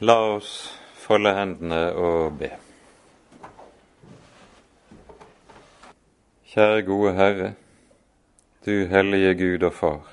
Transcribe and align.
La 0.00 0.14
oss 0.34 0.78
folde 1.00 1.30
hendene 1.32 1.78
og 1.96 2.34
be. 2.36 2.50
Kjære 6.50 6.82
gode 6.84 7.12
Herre, 7.16 7.46
du 8.66 8.84
hellige 8.90 9.30
Gud 9.38 9.64
og 9.64 9.72
Far. 9.72 10.10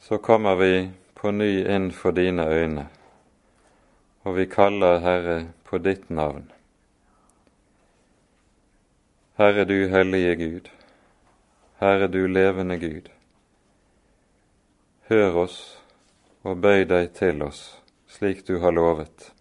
Så 0.00 0.16
kommer 0.16 0.56
vi 0.56 0.88
på 1.20 1.34
ny 1.36 1.50
inn 1.68 1.90
for 1.92 2.16
dine 2.16 2.48
øyne, 2.48 2.86
og 4.24 4.36
vi 4.36 4.46
kaller, 4.46 4.98
Herre, 5.04 5.52
på 5.64 5.78
ditt 5.78 6.08
navn. 6.10 6.48
Herre, 9.36 9.68
du 9.68 9.88
hellige 9.92 10.36
Gud. 10.36 10.72
Herre, 11.80 12.08
du 12.08 12.26
levende 12.26 12.80
Gud. 12.80 13.12
Hør 15.08 15.44
oss 15.44 15.78
og 16.42 16.56
bøy 16.60 16.88
deg 16.88 17.12
til 17.14 17.42
oss, 17.42 17.81
slik 18.22 18.46
du 18.46 18.58
har 18.58 18.72
lovet. 18.72 19.32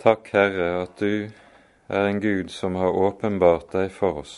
Takk, 0.00 0.30
Herre, 0.32 0.68
at 0.82 0.94
du 0.96 1.28
er 1.92 2.06
en 2.08 2.20
Gud 2.20 2.48
som 2.48 2.78
har 2.80 2.96
åpenbart 2.96 3.74
deg 3.74 3.90
for 3.92 4.22
oss, 4.22 4.32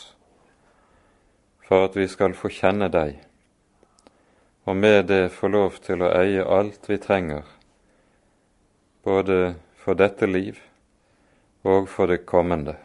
for 1.63 1.87
at 1.87 1.95
vi 1.95 2.09
skal 2.11 2.35
få 2.35 2.51
kjenne 2.51 2.89
deg, 2.91 3.21
og 4.67 4.75
med 4.75 5.07
det 5.07 5.21
få 5.37 5.53
lov 5.55 5.79
til 5.87 6.03
å 6.03 6.11
eie 6.17 6.43
alt 6.43 6.91
vi 6.91 6.99
trenger, 6.99 7.47
både 9.07 9.39
for 9.79 9.95
dette 9.95 10.27
liv 10.27 10.59
og 11.63 11.87
for 11.95 12.11
det 12.11 12.25
kommende. 12.27 12.75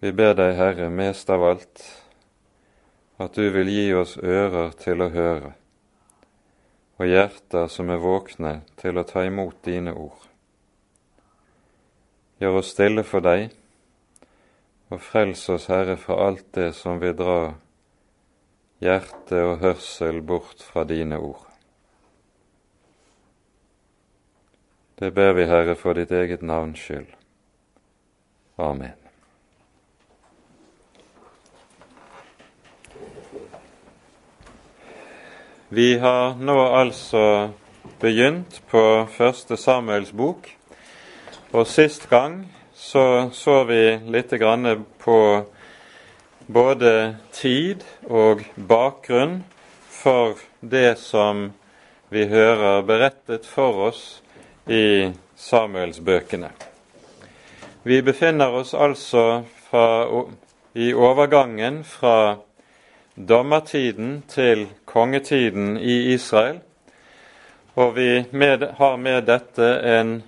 Vi 0.00 0.16
ber 0.16 0.32
deg, 0.40 0.56
Herre, 0.56 0.88
mest 0.88 1.28
av 1.28 1.44
alt, 1.52 1.86
at 3.20 3.36
du 3.36 3.50
vil 3.52 3.76
gi 3.76 3.88
oss 3.92 4.16
ører 4.24 4.72
til 4.80 5.04
å 5.04 5.12
høre, 5.12 5.58
og 6.98 7.06
hjerter 7.06 7.68
som 7.70 7.90
er 7.94 8.02
våkne 8.02 8.58
til 8.80 8.98
å 8.98 9.06
ta 9.06 9.22
imot 9.26 9.60
dine 9.66 9.94
ord. 9.94 10.26
Gjør 12.42 12.60
oss 12.60 12.72
stille 12.74 13.04
for 13.06 13.22
deg, 13.22 13.48
og 14.90 15.02
frels 15.04 15.42
oss, 15.52 15.68
Herre, 15.70 15.98
fra 16.00 16.18
alt 16.28 16.46
det 16.56 16.70
som 16.78 17.00
vil 17.02 17.16
dra 17.18 17.40
hjerte 18.82 19.42
og 19.44 19.58
hørsel 19.62 20.22
bort 20.22 20.62
fra 20.62 20.86
dine 20.88 21.18
ord. 21.18 21.44
Det 24.98 25.12
ber 25.14 25.36
vi, 25.38 25.46
Herre, 25.46 25.76
for 25.78 25.94
ditt 25.94 26.14
eget 26.14 26.42
navns 26.42 26.82
skyld. 26.82 27.12
Amen. 28.58 29.07
Vi 35.70 35.98
har 35.98 36.34
nå 36.40 36.54
altså 36.72 37.50
begynt 38.00 38.62
på 38.70 38.80
første 39.12 39.56
Samuels 39.60 40.14
bok, 40.16 40.48
og 41.52 41.66
sist 41.68 42.06
gang 42.08 42.38
så 42.72 43.28
så 43.36 43.64
vi 43.68 43.98
litt 44.08 44.32
på 45.04 45.18
både 46.46 47.16
tid 47.36 47.84
og 48.08 48.46
bakgrunn 48.56 49.44
for 49.92 50.40
det 50.60 50.96
som 50.98 51.52
vi 52.08 52.24
hører 52.24 52.80
berettet 52.88 53.44
for 53.44 53.90
oss 53.90 54.22
i 54.64 55.12
Samuelsbøkene. 55.36 56.48
Vi 57.84 58.00
befinner 58.02 58.56
oss 58.56 58.72
altså 58.72 59.44
fra, 59.68 60.08
i 60.72 60.94
overgangen 60.94 61.84
fra 61.84 62.38
dommertiden 63.14 64.22
til 64.32 64.70
kongetiden 64.88 65.76
i 65.76 66.14
Israel, 66.14 66.60
og 67.78 67.96
vi 67.96 68.24
med, 68.32 68.66
har 68.78 68.96
med 68.96 69.22
dette 69.28 69.68
en 69.98 70.22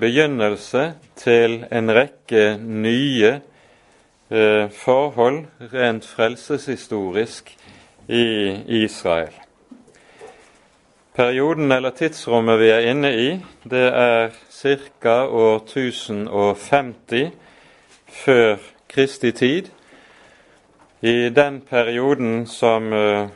begynnelse 0.00 0.92
til 1.16 1.64
en 1.72 1.92
rekke 1.94 2.56
nye 2.58 3.34
eh, 4.30 4.70
forhold 4.72 5.44
rent 5.74 6.06
frelseshistorisk 6.06 7.52
i 8.08 8.24
Israel. 8.82 9.36
Perioden 11.14 11.72
eller 11.72 11.90
tidsrommet 11.90 12.58
vi 12.60 12.70
er 12.70 12.86
inne 12.90 13.10
i, 13.12 13.28
det 13.70 13.86
er 13.92 14.30
ca. 14.50 15.16
år 15.26 15.56
1050 15.66 17.30
før 18.08 18.56
Kristi 18.88 19.32
tid. 19.32 19.68
I 21.02 21.28
den 21.28 21.60
perioden 21.60 22.46
som 22.46 22.92
uh, 22.92 23.28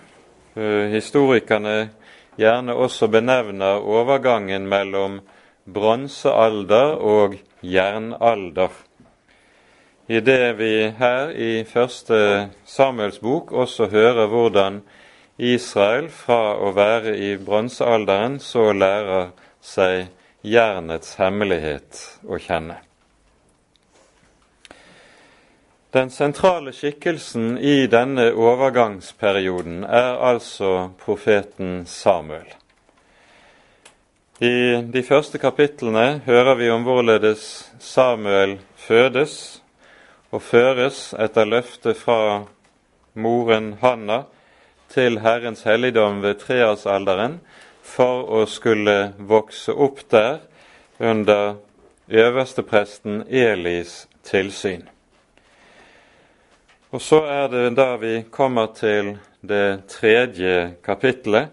historikerne 0.54 1.90
gjerne 2.38 2.74
også 2.74 3.08
benevner 3.10 3.82
overgangen 3.82 4.68
mellom 4.70 5.20
bronsealder 5.66 6.98
og 7.00 7.38
jernalder. 7.62 8.70
I 10.08 10.20
det 10.20 10.58
vi 10.58 10.72
her 10.98 11.30
i 11.32 11.64
første 11.64 12.50
Samuels 12.68 13.18
bok 13.18 13.52
også 13.52 13.88
hører 13.88 14.28
hvordan 14.28 14.82
Israel 15.38 16.10
fra 16.12 16.54
å 16.60 16.74
være 16.76 17.16
i 17.16 17.34
bronsealderen 17.40 18.36
så 18.38 18.68
lærer 18.76 19.32
seg 19.64 20.10
jernets 20.44 21.16
hemmelighet 21.18 22.02
å 22.28 22.36
kjenne. 22.36 22.83
Den 25.94 26.10
sentrale 26.10 26.72
skikkelsen 26.74 27.58
i 27.58 27.86
denne 27.86 28.32
overgangsperioden 28.34 29.84
er 29.86 30.16
altså 30.26 30.88
profeten 30.98 31.84
Samuel. 31.86 32.48
I 34.42 34.82
de 34.90 35.02
første 35.06 35.38
kapitlene 35.38 36.24
hører 36.26 36.58
vi 36.58 36.70
om 36.74 36.82
hvorledes 36.82 37.44
Samuel 37.78 38.56
fødes 38.74 39.36
og 40.34 40.42
føres 40.42 41.12
etter 41.14 41.46
løftet 41.46 42.00
fra 42.00 42.40
moren 43.14 43.76
Hanna 43.84 44.24
til 44.90 45.20
Herrens 45.22 45.62
helligdom 45.62 46.24
ved 46.26 46.40
treårsalderen 46.42 47.38
for 47.86 48.26
å 48.34 48.42
skulle 48.50 49.12
vokse 49.30 49.70
opp 49.70 50.02
der 50.10 50.42
under 50.98 51.54
øverstepresten 52.10 53.22
Elis 53.30 54.08
tilsyn. 54.26 54.88
Og 56.94 57.02
så 57.02 57.24
er 57.26 57.48
det 57.50 57.72
da 57.74 57.96
vi 57.98 58.20
kommer 58.30 58.68
til 58.70 59.16
det 59.42 59.88
tredje 59.90 60.76
kapittelet, 60.84 61.48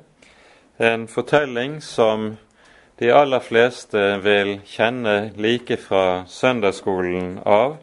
en 0.78 1.08
fortelling 1.10 1.80
som 1.82 2.36
de 3.02 3.10
aller 3.10 3.42
fleste 3.42 4.04
vil 4.22 4.60
kjenne 4.70 5.32
like 5.42 5.80
fra 5.82 6.28
søndagsskolen 6.30 7.40
av. 7.42 7.80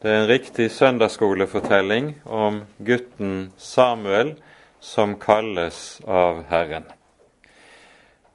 Det 0.00 0.08
er 0.08 0.22
en 0.22 0.30
riktig 0.30 0.70
søndagsskolefortelling 0.72 2.14
om 2.24 2.62
gutten 2.80 3.52
Samuel 3.60 4.32
som 4.80 5.18
kalles 5.20 6.00
av 6.08 6.46
Herren. 6.48 6.88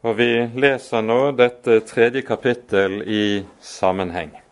Og 0.06 0.19
vi 0.22 0.30
leser 0.53 1.02
nå 1.02 1.31
dette 1.42 1.81
tredje 1.90 2.22
kapittel 2.22 3.02
i 3.02 3.25
sammenheng. 3.62 4.43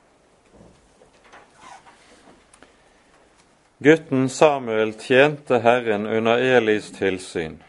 Gutten 3.83 4.29
Samuel 4.29 4.93
tjente 4.93 5.59
Herren 5.59 6.05
under 6.05 6.37
Elis 6.37 6.91
tilsyn 6.91 7.59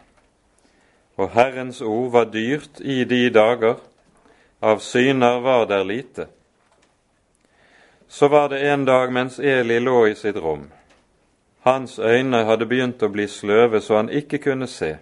og 1.16 1.30
Herrens 1.30 1.80
ord 1.80 2.10
var 2.12 2.24
dyrt 2.24 2.80
i 2.80 3.04
de 3.04 3.30
dager, 3.30 3.76
av 4.62 4.80
syner 4.80 5.40
var 5.42 5.66
der 5.66 5.84
lite. 5.84 6.26
Så 8.08 8.28
var 8.28 8.48
det 8.48 8.60
en 8.72 8.84
dag 8.84 9.12
mens 9.12 9.38
Eli 9.38 9.78
lå 9.80 10.06
i 10.06 10.14
sitt 10.14 10.36
rom. 10.36 10.68
Hans 11.62 11.98
øyne 11.98 12.44
hadde 12.44 12.66
begynt 12.66 13.02
å 13.02 13.10
bli 13.10 13.26
sløve 13.28 13.80
så 13.80 14.00
han 14.00 14.10
ikke 14.10 14.38
kunne 14.38 14.66
se. 14.66 14.96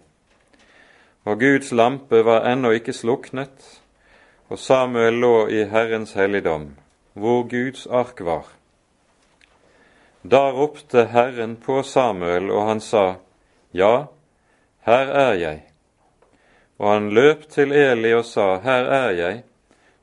Og 1.25 1.41
Guds 1.41 1.73
lampe 1.73 2.23
var 2.25 2.47
ennå 2.49 2.73
ikke 2.77 2.97
sluknet, 2.97 3.81
og 4.49 4.59
Samuel 4.59 5.21
lå 5.21 5.35
i 5.49 5.65
Herrens 5.65 6.13
helligdom, 6.13 6.71
hvor 7.15 7.45
Guds 7.49 7.87
ark 7.87 8.21
var. 8.25 8.60
Da 10.23 10.51
ropte 10.53 11.05
Herren 11.05 11.57
på 11.57 11.83
Samuel, 11.83 12.51
og 12.51 12.67
han 12.67 12.81
sa, 12.81 13.15
Ja, 13.73 14.07
her 14.85 15.07
er 15.07 15.35
jeg. 15.35 15.63
Og 16.79 16.93
han 16.93 17.09
løp 17.17 17.47
til 17.49 17.73
Eli 17.73 18.13
og 18.13 18.27
sa, 18.29 18.59
Her 18.61 18.85
er 18.85 19.11
jeg, 19.17 19.43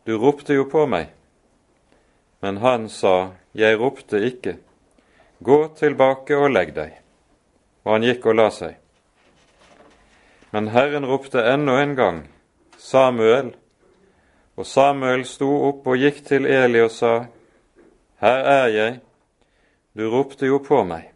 du 0.08 0.18
ropte 0.18 0.58
jo 0.58 0.66
på 0.72 0.88
meg. 0.90 1.14
Men 2.42 2.58
han 2.66 2.90
sa, 2.90 3.38
Jeg 3.54 3.78
ropte 3.78 4.18
ikke, 4.26 4.58
gå 5.40 5.60
tilbake 5.78 6.38
og 6.38 6.50
legg 6.50 6.74
deg. 6.74 6.98
Og 7.86 7.94
han 7.94 8.10
gikk 8.10 8.26
og 8.26 8.42
la 8.42 8.50
seg. 8.50 8.78
Men 10.52 10.74
Herren 10.74 11.06
ropte 11.06 11.44
ennå 11.46 11.78
en 11.78 11.96
gang, 11.96 12.22
Samuel. 12.78 13.54
Og 14.58 14.66
Samuel 14.66 15.28
sto 15.30 15.50
opp 15.70 15.86
og 15.86 16.02
gikk 16.02 16.24
til 16.26 16.50
Eli 16.50 16.82
og 16.82 16.90
sa, 16.92 17.28
Her 18.18 18.48
er 18.50 18.68
jeg, 18.74 19.02
du 19.98 20.10
ropte 20.10 20.46
jo 20.46 20.60
på 20.62 20.84
meg. 20.86 21.08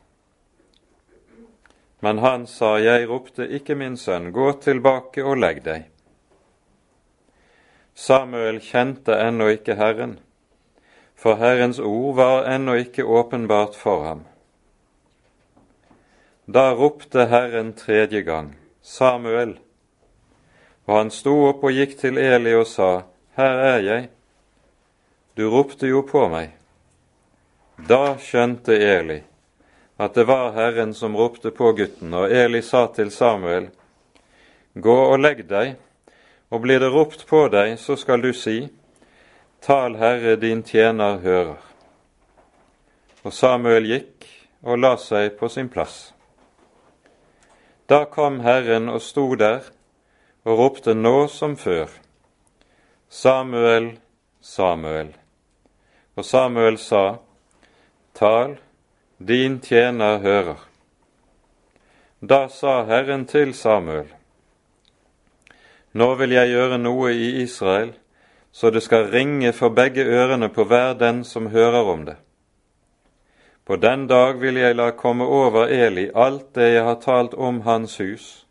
Men 2.01 2.17
han 2.17 2.47
sa, 2.49 2.79
Jeg 2.81 3.05
ropte 3.05 3.45
ikke 3.45 3.75
min 3.77 3.93
sønn, 3.97 4.31
gå 4.33 4.47
tilbake 4.57 5.21
og 5.21 5.37
legg 5.37 5.59
deg. 5.67 5.83
Samuel 7.93 8.57
kjente 8.65 9.13
ennå 9.21 9.51
ikke 9.53 9.75
Herren, 9.77 10.15
for 11.13 11.37
Herrens 11.37 11.77
ord 11.77 12.15
var 12.17 12.47
ennå 12.49 12.73
ikke 12.81 13.05
åpenbart 13.05 13.77
for 13.77 14.01
ham. 14.07 14.23
Da 16.49 16.71
ropte 16.73 17.27
Herren 17.29 17.75
tredje 17.77 18.23
gang, 18.25 18.55
Samuel, 18.81 19.59
og 20.87 20.95
han 20.97 21.13
sto 21.13 21.35
opp 21.51 21.61
og 21.69 21.77
gikk 21.77 21.93
til 22.01 22.17
Eli 22.17 22.55
og 22.57 22.65
sa, 22.65 22.89
Her 23.37 23.61
er 23.75 23.85
jeg. 23.85 24.09
Du 25.37 25.45
ropte 25.53 25.85
jo 25.85 26.01
på 26.01 26.25
meg. 26.33 26.57
Da 27.87 28.17
skjønte 28.21 28.75
Eli 28.77 29.21
at 30.01 30.13
det 30.13 30.23
var 30.25 30.51
Herren 30.53 30.93
som 30.93 31.15
ropte 31.17 31.51
på 31.53 31.71
gutten, 31.77 32.13
og 32.13 32.31
Eli 32.33 32.61
sa 32.61 32.87
til 32.93 33.11
Samuel, 33.11 33.69
Gå 34.73 34.95
og 35.11 35.19
legg 35.19 35.43
deg, 35.49 35.75
og 36.49 36.63
blir 36.63 36.79
det 36.81 36.89
ropt 36.89 37.27
på 37.29 37.43
deg, 37.53 37.75
så 37.77 37.97
skal 37.99 38.21
du 38.21 38.31
si, 38.33 38.69
Tal, 39.61 39.97
Herre, 40.01 40.35
din 40.41 40.63
tjener 40.65 41.19
hører. 41.21 41.59
Og 43.21 43.33
Samuel 43.33 43.85
gikk 43.85 44.25
og 44.65 44.81
la 44.81 44.95
seg 44.97 45.35
på 45.37 45.49
sin 45.53 45.69
plass. 45.69 46.13
Da 47.85 48.05
kom 48.09 48.39
Herren 48.41 48.89
og 48.89 49.03
sto 49.05 49.27
der 49.35 49.67
og 50.45 50.57
ropte 50.57 50.95
nå 50.97 51.27
som 51.29 51.53
før, 51.57 51.89
Samuel, 53.09 53.99
Samuel. 54.41 55.11
Og 56.17 56.25
Samuel 56.25 56.79
sa, 56.81 57.19
Tal, 58.13 58.59
din 59.17 59.59
tjener 59.59 60.17
hører. 60.19 60.59
Da 62.21 62.47
sa 62.49 62.83
Herren 62.83 63.25
til 63.25 63.53
Samuel, 63.53 64.07
Nå 65.93 66.13
vil 66.15 66.31
jeg 66.31 66.51
gjøre 66.53 66.77
noe 66.77 67.11
i 67.11 67.29
Israel, 67.41 67.93
så 68.51 68.69
det 68.69 68.83
skal 68.83 69.09
ringe 69.11 69.53
for 69.53 69.69
begge 69.75 70.03
ørene 70.03 70.49
på 70.49 70.63
hver 70.63 70.93
den 70.93 71.23
som 71.23 71.47
hører 71.51 71.87
om 71.93 72.05
det. 72.05 72.15
På 73.65 73.75
den 73.75 74.07
dag 74.07 74.39
vil 74.41 74.57
jeg 74.59 74.75
la 74.75 74.91
komme 74.91 75.25
over 75.25 75.67
Eli 75.67 76.09
alt 76.15 76.55
det 76.55 76.73
jeg 76.73 76.83
har 76.83 76.99
talt 77.03 77.33
om 77.33 77.61
hans 77.61 77.97
hus, 77.97 78.45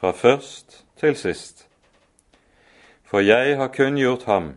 fra 0.00 0.10
først 0.12 0.84
til 1.00 1.16
sist. 1.16 1.66
For 3.04 3.20
jeg 3.20 3.56
har 3.56 3.68
kunngjort 3.68 4.24
ham 4.24 4.54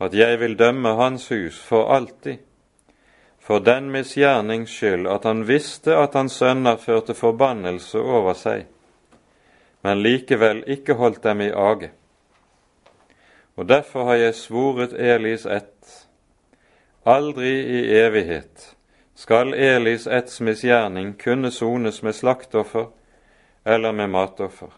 at 0.00 0.14
jeg 0.14 0.40
vil 0.40 0.58
dømme 0.58 0.94
hans 0.96 1.28
hus 1.28 1.60
for 1.60 1.92
alltid 1.92 2.38
for 3.44 3.60
den 3.60 3.90
misgjernings 3.92 4.70
skyld 4.72 5.06
at 5.12 5.26
han 5.28 5.42
visste 5.44 5.96
at 6.00 6.14
hans 6.16 6.38
sønner 6.40 6.78
førte 6.80 7.12
forbannelse 7.14 8.00
over 8.00 8.32
seg, 8.40 8.64
men 9.84 10.00
likevel 10.00 10.62
ikke 10.64 10.96
holdt 10.96 11.20
dem 11.26 11.42
i 11.44 11.50
age. 11.52 11.90
Og 13.60 13.68
derfor 13.68 14.08
har 14.08 14.16
jeg 14.22 14.34
svoret 14.34 14.94
Elis 14.96 15.44
ett. 15.46 16.06
Aldri 17.04 17.52
i 17.52 17.82
evighet 17.98 18.70
skal 19.14 19.52
Elis 19.54 20.06
etts 20.08 20.40
misgjerning 20.40 21.12
kunne 21.20 21.50
sones 21.52 22.00
med 22.02 22.16
slaktoffer 22.16 22.88
eller 23.64 23.92
med 23.92 24.08
matoffer. 24.10 24.72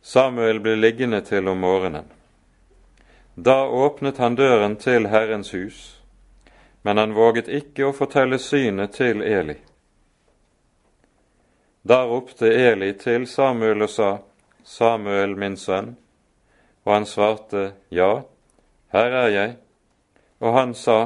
Samuel 0.00 0.62
ble 0.62 0.76
liggende 0.78 1.20
til 1.26 1.50
om 1.50 1.58
morgenen. 1.58 2.06
Da 3.40 3.68
åpnet 3.68 4.16
han 4.18 4.34
døren 4.34 4.76
til 4.76 5.06
Herrens 5.06 5.52
hus, 5.54 6.02
men 6.82 6.98
han 6.98 7.12
våget 7.14 7.46
ikke 7.46 7.84
å 7.86 7.92
fortelle 7.94 8.34
synet 8.42 8.96
til 8.98 9.20
Eli. 9.22 9.54
Da 11.86 12.00
ropte 12.10 12.50
Eli 12.50 12.88
til 12.98 13.28
Samuel 13.30 13.86
og 13.86 13.92
sa, 13.94 14.08
Samuel, 14.66 15.36
min 15.38 15.54
sønn, 15.56 15.92
og 16.82 16.92
han 16.96 17.06
svarte, 17.06 17.62
Ja, 17.94 18.24
her 18.90 19.14
er 19.20 19.30
jeg. 19.30 19.54
Og 20.42 20.58
han 20.58 20.74
sa, 20.74 20.98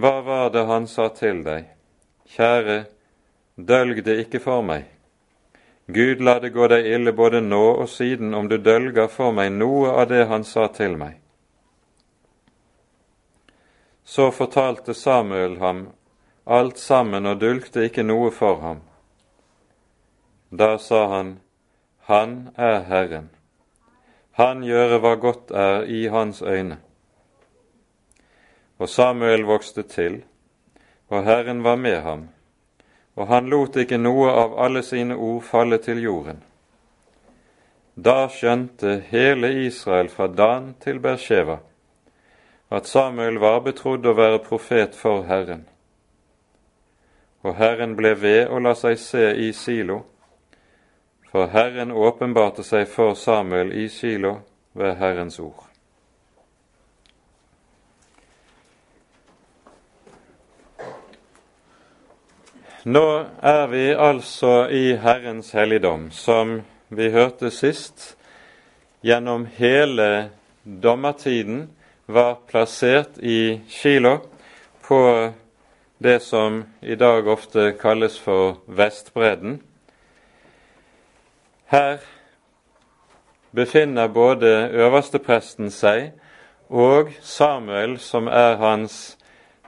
Hva 0.00 0.14
var 0.24 0.48
det 0.56 0.64
han 0.64 0.88
sa 0.88 1.10
til 1.12 1.44
deg? 1.44 1.68
Kjære, 2.32 2.84
dølg 3.60 4.00
det 4.08 4.16
ikke 4.24 4.40
for 4.40 4.64
meg. 4.64 4.88
Gud 5.92 6.20
la 6.20 6.38
det 6.40 6.50
gå 6.54 6.66
deg 6.72 6.86
ille 6.88 7.12
både 7.12 7.40
nå 7.44 7.64
og 7.82 7.88
siden 7.90 8.34
om 8.34 8.46
du 8.48 8.56
dølger 8.56 9.10
for 9.12 9.34
meg 9.36 9.50
noe 9.52 9.90
av 9.92 10.06
det 10.08 10.22
han 10.30 10.44
sa 10.48 10.68
til 10.72 10.94
meg. 10.96 11.18
Så 14.04 14.30
fortalte 14.32 14.94
Samuel 14.94 15.58
ham 15.60 15.82
alt 16.44 16.78
sammen 16.78 17.28
og 17.28 17.40
dulgte 17.44 17.84
ikke 17.84 18.06
noe 18.06 18.30
for 18.32 18.60
ham. 18.64 18.80
Da 20.50 20.78
sa 20.78 21.06
han, 21.12 21.40
Han 22.08 22.50
er 22.56 22.82
Herren. 22.88 23.30
Han 24.32 24.64
gjøre 24.64 24.98
hva 24.98 25.14
godt 25.20 25.50
er 25.50 25.84
i 25.84 26.06
hans 26.08 26.42
øyne. 26.42 26.78
Og 28.78 28.88
Samuel 28.88 29.44
vokste 29.46 29.82
til, 29.82 30.24
og 31.08 31.24
Herren 31.24 31.64
var 31.64 31.76
med 31.76 32.00
ham 32.00 32.31
og 33.16 33.28
han 33.28 33.50
lot 33.52 33.76
ikke 33.76 33.98
noe 34.00 34.30
av 34.30 34.56
alle 34.60 34.82
sine 34.82 35.16
ord 35.16 35.42
falle 35.44 35.78
til 35.82 36.00
jorden. 36.02 36.40
Da 37.94 38.28
skjønte 38.32 39.02
hele 39.10 39.52
Israel 39.66 40.08
fra 40.08 40.26
Dan 40.26 40.72
til 40.80 41.00
Bersheva 41.00 41.58
at 42.72 42.86
Samuel 42.88 43.36
var 43.36 43.60
betrodd 43.66 44.06
å 44.08 44.14
være 44.16 44.38
profet 44.46 44.94
for 44.96 45.26
Herren. 45.28 45.66
Og 47.44 47.58
Herren 47.58 47.92
ble 47.98 48.14
ved 48.16 48.48
å 48.48 48.62
la 48.64 48.72
seg 48.78 48.96
se 49.02 49.26
i 49.36 49.50
Silo, 49.52 49.98
for 51.28 51.52
Herren 51.52 51.92
åpenbarte 51.92 52.64
seg 52.64 52.88
for 52.88 53.12
Samuel 53.18 53.74
i 53.76 53.90
Silo 53.92 54.38
ved 54.72 54.96
Herrens 55.02 55.36
ord. 55.40 55.71
Nå 62.84 63.24
er 63.38 63.66
vi 63.70 63.92
altså 63.94 64.66
i 64.66 64.96
Herrens 64.98 65.52
helligdom, 65.54 66.08
som 66.10 66.64
vi 66.90 67.12
hørte 67.14 67.52
sist, 67.54 68.16
gjennom 69.06 69.44
hele 69.54 70.32
dommertiden 70.64 71.68
var 72.10 72.40
plassert 72.50 73.20
i 73.22 73.60
Kilo 73.70 74.16
på 74.82 74.98
det 76.02 76.16
som 76.26 76.64
i 76.82 76.98
dag 76.98 77.30
ofte 77.30 77.70
kalles 77.78 78.18
for 78.18 78.58
Vestbredden. 78.66 79.60
Her 81.70 82.02
befinner 83.54 84.10
både 84.10 84.56
øverstepresten 84.74 85.70
seg 85.70 86.16
og 86.66 87.14
Samuel, 87.22 88.00
som 88.02 88.26
er 88.26 88.58
hans 88.58 89.18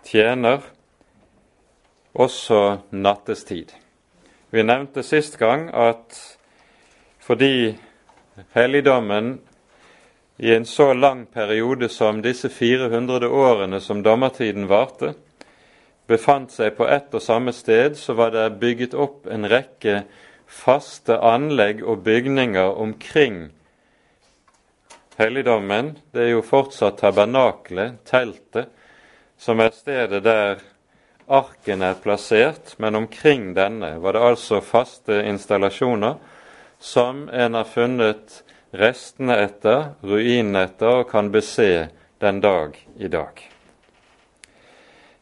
tjener, 0.02 0.73
også 2.14 2.78
nattestid. 2.90 3.72
Vi 4.50 4.62
nevnte 4.62 5.02
sist 5.02 5.38
gang 5.38 5.68
at 5.74 6.18
fordi 7.24 7.74
helligdommen 8.54 9.38
i 10.38 10.54
en 10.54 10.66
så 10.66 10.92
lang 10.94 11.26
periode 11.26 11.88
som 11.88 12.22
disse 12.22 12.48
400 12.48 13.28
årene 13.28 13.80
som 13.80 14.02
dommertiden 14.02 14.68
varte, 14.68 15.14
befant 16.06 16.52
seg 16.52 16.74
på 16.76 16.86
ett 16.90 17.14
og 17.14 17.22
samme 17.22 17.54
sted, 17.54 17.96
så 17.96 18.14
var 18.18 18.34
det 18.34 18.58
bygget 18.60 18.94
opp 18.94 19.26
en 19.30 19.46
rekke 19.48 20.02
faste 20.46 21.16
anlegg 21.16 21.80
og 21.82 22.02
bygninger 22.04 22.76
omkring 22.82 23.48
helligdommen. 25.16 25.94
Det 26.12 26.26
er 26.26 26.34
jo 26.34 26.44
fortsatt 26.44 26.98
tabernaklet, 27.00 28.02
teltet, 28.04 28.68
som 29.38 29.62
er 29.62 29.72
stedet 29.74 30.22
der 30.26 30.60
arkene 31.26 31.92
er 31.92 32.00
plassert, 32.02 32.74
men 32.78 32.94
omkring 32.94 33.52
denne 33.56 33.96
var 34.02 34.16
det 34.16 34.24
altså 34.28 34.60
faste 34.64 35.22
installasjoner 35.28 36.18
som 36.78 37.28
en 37.32 37.54
har 37.54 37.68
funnet 37.68 38.42
restene 38.74 39.38
etter, 39.46 39.94
ruinene 40.02 40.66
etter, 40.68 41.00
og 41.00 41.10
kan 41.10 41.30
bese 41.32 41.88
den 42.20 42.40
dag 42.44 42.76
i 42.98 43.08
dag. 43.08 43.40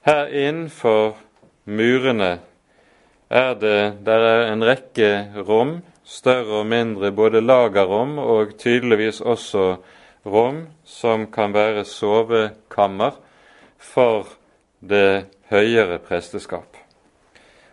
Her 0.02 0.26
innenfor 0.34 1.14
murene 1.64 2.32
er 3.30 3.54
det 3.54 4.04
der 4.04 4.26
er 4.28 4.46
en 4.50 4.64
rekke 4.66 5.10
rom, 5.46 5.80
større 6.04 6.62
og 6.62 6.66
mindre, 6.66 7.12
både 7.14 7.40
lagerrom 7.40 8.18
og 8.18 8.56
tydeligvis 8.58 9.20
også 9.20 9.76
rom 10.26 10.64
som 10.84 11.28
kan 11.30 11.54
være 11.54 11.84
sovekammer 11.86 13.14
for 13.78 14.26
det 14.80 15.28
høyere 15.52 16.00
presteskap. 16.02 16.78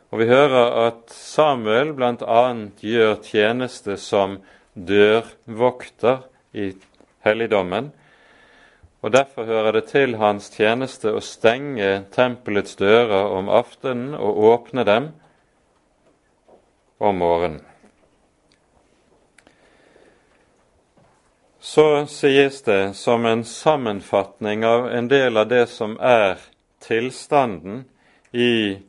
Og 0.09 0.19
Vi 0.19 0.25
hører 0.25 0.87
at 0.87 1.13
Samuel 1.13 1.93
bl.a. 1.93 2.43
gjør 2.81 3.19
tjeneste 3.23 3.97
som 3.97 4.39
dørvokter 4.73 6.25
i 6.53 6.73
helligdommen. 7.25 7.91
Og 9.01 9.13
Derfor 9.13 9.45
hører 9.45 9.71
det 9.71 9.85
til 9.93 10.17
hans 10.19 10.49
tjeneste 10.51 11.13
å 11.13 11.23
stenge 11.23 12.03
tempelets 12.11 12.75
dører 12.75 13.31
om 13.37 13.49
aftenen 13.49 14.15
og 14.17 14.43
åpne 14.51 14.83
dem 14.83 15.11
om 16.99 17.15
morgenen. 17.15 17.63
Så 21.59 22.05
sies 22.07 22.61
det 22.65 22.95
som 22.95 23.25
en 23.25 23.43
sammenfatning 23.45 24.65
av 24.65 24.87
en 24.89 25.07
del 25.11 25.37
av 25.37 25.47
det 25.51 25.65
som 25.69 25.97
er 26.01 26.39
tilstanden 26.89 27.83
i 28.31 28.79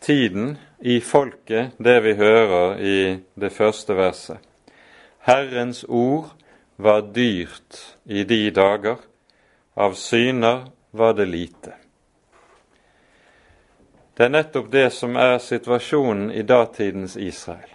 tiden, 0.00 0.56
i 0.78 1.00
folket, 1.00 1.70
det 1.78 2.00
vi 2.04 2.14
hører 2.18 2.78
i 2.78 2.96
det 3.34 3.52
første 3.54 3.96
verset. 3.96 4.38
Herrens 5.24 5.84
ord 5.88 6.32
var 6.76 7.06
dyrt 7.14 7.78
i 8.04 8.24
de 8.24 8.50
dager, 8.50 8.98
av 9.74 9.94
syner 9.96 10.66
var 10.90 11.14
det 11.16 11.28
lite. 11.30 11.76
Det 14.16 14.26
er 14.26 14.34
nettopp 14.34 14.68
det 14.72 14.90
som 14.92 15.16
er 15.16 15.38
situasjonen 15.40 16.28
i 16.34 16.42
datidens 16.44 17.16
Israel. 17.16 17.70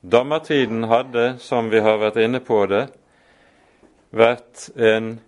Dommertiden 0.00 0.88
hadde, 0.90 1.36
som 1.38 1.70
vi 1.70 1.78
har 1.80 2.00
vært 2.02 2.18
inne 2.24 2.40
på 2.42 2.64
det, 2.70 2.86
vært 4.10 4.66
en 4.74 5.18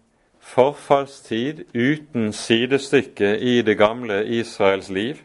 forfallstid 0.48 1.64
uten 1.74 2.32
sidestykke 2.32 3.36
i 3.38 3.60
det 3.62 3.76
gamle 3.78 4.22
Israels 4.26 4.88
liv. 4.88 5.20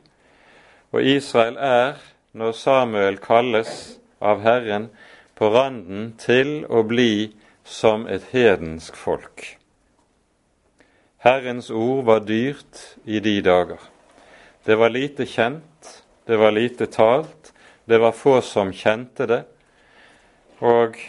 Og 0.91 1.03
Israel 1.03 1.57
er, 1.57 1.93
når 2.33 2.51
Samuel 2.51 3.17
kalles 3.17 3.99
av 4.21 4.43
Herren, 4.43 4.89
på 5.35 5.49
randen 5.49 6.13
til 6.19 6.63
å 6.69 6.83
bli 6.85 7.33
som 7.63 8.05
et 8.07 8.25
hedensk 8.33 8.95
folk. 8.99 9.45
Herrens 11.23 11.71
ord 11.71 12.03
var 12.05 12.25
dyrt 12.27 12.83
i 13.05 13.19
de 13.23 13.39
dager. 13.41 13.79
Det 14.65 14.75
var 14.79 14.91
lite 14.91 15.25
kjent, 15.25 16.03
det 16.27 16.37
var 16.39 16.51
lite 16.51 16.85
talt, 16.91 17.53
det 17.87 17.99
var 17.99 18.15
få 18.15 18.41
som 18.43 18.71
kjente 18.75 19.27
det, 19.27 19.41
og 20.63 20.99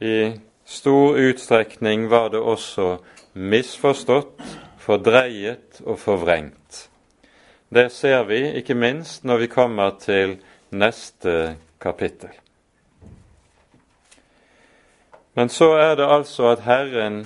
i 0.00 0.32
stor 0.64 1.18
utstrekning 1.20 2.06
var 2.08 2.30
det 2.32 2.40
også 2.40 2.96
misforstått, 3.32 4.40
fordreiet 4.78 5.80
og 5.84 5.98
forvrengt. 5.98 6.88
Det 7.72 7.88
ser 7.92 8.24
vi 8.28 8.42
ikke 8.60 8.76
minst 8.76 9.24
når 9.24 9.44
vi 9.44 9.50
kommer 9.52 9.94
til 10.00 10.36
neste 10.70 11.56
kapittel. 11.80 12.32
Men 15.34 15.48
så 15.48 15.70
er 15.80 15.94
det 15.96 16.08
altså 16.12 16.50
at 16.52 16.66
Herren 16.66 17.24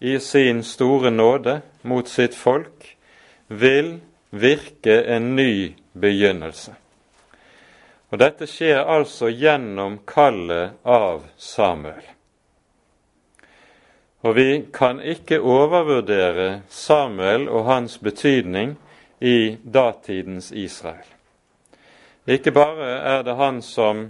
i 0.00 0.18
sin 0.18 0.62
store 0.62 1.10
nåde 1.10 1.60
mot 1.82 2.08
sitt 2.08 2.34
folk 2.34 2.96
vil 3.48 4.00
virke 4.30 5.02
en 5.14 5.36
ny 5.36 5.74
begynnelse. 5.92 6.74
Og 8.10 8.18
Dette 8.18 8.46
skjer 8.48 8.82
altså 8.82 9.28
gjennom 9.28 10.00
kallet 10.08 10.78
av 10.84 11.26
Samuel. 11.36 12.17
Og 14.22 14.34
vi 14.34 14.64
kan 14.74 15.00
ikke 15.00 15.40
overvurdere 15.40 16.62
Samuel 16.68 17.48
og 17.48 17.64
hans 17.64 17.98
betydning 17.98 18.74
i 19.20 19.56
datidens 19.74 20.50
Israel. 20.50 21.06
Ikke 22.26 22.52
bare 22.52 22.88
er 22.98 23.22
det 23.22 23.36
han 23.38 23.62
som 23.62 24.08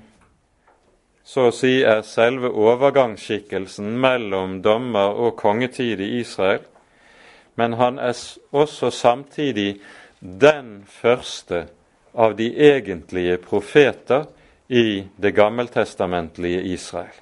så 1.28 1.50
å 1.50 1.52
si 1.52 1.82
er 1.84 2.00
selve 2.08 2.48
overgangsskikkelsen 2.48 3.90
mellom 4.00 4.62
dommer 4.64 5.12
og 5.12 5.36
kongetid 5.36 6.00
i 6.00 6.14
Israel, 6.22 6.64
men 7.54 7.76
han 7.76 7.98
er 8.00 8.16
også 8.50 8.90
samtidig 8.90 9.76
den 10.20 10.86
første 10.88 11.66
av 12.14 12.36
de 12.38 12.48
egentlige 12.56 13.36
profeter 13.44 14.24
i 14.68 15.04
det 15.20 15.34
gammeltestamentlige 15.36 16.62
Israel. 16.72 17.14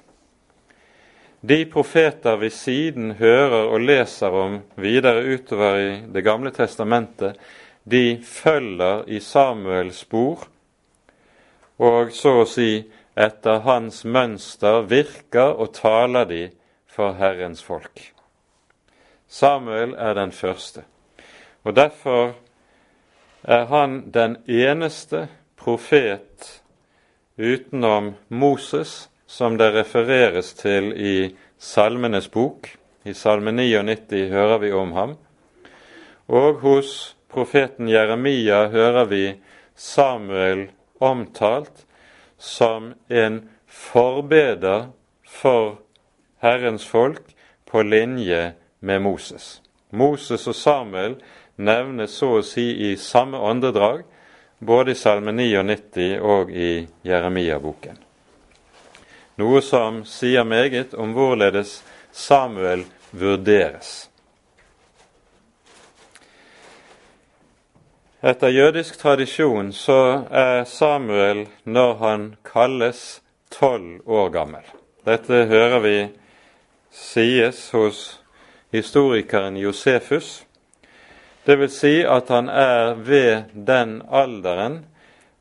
De 1.47 1.65
profeter 1.65 2.35
vi 2.41 2.49
siden 2.51 3.11
hører 3.21 3.69
og 3.71 3.79
leser 3.79 4.33
om 4.35 4.57
videre 4.75 5.21
utover 5.23 5.77
i 5.79 5.91
Det 6.11 6.23
gamle 6.25 6.51
testamentet, 6.51 7.37
de 7.85 8.19
følger 8.23 9.05
i 9.07 9.19
Samuels 9.23 10.01
spor, 10.03 10.43
og 11.79 12.11
så 12.11 12.33
å 12.41 12.49
si 12.49 12.83
etter 13.15 13.63
hans 13.63 14.03
mønster 14.03 14.81
virker 14.89 15.55
og 15.55 15.71
taler 15.77 16.27
de 16.27 16.43
for 16.91 17.15
Herrens 17.15 17.63
folk. 17.63 18.01
Samuel 19.27 19.95
er 19.95 20.17
den 20.19 20.31
første. 20.31 20.83
Og 21.63 21.75
Derfor 21.75 22.33
er 23.43 23.65
han 23.71 24.01
den 24.11 24.37
eneste 24.47 25.27
profet 25.55 26.61
utenom 27.37 28.15
Moses 28.29 29.07
som 29.27 29.57
det 29.57 29.73
refereres 29.75 30.53
til 30.57 30.93
i 30.95 31.35
Salmenes 31.59 32.29
bok. 32.31 32.69
I 33.03 33.13
Salme 33.13 33.51
99 33.51 34.29
hører 34.31 34.57
vi 34.63 34.71
om 34.71 34.91
ham. 34.95 35.15
Og 36.27 36.63
hos 36.63 37.15
profeten 37.31 37.89
Jeremia 37.89 38.67
hører 38.71 39.05
vi 39.05 39.23
Samuel 39.75 40.67
omtalt 40.99 41.85
som 42.37 42.93
en 43.07 43.41
forbeder 43.67 44.89
for 45.27 45.79
Herrens 46.41 46.87
folk 46.87 47.35
på 47.65 47.83
linje 47.83 48.53
med 48.79 49.01
Moses. 49.01 49.61
Moses 49.89 50.47
og 50.47 50.55
Samuel 50.55 51.19
nevnes 51.55 52.15
så 52.19 52.37
å 52.39 52.43
si 52.45 52.69
i 52.91 52.95
samme 52.97 53.39
åndedrag, 53.39 54.03
både 54.59 54.93
i 54.93 54.99
Salme 54.99 55.31
99 55.31 56.17
og 56.21 56.51
i 56.51 56.87
Jeremia-boken. 57.05 58.06
Noe 59.37 59.61
som 59.61 60.01
sier 60.05 60.43
meget 60.43 60.95
om 60.97 61.11
hvorledes 61.13 61.83
Samuel 62.11 62.87
vurderes. 63.11 64.09
Etter 68.25 68.49
jødisk 68.49 68.97
tradisjon 68.97 69.69
så 69.77 70.25
er 70.33 70.63
Samuel 70.65 71.45
når 71.69 71.93
han 72.01 72.25
kalles 72.41 73.21
tolv 73.53 74.01
år 74.09 74.33
gammel. 74.33 74.65
Dette 75.05 75.45
hører 75.51 75.79
vi 75.85 75.97
sies 76.89 77.69
hos 77.77 78.01
historikeren 78.73 79.57
Josefus, 79.61 80.47
det 81.45 81.55
vil 81.61 81.69
si 81.71 81.93
at 82.03 82.27
han 82.33 82.49
er 82.49 82.97
ved 82.97 83.53
den 83.53 84.01
alderen 84.09 84.81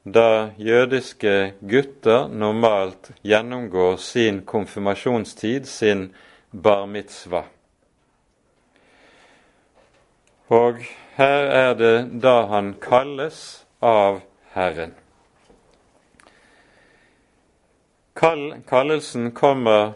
da 0.06 0.50
jødiske 0.58 1.52
gutter 1.60 2.28
normalt 2.28 3.10
gjennomgår 3.26 3.96
sin 3.96 4.44
konfirmasjonstid, 4.46 5.66
sin 5.66 6.14
bar 6.52 6.86
mitzvah. 6.86 7.48
Og 10.48 10.78
her 11.18 11.50
er 11.50 11.75
det 11.75 12.22
da 12.22 12.36
han 12.46 12.76
kalles 12.78 13.66
av 13.82 14.20
Herren. 14.54 14.94
Kallelsen 18.16 19.32
kommer 19.34 19.92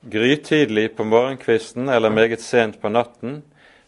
grytidlig 0.00 0.96
på 0.96 1.04
morgenkvisten 1.04 1.88
eller 1.88 2.10
meget 2.10 2.40
sent 2.40 2.80
på 2.80 2.88
natten. 2.88 3.42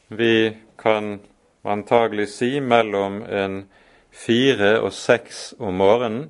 Vi 0.08 0.56
kan 0.78 1.20
antagelig 1.64 2.28
si 2.28 2.60
mellom 2.60 3.22
en 3.22 3.62
fire 4.12 4.76
og 4.80 4.92
seks 4.92 5.54
om 5.58 5.74
morgenen, 5.80 6.28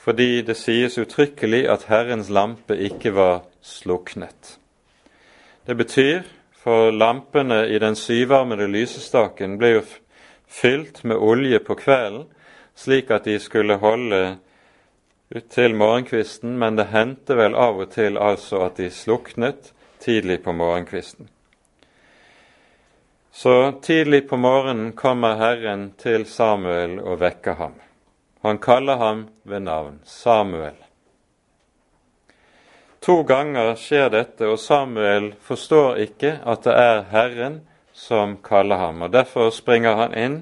fordi 0.00 0.42
det 0.42 0.56
sies 0.56 0.98
uttrykkelig 1.00 1.66
at 1.68 1.88
Herrens 1.90 2.30
lampe 2.32 2.76
ikke 2.76 3.12
var 3.16 3.42
sluknet. 3.60 4.56
Det 5.66 5.76
betyr, 5.76 6.22
for 6.60 6.90
lampene 6.90 7.66
i 7.68 7.78
den 7.80 7.96
syvarmede 7.96 8.68
lysestaken 8.68 9.58
ble 9.60 9.74
jo 9.74 9.82
fylt 10.48 11.04
med 11.04 11.16
olje 11.16 11.60
på 11.64 11.76
kvelden, 11.80 12.26
slik 12.76 13.10
at 13.10 13.24
de 13.24 13.38
skulle 13.38 13.76
holde 13.80 14.38
til 15.50 15.76
morgenkvisten, 15.76 16.56
men 16.58 16.76
det 16.76 16.90
hendte 16.90 17.36
vel 17.38 17.54
av 17.54 17.78
og 17.80 17.92
til 17.94 18.18
altså 18.18 18.64
at 18.66 18.80
de 18.80 18.90
sluknet 18.90 19.72
tidlig 20.00 20.40
på 20.42 20.52
morgenkvisten. 20.56 21.28
Så 23.42 23.72
tidlig 23.72 24.28
på 24.28 24.36
morgenen 24.36 24.92
kommer 24.92 25.34
Herren 25.34 25.86
til 25.96 26.26
Samuel 26.28 26.98
og 27.00 27.22
vekker 27.22 27.54
ham. 27.56 27.78
Han 28.44 28.58
kaller 28.60 29.00
ham 29.00 29.22
ved 29.48 29.64
navn 29.64 29.94
Samuel. 30.04 30.76
To 33.00 33.22
ganger 33.24 33.72
skjer 33.80 34.12
dette, 34.12 34.44
og 34.44 34.60
Samuel 34.60 35.30
forstår 35.40 36.02
ikke 36.04 36.34
at 36.44 36.68
det 36.68 36.76
er 36.82 37.02
Herren 37.14 37.58
som 37.96 38.36
kaller 38.44 38.76
ham. 38.76 39.00
og 39.08 39.16
Derfor 39.16 39.48
springer 39.56 39.96
han 40.02 40.12
inn 40.12 40.38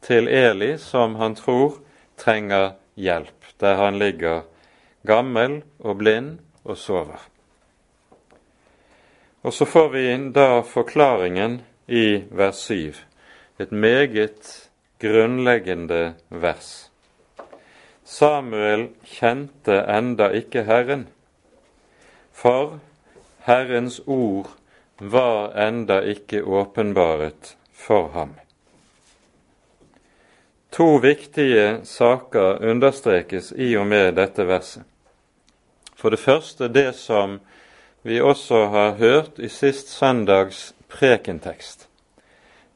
til 0.00 0.32
Eli, 0.32 0.78
som 0.80 1.20
han 1.20 1.36
tror 1.36 1.82
trenger 2.16 2.78
hjelp, 2.96 3.52
der 3.60 3.76
han 3.76 4.00
ligger 4.00 4.46
gammel 5.04 5.60
og 5.84 6.00
blind 6.00 6.38
og 6.64 6.80
sover. 6.80 7.20
Og 9.44 9.52
så 9.52 9.68
får 9.68 9.88
vi 9.98 10.10
da 10.32 10.62
forklaringen 10.64 11.66
i 11.88 12.24
vers 12.30 12.56
7. 12.56 12.94
Et 13.58 13.72
meget 13.72 14.70
grunnleggende 15.00 16.14
vers. 16.28 16.90
Samuel 18.04 18.88
kjente 19.04 19.82
enda 19.88 20.28
ikke 20.36 20.64
Herren, 20.64 21.08
for 22.32 22.78
Herrens 23.44 24.00
ord 24.06 24.50
var 24.98 25.52
enda 25.68 26.00
ikke 26.00 26.44
åpenbaret 26.44 27.56
for 27.72 28.08
ham. 28.12 28.34
To 30.70 30.96
viktige 31.02 31.80
saker 31.84 32.60
understrekes 32.70 33.52
i 33.56 33.74
og 33.76 33.86
med 33.86 34.12
dette 34.16 34.44
verset. 34.46 34.84
For 35.96 36.10
det 36.10 36.18
første 36.18 36.68
det 36.68 36.94
som 36.94 37.40
vi 38.02 38.20
også 38.20 38.66
har 38.70 38.92
hørt 39.00 39.38
i 39.38 39.48
sist 39.48 39.88
søndags 39.88 40.74
prekentekst, 40.88 41.88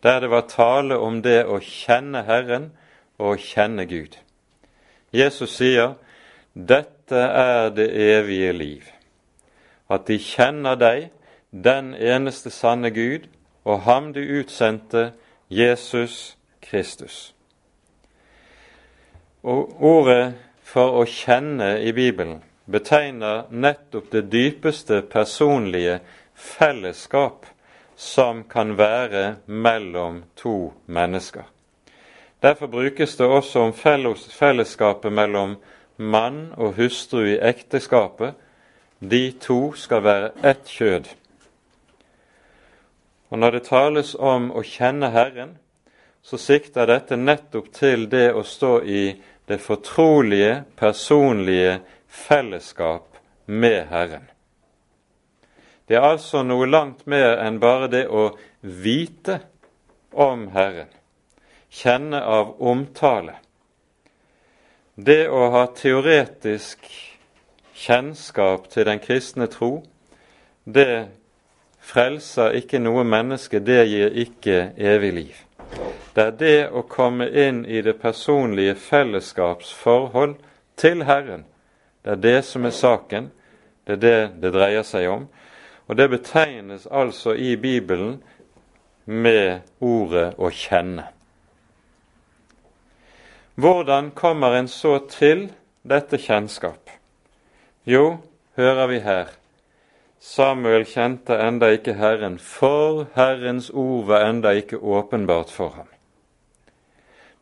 der 0.03 0.21
det 0.21 0.31
var 0.31 0.47
tale 0.49 0.99
om 0.99 1.23
det 1.23 1.45
å 1.47 1.61
kjenne 1.63 2.25
Herren 2.27 2.71
og 3.19 3.39
kjenne 3.39 3.87
Gud. 3.87 4.19
Jesus 5.13 5.57
sier, 5.57 5.95
'Dette 6.55 7.17
er 7.17 7.71
det 7.71 7.91
evige 7.93 8.53
liv', 8.53 8.93
at 9.91 10.07
de 10.09 10.19
kjenner 10.19 10.75
deg, 10.75 11.11
den 11.53 11.95
eneste 11.95 12.51
sanne 12.51 12.91
Gud, 12.91 13.29
og 13.65 13.81
ham 13.81 14.13
du 14.13 14.21
utsendte, 14.21 15.13
Jesus 15.51 16.37
Kristus. 16.63 17.35
Og 19.43 19.83
Ordet 19.83 20.35
for 20.63 21.03
å 21.03 21.05
kjenne 21.05 21.75
i 21.83 21.93
Bibelen 21.93 22.43
betegner 22.71 23.45
nettopp 23.51 24.11
det 24.13 24.31
dypeste 24.33 25.03
personlige 25.03 25.99
fellesskap 26.35 27.47
som 28.03 28.45
kan 28.45 28.75
være 28.79 29.37
mellom 29.47 30.25
to 30.37 30.73
mennesker. 30.87 31.43
Derfor 32.43 32.67
brukes 32.67 33.17
det 33.17 33.27
også 33.27 33.61
om 33.61 33.73
fellesskapet 34.39 35.13
mellom 35.13 35.57
mann 35.97 36.49
og 36.57 36.75
hustru 36.75 37.23
i 37.23 37.39
ekteskapet. 37.39 38.35
De 38.99 39.33
to 39.41 39.73
skal 39.79 40.03
være 40.03 40.31
ett 40.43 40.67
kjød. 40.67 41.05
Og 43.31 43.39
Når 43.39 43.51
det 43.51 43.63
tales 43.63 44.15
om 44.19 44.51
å 44.51 44.63
kjenne 44.67 45.11
Herren, 45.11 45.57
så 46.23 46.37
sikter 46.39 46.87
dette 46.87 47.17
nettopp 47.17 47.71
til 47.73 48.09
det 48.11 48.33
å 48.35 48.43
stå 48.43 48.81
i 48.83 49.15
det 49.49 49.61
fortrolige, 49.63 50.65
personlige 50.77 51.79
fellesskap 52.09 53.17
med 53.47 53.87
Herren. 53.91 54.32
Det 55.87 55.97
er 55.99 56.07
altså 56.07 56.43
noe 56.47 56.67
langt 56.67 57.07
mer 57.07 57.39
enn 57.43 57.59
bare 57.61 57.89
det 57.91 58.07
å 58.09 58.31
vite 58.61 59.41
om 60.13 60.49
Herren, 60.55 60.91
kjenne 61.73 62.21
av 62.23 62.55
omtale. 62.61 63.39
Det 64.95 65.25
å 65.29 65.49
ha 65.55 65.65
teoretisk 65.75 66.85
kjennskap 67.75 68.69
til 68.71 68.87
den 68.87 69.01
kristne 69.03 69.49
tro, 69.51 69.81
det 70.65 71.09
frelser 71.83 72.55
ikke 72.61 72.79
noe 72.79 73.03
menneske, 73.05 73.59
det 73.59 73.87
gir 73.91 74.15
ikke 74.23 74.59
evig 74.79 75.13
liv. 75.17 75.41
Det 76.15 76.27
er 76.27 76.35
det 76.37 76.59
å 76.69 76.85
komme 76.85 77.27
inn 77.29 77.65
i 77.65 77.81
det 77.83 77.97
personlige 78.03 78.75
fellesskapsforhold 78.77 80.37
til 80.77 81.05
Herren. 81.09 81.47
Det 82.05 82.17
er 82.17 82.21
det 82.21 82.41
som 82.45 82.67
er 82.69 82.77
saken. 82.77 83.31
Det 83.87 83.97
er 83.97 84.03
det 84.03 84.19
det 84.43 84.53
dreier 84.53 84.85
seg 84.87 85.09
om. 85.11 85.25
Og 85.93 85.97
det 85.99 86.09
betegnes 86.09 86.87
altså 86.91 87.35
i 87.37 87.57
Bibelen 87.57 88.23
med 89.05 89.61
ordet 89.81 90.35
'å 90.39 90.49
kjenne'. 90.49 91.05
Hvordan 93.55 94.11
kommer 94.11 94.55
en 94.57 94.69
så 94.69 94.99
til 95.09 95.53
dette 95.89 96.19
kjennskap? 96.19 96.91
Jo, 97.87 98.17
hører 98.57 98.87
vi 98.87 98.99
her, 98.99 99.27
Samuel 100.19 100.85
kjente 100.85 101.37
enda 101.49 101.67
ikke 101.67 101.93
Herren, 101.93 102.39
for 102.39 103.07
Herrens 103.15 103.71
ord 103.71 104.07
var 104.07 104.25
enda 104.31 104.51
ikke 104.51 104.79
åpenbart 104.79 105.51
for 105.51 105.69
ham. 105.69 105.89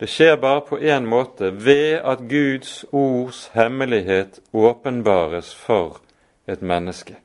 Det 0.00 0.08
skjer 0.08 0.36
bare 0.36 0.60
på 0.60 0.78
én 0.78 1.06
måte, 1.06 1.64
ved 1.64 2.00
at 2.04 2.18
Guds 2.18 2.84
ords 2.92 3.50
hemmelighet 3.54 4.40
åpenbares 4.52 5.54
for 5.54 6.00
et 6.46 6.62
menneske. 6.62 7.16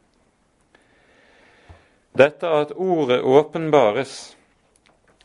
Dette 2.15 2.47
at 2.47 2.71
ordet 2.71 3.21
åpenbares, 3.21 4.37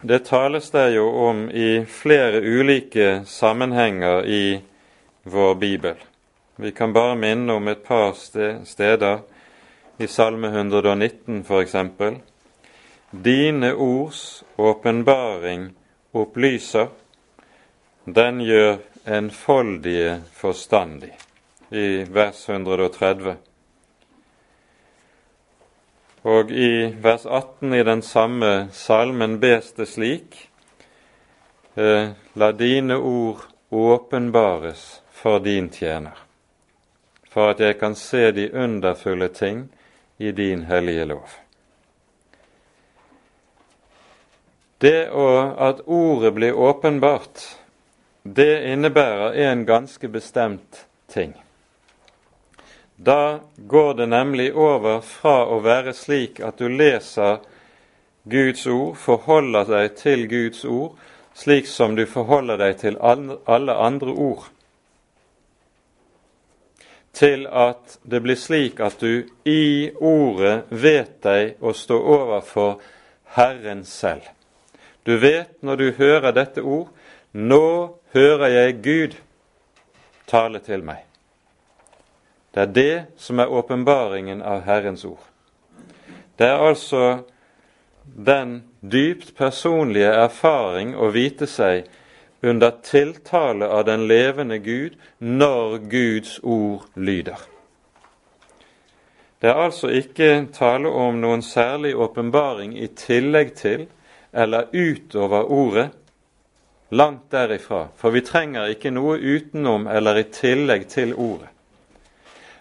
det 0.00 0.18
tales 0.18 0.70
det 0.70 0.88
jo 0.96 1.05
om 1.29 1.44
i 1.50 1.85
flere 1.87 2.40
ulike 2.40 3.22
sammenhenger 3.26 4.24
i 4.26 4.61
vår 5.22 5.55
bibel. 5.55 5.94
Vi 6.57 6.72
kan 6.72 6.92
bare 6.92 7.14
minne 7.16 7.53
om 7.53 7.68
et 7.68 7.85
par 7.87 8.12
steder 8.64 9.20
i 9.98 10.07
Salme 10.07 10.48
119 10.48 11.44
f.eks. 11.46 11.76
Dine 13.11 13.70
ords 13.74 14.44
åpenbaring 14.57 15.68
opplyser 16.12 16.88
den 18.05 18.40
gjør 18.42 18.81
enfoldige 19.07 20.16
forstandig, 20.35 21.12
i 21.70 22.03
vers 22.11 22.42
130. 22.48 23.37
Og 26.23 26.51
i 26.51 26.93
vers 27.01 27.27
18 27.27 27.75
i 27.75 27.83
den 27.83 28.03
samme 28.03 28.69
salmen 28.73 29.39
bes 29.41 29.73
det 29.73 29.89
slik 29.89 30.37
eh, 31.75 32.13
La 32.37 32.53
dine 32.53 32.97
ord 32.97 33.47
åpenbares 33.71 35.01
for 35.11 35.41
din 35.41 35.71
tjener, 35.71 36.17
for 37.31 37.55
at 37.55 37.61
jeg 37.61 37.79
kan 37.81 37.95
se 37.97 38.31
de 38.37 38.51
underfulle 38.53 39.29
ting 39.29 39.69
i 40.19 40.33
din 40.33 40.65
hellige 40.69 41.05
lov. 41.05 41.29
Det 44.81 45.09
at 45.59 45.81
ordet 45.87 46.35
blir 46.35 46.53
åpenbart, 46.53 47.57
det 48.23 48.73
innebærer 48.73 49.33
en 49.33 49.67
ganske 49.67 50.09
bestemt 50.09 50.87
ting. 51.09 51.35
Da 53.03 53.41
går 53.57 53.95
det 53.95 54.07
nemlig 54.07 54.51
over 54.55 55.01
fra 55.01 55.47
å 55.49 55.63
være 55.65 55.95
slik 55.97 56.41
at 56.45 56.59
du 56.61 56.69
leser 56.69 57.39
Guds 58.29 58.67
ord, 58.69 58.99
forholder 59.01 59.65
deg 59.71 59.95
til 59.97 60.27
Guds 60.29 60.67
ord, 60.69 60.99
slik 61.33 61.65
som 61.65 61.97
du 61.97 62.05
forholder 62.05 62.61
deg 62.61 62.77
til 62.83 63.01
alle 63.01 63.79
andre 63.81 64.13
ord, 64.13 64.45
til 67.17 67.49
at 67.49 67.97
det 68.05 68.21
blir 68.21 68.37
slik 68.37 68.85
at 68.85 69.01
du 69.01 69.25
i 69.49 69.91
ordet 69.97 70.69
vet 70.69 71.17
deg 71.25 71.57
å 71.65 71.73
stå 71.73 71.97
overfor 71.97 72.83
Herren 73.33 73.87
selv. 73.89 74.29
Du 75.09 75.17
vet 75.17 75.57
når 75.65 75.81
du 75.81 75.89
hører 75.97 76.37
dette 76.37 76.61
ord, 76.61 76.93
nå 77.33 77.97
hører 78.13 78.59
jeg 78.61 78.83
Gud 78.85 79.23
tale 80.29 80.61
til 80.61 80.85
meg. 80.85 81.10
Det 82.55 82.61
er 82.61 82.73
det 82.75 83.03
som 83.17 83.39
er 83.39 83.53
åpenbaringen 83.53 84.43
av 84.43 84.65
Herrens 84.67 85.05
ord. 85.05 85.23
Det 86.37 86.47
er 86.47 86.65
altså 86.67 87.23
den 88.05 88.63
dypt 88.81 89.35
personlige 89.39 90.11
erfaring 90.11 90.97
å 90.97 91.13
vite 91.15 91.47
seg 91.47 91.87
under 92.43 92.73
tiltale 92.83 93.69
av 93.69 93.85
den 93.87 94.07
levende 94.09 94.59
Gud 94.59 94.97
når 95.19 95.79
Guds 95.93 96.39
ord 96.43 96.89
lyder. 96.95 97.39
Det 99.41 99.49
er 99.49 99.63
altså 99.69 99.89
ikke 99.89 100.47
tale 100.53 100.89
om 100.89 101.21
noen 101.21 101.43
særlig 101.45 101.95
åpenbaring 101.97 102.75
i 102.79 102.91
tillegg 102.97 103.55
til 103.57 103.87
eller 104.33 104.69
utover 104.73 105.49
ordet, 105.49 105.89
Langt 106.93 107.31
derifra, 107.31 107.89
for 107.97 108.11
vi 108.11 108.19
trenger 108.27 108.73
ikke 108.73 108.91
noe 108.91 109.15
utenom 109.15 109.85
eller 109.87 110.17
i 110.19 110.25
tillegg 110.35 110.89
til 110.91 111.13
ordet. 111.15 111.47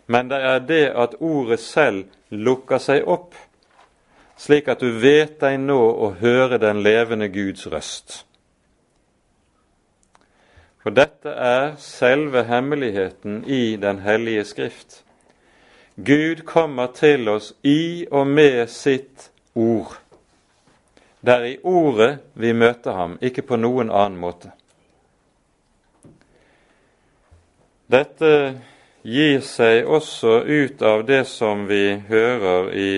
Men 0.09 0.29
det 0.31 0.39
er 0.41 0.59
det 0.65 0.85
at 0.97 1.19
ordet 1.21 1.59
selv 1.61 2.07
lukker 2.33 2.81
seg 2.81 3.05
opp, 3.05 3.35
slik 4.41 4.69
at 4.71 4.81
du 4.81 4.95
vet 5.03 5.35
deg 5.41 5.59
nå 5.61 5.77
å 5.77 6.09
høre 6.17 6.57
den 6.57 6.81
levende 6.81 7.27
Guds 7.29 7.67
røst. 7.69 8.23
For 10.81 10.95
dette 10.95 11.29
er 11.29 11.75
selve 11.77 12.45
hemmeligheten 12.47 13.43
i 13.45 13.75
Den 13.75 13.99
hellige 14.01 14.47
Skrift. 14.49 15.03
Gud 15.95 16.41
kommer 16.47 16.87
til 16.95 17.29
oss 17.29 17.51
i 17.63 18.07
og 18.11 18.27
med 18.27 18.69
sitt 18.71 19.29
ord. 19.53 19.93
Det 21.21 21.35
er 21.35 21.45
i 21.51 21.57
ordet 21.63 22.19
vi 22.33 22.53
møter 22.55 22.95
ham, 22.95 23.17
ikke 23.21 23.43
på 23.43 23.59
noen 23.59 23.91
annen 23.91 24.17
måte. 24.17 24.53
Dette 27.91 28.31
gir 29.03 29.39
seg 29.45 29.87
også 29.87 30.43
ut 30.43 30.81
av 30.81 31.05
det 31.07 31.23
som 31.27 31.65
vi 31.69 32.01
hører 32.09 32.71
i 32.75 32.93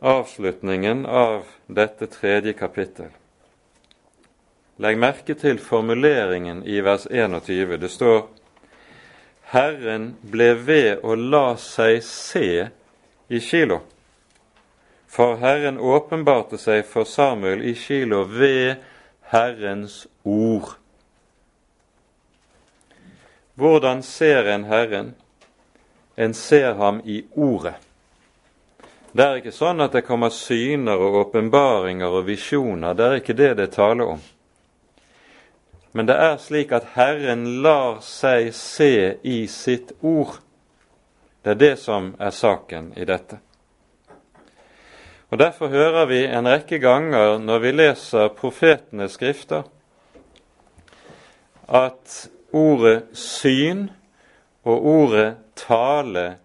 avslutningen 0.00 1.06
av 1.06 1.44
dette 1.66 2.06
tredje 2.06 2.52
kapittel. 2.56 3.10
Legg 4.78 4.98
merke 4.98 5.34
til 5.34 5.58
formuleringen 5.58 6.62
i 6.64 6.80
vers 6.86 7.08
21. 7.10 7.76
Det 7.82 7.90
står 7.90 8.28
Herren 9.50 10.12
ble 10.22 10.52
ved 10.54 11.02
å 11.02 11.16
la 11.18 11.56
seg 11.58 12.02
se 12.04 12.68
i 13.28 13.40
Kilo. 13.40 13.80
For 15.08 15.38
Herren 15.40 15.80
åpenbarte 15.80 16.60
seg 16.60 16.84
for 16.86 17.08
Samuel 17.08 17.64
i 17.66 17.74
Kilo 17.74 18.22
ved 18.28 18.76
Herrens 19.32 20.06
ord. 20.22 20.76
Hvordan 23.58 24.02
ser 24.02 24.44
en 24.44 24.64
Herren? 24.64 25.14
En 26.16 26.34
ser 26.34 26.74
ham 26.74 27.00
i 27.04 27.24
Ordet. 27.34 27.74
Det 29.12 29.24
er 29.24 29.40
ikke 29.40 29.54
sånn 29.54 29.82
at 29.82 29.96
det 29.96 30.04
kommer 30.06 30.30
syner 30.30 31.00
og 31.02 31.16
åpenbaringer 31.24 32.12
og 32.20 32.28
visjoner. 32.28 32.94
Det 32.94 33.06
er 33.06 33.16
ikke 33.18 33.34
det 33.34 33.48
det 33.58 33.66
taler 33.74 34.12
om. 34.14 34.22
Men 35.90 36.06
det 36.06 36.18
er 36.22 36.38
slik 36.38 36.76
at 36.76 36.92
Herren 36.94 37.42
lar 37.64 37.98
seg 38.06 38.52
se 38.54 39.18
i 39.26 39.40
sitt 39.50 39.90
ord. 40.06 40.38
Det 41.42 41.56
er 41.56 41.60
det 41.64 41.74
som 41.82 42.12
er 42.22 42.30
saken 42.30 42.92
i 42.94 43.10
dette. 43.10 43.42
Og 45.34 45.38
Derfor 45.42 45.74
hører 45.74 46.06
vi 46.06 46.22
en 46.30 46.46
rekke 46.46 46.78
ganger 46.78 47.40
når 47.42 47.66
vi 47.66 47.74
leser 47.74 48.30
profetenes 48.38 49.18
skrifter, 49.18 49.66
at 51.66 52.28
ordet 52.52 53.02
syn 53.12 53.90
og 54.64 54.86
ordet 54.86 55.36
tale 55.56 56.36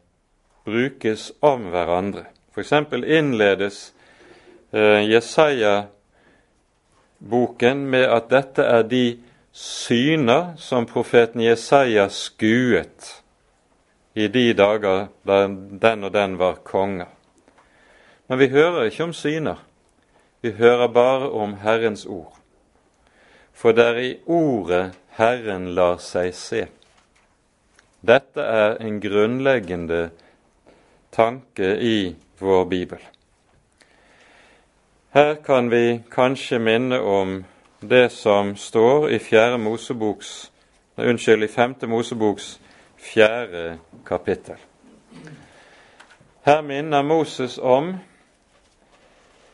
brukes 0.66 1.32
om 1.42 1.62
hverandre. 1.74 2.24
F.eks. 2.56 2.72
innledes 2.94 3.94
eh, 4.72 5.10
Jesaja-boken 5.10 7.90
med 7.90 8.04
at 8.04 8.32
dette 8.32 8.64
er 8.64 8.84
de 8.88 9.20
syner 9.52 10.54
som 10.58 10.86
profeten 10.86 11.42
Jesaja 11.42 12.10
skuet 12.10 13.24
i 14.14 14.28
de 14.28 14.54
dager 14.54 15.08
da 15.26 15.48
den 15.48 16.04
og 16.04 16.14
den 16.14 16.40
var 16.40 16.56
konge. 16.66 17.06
Men 18.28 18.40
vi 18.40 18.48
hører 18.48 18.84
ikke 18.84 19.04
om 19.04 19.14
syner. 19.14 19.56
Vi 20.42 20.52
hører 20.52 20.88
bare 20.88 21.32
om 21.32 21.54
Herrens 21.54 22.06
ord. 22.06 22.38
For 23.54 23.72
det 23.72 23.86
er 23.86 23.98
i 23.98 24.18
ordet 24.26 24.92
Herren 25.18 25.76
lar 25.76 26.00
seg 26.02 26.34
se. 26.34 26.66
Dette 28.02 28.42
er 28.42 28.78
en 28.82 29.00
grunnleggende 29.00 30.10
tanke 31.14 31.76
i 31.78 32.16
vår 32.40 32.66
bibel. 32.66 33.04
Her 35.14 35.36
kan 35.46 35.70
vi 35.70 36.02
kanskje 36.12 36.60
minne 36.60 37.00
om 37.00 37.44
det 37.80 38.10
som 38.12 38.56
står 38.56 39.10
i 39.14 39.20
fjerde 39.20 39.58
Moseboks 39.58 40.52
Unnskyld, 40.98 41.44
i 41.44 41.48
femte 41.48 41.88
Moseboks 41.88 42.60
fjerde 42.98 43.78
kapittel. 44.06 44.58
Her 46.46 46.62
minner 46.62 47.02
Moses 47.02 47.58
om 47.58 47.96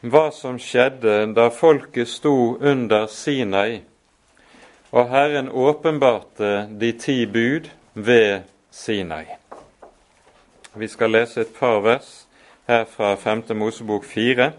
hva 0.02 0.30
som 0.32 0.60
skjedde 0.60 1.34
da 1.36 1.50
folket 1.52 2.08
sto 2.08 2.58
under 2.60 3.08
Sinai, 3.08 3.82
og 4.92 5.10
Herren 5.10 5.50
åpenbarte 5.50 6.68
de 6.80 6.92
ti 6.92 7.26
bud 7.26 7.70
ved 7.94 8.42
Sinai. 8.72 9.26
Vi 10.74 10.88
skal 10.88 11.12
lese 11.12 11.42
et 11.42 11.54
par 11.60 11.80
vers 11.82 12.28
her 12.68 12.86
fra 12.86 13.16
5. 13.16 13.44
Mosebok 13.58 14.06
4. 14.06 14.52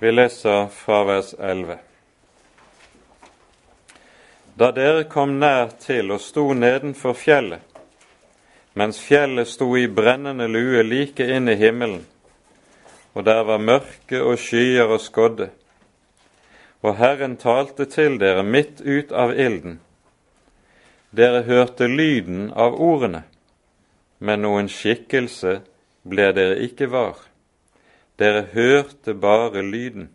Vi 0.00 0.10
leser 0.10 0.68
fra 0.68 1.04
vers 1.04 1.34
11. 1.38 1.78
Da 4.58 4.70
dere 4.74 5.04
kom 5.04 5.38
nær 5.38 5.70
til 5.78 6.10
og 6.10 6.20
sto 6.22 6.52
nedenfor 6.54 7.14
fjellet, 7.14 7.62
mens 8.74 8.98
fjellet 9.02 9.46
sto 9.46 9.76
i 9.78 9.86
brennende 9.86 10.48
lue 10.50 10.82
like 10.82 11.26
inn 11.26 11.50
i 11.50 11.54
himmelen, 11.58 12.02
og 13.18 13.24
der 13.24 13.40
var 13.42 13.58
mørke 13.58 14.20
og 14.22 14.36
skyer 14.38 14.86
og 14.86 15.00
skodde, 15.02 15.48
og 16.86 16.94
Herren 17.00 17.34
talte 17.36 17.88
til 17.90 18.14
dere 18.20 18.44
midt 18.46 18.78
ut 18.78 19.10
av 19.10 19.32
ilden, 19.34 19.80
dere 21.10 21.40
hørte 21.42 21.88
lyden 21.90 22.52
av 22.54 22.78
ordene, 22.78 23.24
men 24.22 24.44
noen 24.46 24.70
skikkelse 24.70 25.56
ble 26.06 26.28
dere 26.36 26.60
ikke 26.62 26.86
var. 26.94 27.18
Dere 28.22 28.46
hørte 28.52 29.14
bare 29.18 29.66
lyden. 29.66 30.08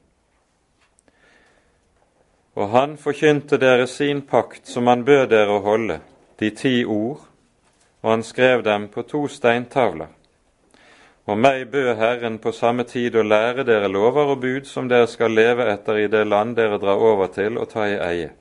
Og 2.56 2.72
han 2.72 2.96
forkynte 2.98 3.60
dere 3.60 3.88
sin 3.88 4.22
pakt, 4.22 4.68
som 4.68 4.88
han 4.88 5.04
bød 5.04 5.28
dere 5.36 5.60
å 5.60 5.64
holde, 5.68 6.00
de 6.40 6.56
ti 6.56 6.76
ord, 6.86 7.24
og 8.00 8.12
han 8.16 8.24
skrev 8.24 8.64
dem 8.64 8.88
på 8.88 9.04
to 9.04 9.28
steintavler. 9.28 10.12
Og 11.26 11.38
meg 11.40 11.70
bød 11.72 11.96
Herren 11.96 12.38
på 12.44 12.52
samme 12.52 12.84
tid 12.84 13.16
å 13.16 13.24
lære 13.24 13.64
dere 13.64 13.88
lover 13.88 14.34
og 14.34 14.42
bud 14.44 14.66
som 14.68 14.90
dere 14.92 15.08
skal 15.08 15.32
leve 15.32 15.70
etter 15.72 16.02
i 16.02 16.10
det 16.12 16.26
land 16.28 16.58
dere 16.58 16.80
drar 16.82 17.00
over 17.00 17.32
til 17.32 17.60
og 17.62 17.70
ta 17.72 17.86
i 17.88 17.96
eie. 17.96 18.34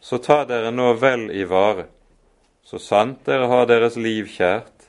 Så 0.00 0.20
ta 0.22 0.44
dere 0.46 0.70
nå 0.70 0.92
vel 1.02 1.26
i 1.34 1.42
vare, 1.44 1.88
så 2.62 2.78
sant 2.78 3.24
dere 3.26 3.50
har 3.50 3.66
deres 3.66 3.98
liv 3.98 4.30
kjært, 4.30 4.86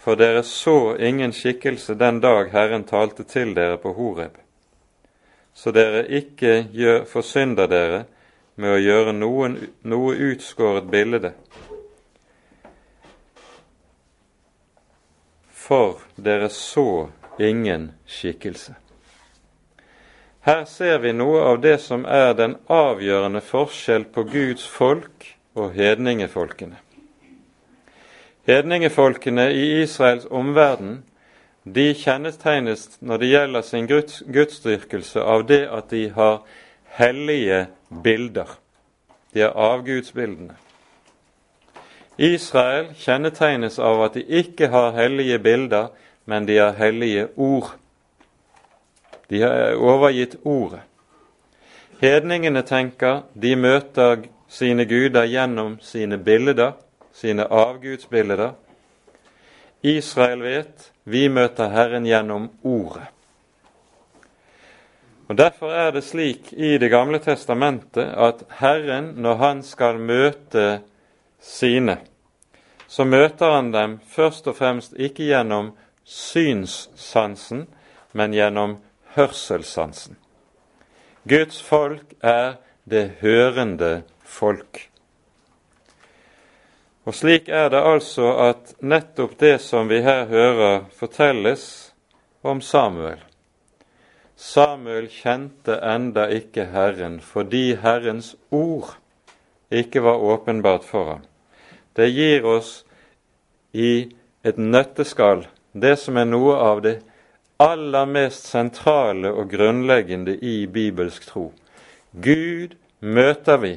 for 0.00 0.18
dere 0.18 0.42
så 0.42 0.96
ingen 0.98 1.32
skikkelse 1.32 1.94
den 1.94 2.18
dag 2.20 2.50
Herren 2.50 2.84
talte 2.88 3.22
til 3.22 3.54
dere 3.54 3.78
på 3.78 3.94
Horeb, 3.94 4.34
så 5.54 5.70
dere 5.70 6.06
ikke 6.08 6.64
gjør, 6.74 7.04
forsynder 7.06 7.70
dere 7.70 8.04
med 8.60 8.74
å 8.74 8.82
gjøre 8.82 9.14
noen, 9.14 9.56
noe 9.86 10.16
utskåret 10.32 10.90
bilde. 10.90 11.32
For 15.70 16.00
dere 16.18 16.48
så 16.50 17.08
ingen 17.38 17.92
skikkelse. 18.06 18.72
Her 20.42 20.64
ser 20.66 20.98
vi 20.98 21.12
noe 21.14 21.44
av 21.46 21.60
det 21.62 21.76
som 21.78 22.02
er 22.10 22.32
den 22.34 22.56
avgjørende 22.66 23.38
forskjell 23.44 24.08
på 24.10 24.24
Guds 24.32 24.64
folk 24.66 25.28
og 25.54 25.76
hedningefolkene. 25.76 26.80
Hedningefolkene 28.50 29.44
i 29.54 29.62
Israels 29.84 30.26
omverden 30.26 31.04
de 31.62 31.92
kjennetegnes 31.94 32.88
når 32.98 33.22
det 33.22 33.28
gjelder 33.30 33.62
sin 33.68 33.86
guds, 33.86 34.24
gudsdyrkelse, 34.26 35.22
av 35.22 35.44
det 35.46 35.68
at 35.70 35.94
de 35.94 36.08
har 36.16 36.40
hellige 36.98 37.68
bilder. 38.02 38.58
De 39.30 39.46
er 39.46 39.54
avgudsbildene. 39.54 40.58
Israel 42.20 42.90
kjennetegnes 43.00 43.78
av 43.80 44.02
at 44.04 44.16
de 44.18 44.24
ikke 44.42 44.68
har 44.68 44.92
hellige 44.92 45.38
bilder, 45.40 45.86
men 46.28 46.44
de 46.46 46.58
har 46.60 46.76
hellige 46.76 47.28
ord. 47.36 47.70
De 49.32 49.40
har 49.40 49.78
overgitt 49.80 50.36
ordet. 50.44 50.82
Hedningene 52.00 52.60
tenker 52.68 53.22
de 53.32 53.54
møter 53.56 54.26
sine 54.52 54.84
guder 54.84 55.24
gjennom 55.32 55.78
sine 55.80 56.18
bilder, 56.20 56.74
sine 57.16 57.46
avgudsbilder. 57.48 58.52
Israel 59.80 60.44
vet 60.44 60.90
vi 61.08 61.24
møter 61.32 61.72
Herren 61.72 62.04
gjennom 62.04 62.50
ordet. 62.62 63.08
Og 65.30 65.38
Derfor 65.38 65.72
er 65.72 65.90
det 65.94 66.04
slik 66.04 66.52
i 66.52 66.76
Det 66.78 66.90
gamle 66.90 67.18
testamentet 67.18 68.12
at 68.12 68.44
Herren, 68.60 69.14
når 69.16 69.34
han 69.34 69.62
skal 69.62 69.96
møte 69.96 70.80
sine, 71.40 71.96
så 72.90 73.06
møter 73.06 73.54
han 73.54 73.70
dem 73.70 73.98
først 74.10 74.48
og 74.50 74.56
fremst 74.58 74.96
ikke 74.98 75.28
gjennom 75.28 75.70
synssansen, 76.04 77.68
men 78.12 78.34
gjennom 78.34 78.80
hørselssansen. 79.14 80.16
Guds 81.22 81.60
folk 81.62 82.16
er 82.18 82.58
det 82.90 83.20
hørende 83.20 84.02
folk. 84.26 84.88
Og 87.06 87.14
slik 87.14 87.48
er 87.48 87.70
det 87.70 87.80
altså 87.86 88.34
at 88.50 88.74
nettopp 88.82 89.38
det 89.38 89.60
som 89.62 89.88
vi 89.90 90.02
her 90.02 90.26
hører 90.26 90.88
fortelles 90.98 91.64
om 92.42 92.60
Samuel 92.60 93.22
Samuel 94.40 95.06
kjente 95.12 95.74
enda 95.84 96.26
ikke 96.32 96.64
Herren 96.72 97.18
fordi 97.20 97.74
Herrens 97.82 98.34
ord 98.50 98.94
ikke 99.70 100.00
var 100.02 100.22
åpenbart 100.24 100.84
for 100.84 101.04
ham. 101.12 101.26
Det 102.00 102.08
gir 102.16 102.46
oss 102.48 102.72
i 103.76 104.08
et 104.46 104.56
nøtteskall 104.56 105.44
det 105.72 105.98
som 106.00 106.16
er 106.16 106.28
noe 106.28 106.56
av 106.56 106.80
det 106.86 106.96
aller 107.60 108.06
mest 108.08 108.48
sentrale 108.48 109.30
og 109.36 109.50
grunnleggende 109.52 110.38
i 110.40 110.64
bibelsk 110.66 111.28
tro. 111.28 111.50
Gud 112.12 112.76
møter 113.00 113.60
vi, 113.60 113.74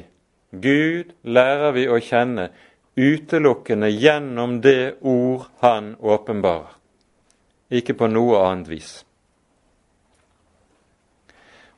Gud 0.50 1.12
lærer 1.22 1.74
vi 1.76 1.84
å 1.90 2.00
kjenne 2.00 2.48
utelukkende 2.96 3.90
gjennom 3.90 4.60
det 4.64 4.96
ord 5.00 5.50
Han 5.60 5.94
åpenbarer, 6.00 6.72
ikke 7.70 7.98
på 7.98 8.08
noe 8.08 8.40
annet 8.46 8.70
vis. 8.70 8.92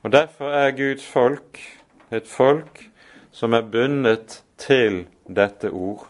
Og 0.04 0.12
Derfor 0.12 0.54
er 0.54 0.76
Guds 0.76 1.06
folk 1.06 1.58
et 2.14 2.28
folk 2.30 2.84
som 3.32 3.52
er 3.56 3.66
bundet 3.66 4.42
til 4.58 5.06
dette 5.26 5.72
ord, 5.74 6.06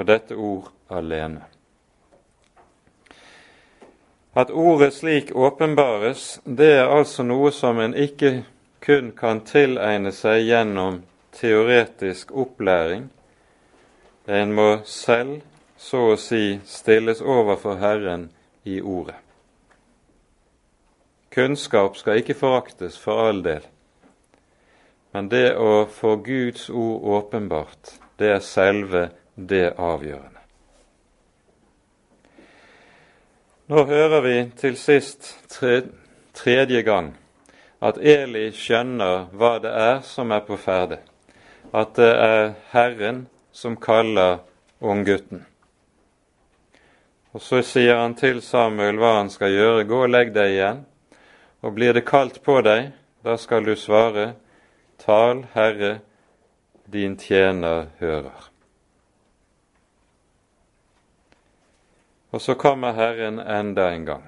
og 0.00 0.06
dette 0.08 0.36
ord 0.36 0.70
alene. 0.88 1.44
At 4.32 4.50
ordet 4.50 4.94
slik 4.94 5.34
åpenbares, 5.36 6.40
det 6.44 6.72
er 6.78 6.88
altså 6.88 7.26
noe 7.26 7.50
som 7.52 7.80
en 7.82 7.94
ikke 7.94 8.44
kun 8.80 9.10
kan 9.12 9.42
tilegne 9.44 10.12
seg 10.16 10.46
gjennom 10.46 11.02
teoretisk 11.36 12.32
opplæring. 12.32 13.10
En 14.26 14.54
må 14.54 14.68
selv, 14.86 15.42
så 15.76 16.12
å 16.12 16.16
si, 16.20 16.60
stilles 16.64 17.20
overfor 17.20 17.80
Herren 17.82 18.30
i 18.64 18.80
ordet. 18.80 19.18
Kunnskap 21.30 21.98
skal 21.98 22.22
ikke 22.22 22.38
foraktes 22.38 22.98
for 22.98 23.28
all 23.28 23.44
del, 23.44 23.62
men 25.14 25.28
det 25.30 25.56
å 25.58 25.84
få 25.90 26.16
Guds 26.24 26.68
ord 26.70 27.06
åpenbart, 27.18 27.98
det 28.18 28.32
er 28.34 28.42
selve 28.44 29.08
det 29.48 29.74
avgjørende. 29.78 30.40
Nå 33.70 33.84
hører 33.86 34.20
vi 34.20 34.36
til 34.58 34.76
sist 34.76 35.28
tre, 35.48 35.82
tredje 36.34 36.82
gang 36.82 37.12
at 37.80 38.00
Eli 38.02 38.48
skjønner 38.52 39.28
hva 39.32 39.52
det 39.62 39.70
er 39.70 40.00
som 40.04 40.34
er 40.34 40.42
på 40.44 40.58
ferde, 40.58 40.98
at 41.72 41.94
det 41.96 42.10
er 42.10 42.52
Herren 42.72 43.24
som 43.54 43.78
kaller 43.78 44.42
unggutten. 44.80 45.46
Og 47.30 47.42
så 47.46 47.62
sier 47.62 48.02
han 48.02 48.18
til 48.18 48.42
Samuel 48.42 48.98
hva 48.98 49.14
han 49.20 49.30
skal 49.30 49.54
gjøre. 49.54 49.86
Gå 49.86 50.02
og 50.02 50.10
legg 50.10 50.34
deg 50.34 50.56
igjen. 50.56 50.84
Og 51.62 51.76
blir 51.76 51.94
det 51.94 52.08
kaldt 52.08 52.42
på 52.42 52.58
deg, 52.66 52.90
da 53.22 53.36
skal 53.38 53.62
du 53.64 53.76
svare, 53.78 54.32
Tal, 55.00 55.46
Herre, 55.54 56.00
din 56.90 57.14
tjener 57.16 57.86
hører. 58.00 58.49
Og 62.30 62.40
så 62.40 62.54
kommer 62.54 62.92
Herren 62.92 63.38
enda 63.38 63.90
en 63.90 64.04
gang. 64.04 64.26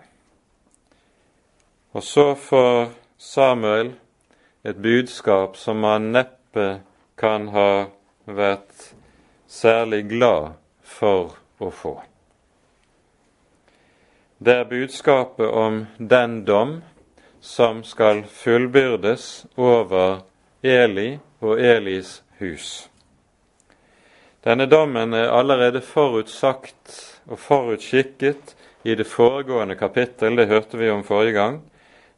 Og 1.93 2.03
så 2.03 2.35
får 2.35 2.89
Samuel 3.19 3.93
et 4.63 4.77
budskap 4.77 5.57
som 5.57 5.85
han 5.85 6.13
neppe 6.13 6.81
kan 7.19 7.49
ha 7.55 7.87
vært 8.25 8.93
særlig 9.47 10.07
glad 10.11 10.55
for 10.83 11.37
å 11.63 11.71
få. 11.71 11.95
Det 14.43 14.57
er 14.63 14.71
budskapet 14.71 15.47
om 15.47 15.85
den 15.99 16.41
dom 16.45 16.81
som 17.41 17.85
skal 17.85 18.25
fullbyrdes 18.27 19.47
over 19.57 20.23
Eli 20.63 21.19
og 21.41 21.61
Elis 21.61 22.23
hus. 22.39 22.89
Denne 24.43 24.67
dommen 24.67 25.15
er 25.15 25.31
allerede 25.31 25.81
forutsagt 25.81 27.12
og 27.27 27.39
forutskikket 27.39 28.57
i 28.83 28.95
det 28.99 29.07
foregående 29.07 29.77
kapittel, 29.79 30.37
det 30.37 30.49
hørte 30.51 30.79
vi 30.79 30.91
om 30.91 31.05
forrige 31.05 31.37
gang. 31.37 31.61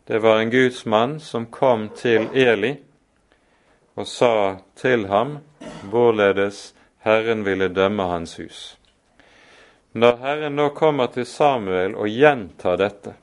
Det 0.05 0.23
var 0.23 0.41
en 0.41 0.51
Guds 0.51 0.85
mann 0.87 1.19
som 1.21 1.47
kom 1.47 1.89
til 1.97 2.29
Eli 2.35 2.75
og 3.95 4.09
sa 4.09 4.57
til 4.77 5.07
ham 5.09 5.39
hvorledes 5.91 6.75
Herren 7.05 7.45
ville 7.45 7.69
dømme 7.69 8.03
hans 8.09 8.37
hus. 8.37 8.79
Når 9.93 10.17
Herren 10.23 10.57
nå 10.57 10.69
kommer 10.75 11.07
til 11.07 11.27
Samuel 11.27 11.95
og 11.95 12.09
gjentar 12.11 12.81
dette, 12.81 13.15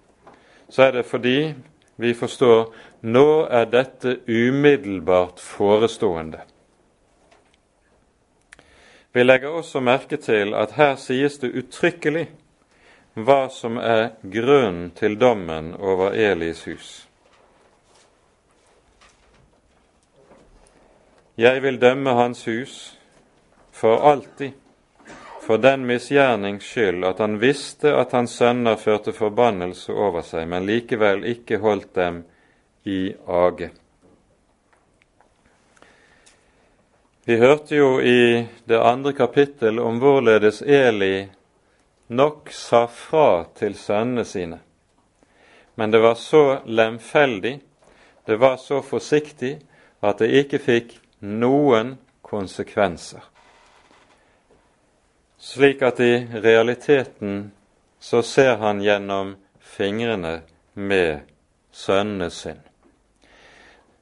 så 0.69 0.87
er 0.87 0.91
det 0.95 1.05
fordi 1.09 1.53
vi 2.01 2.13
forstår 2.15 2.71
nå 3.01 3.45
er 3.49 3.65
dette 3.69 4.19
umiddelbart 4.29 5.41
forestående. 5.41 6.45
Vi 9.13 9.23
legger 9.23 9.49
også 9.49 9.81
merke 9.83 10.17
til 10.17 10.53
at 10.55 10.77
her 10.77 10.95
sies 10.95 11.37
det 11.41 11.51
uttrykkelig 11.59 12.29
hva 13.19 13.49
som 13.51 13.75
er 13.77 14.13
grunnen 14.23 14.91
til 14.95 15.17
dommen 15.19 15.73
over 15.75 16.15
Elis 16.15 16.63
hus. 16.63 16.91
Jeg 21.37 21.63
vil 21.63 21.81
dømme 21.81 22.13
hans 22.15 22.45
hus 22.45 22.75
for 23.71 23.99
alltid 24.11 24.51
for 25.41 25.57
den 25.57 25.85
misgjernings 25.89 26.65
skyld 26.69 27.03
at 27.03 27.19
han 27.19 27.39
visste 27.41 27.91
at 27.97 28.13
hans 28.15 28.37
sønner 28.39 28.77
førte 28.79 29.11
forbannelse 29.11 29.91
over 29.91 30.23
seg, 30.23 30.45
men 30.47 30.67
likevel 30.69 31.25
ikke 31.27 31.59
holdt 31.59 31.95
dem 31.97 32.23
i 32.85 33.09
age. 33.27 33.71
Vi 37.25 37.37
hørte 37.37 37.75
jo 37.75 37.99
i 38.01 38.47
det 38.65 38.79
andre 38.81 39.13
kapittel 39.13 39.79
om 39.79 39.99
hvorledes 40.01 40.61
Eli 40.61 41.27
nok 42.07 42.49
sa 42.53 42.85
fra 42.87 43.45
til 43.55 43.75
sønnene 43.77 44.25
sine. 44.25 44.59
Men 45.75 45.91
det 45.91 46.01
var 46.01 46.15
så 46.19 46.61
lemfeldig, 46.65 47.59
det 48.25 48.39
var 48.39 48.57
så 48.57 48.81
forsiktig, 48.81 49.59
at 50.01 50.19
det 50.19 50.33
ikke 50.43 50.59
fikk 50.59 50.95
noen 51.21 51.95
konsekvenser 52.25 53.31
slik 55.41 55.81
at 55.81 55.99
i 55.99 56.27
realiteten 56.33 57.51
så 57.99 58.21
ser 58.23 58.55
han 58.61 58.81
gjennom 58.81 59.35
fingrene 59.59 60.41
med 60.73 61.25
sønnene 61.73 62.29
sin. 62.29 62.59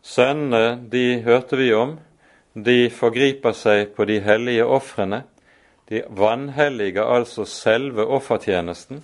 Sønnene, 0.01 0.79
de 0.91 1.21
hørte 1.23 1.58
vi 1.60 1.71
om, 1.73 1.95
de 2.54 2.90
forgriper 2.90 3.54
seg 3.54 3.94
på 3.96 4.06
de 4.06 4.20
hellige 4.24 4.66
ofrene. 4.66 5.24
De 5.90 6.04
vanhelliger 6.10 7.04
altså 7.04 7.46
selve 7.46 8.06
offertjenesten, 8.06 9.04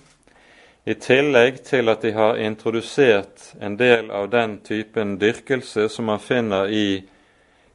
i 0.86 0.94
tillegg 0.94 1.64
til 1.66 1.90
at 1.90 2.04
de 2.06 2.12
har 2.14 2.38
introdusert 2.38 3.48
en 3.58 3.74
del 3.78 4.10
av 4.14 4.28
den 4.30 4.60
typen 4.62 5.16
dyrkelse 5.18 5.88
som 5.90 6.06
man 6.06 6.22
finner 6.22 6.70
i 6.70 7.02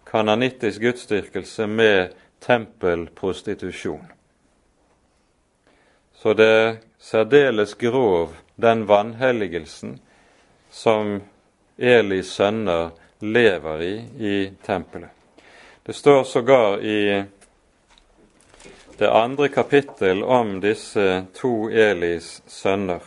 kananittisk 0.08 0.82
gudsdyrkelse 0.82 1.68
med 1.68 2.16
tempelprostitusjon. 2.40 4.08
Så 6.16 6.34
det 6.34 6.48
er 6.48 6.76
særdeles 7.00 7.76
grov, 7.76 8.36
den 8.56 8.88
vanhelligelsen 8.88 9.98
som 10.72 11.18
Elis 11.78 12.32
sønner 12.38 12.92
lever 13.20 13.82
i 13.82 13.96
i 14.20 14.36
tempelet. 14.66 15.21
Det 15.92 15.96
står 15.96 16.24
sågar 16.24 16.82
i 16.82 17.24
det 18.98 19.12
andre 19.12 19.48
kapittel 19.48 20.24
om 20.24 20.60
disse 20.62 21.26
to 21.34 21.70
Elis 21.70 22.42
sønner. 22.48 23.02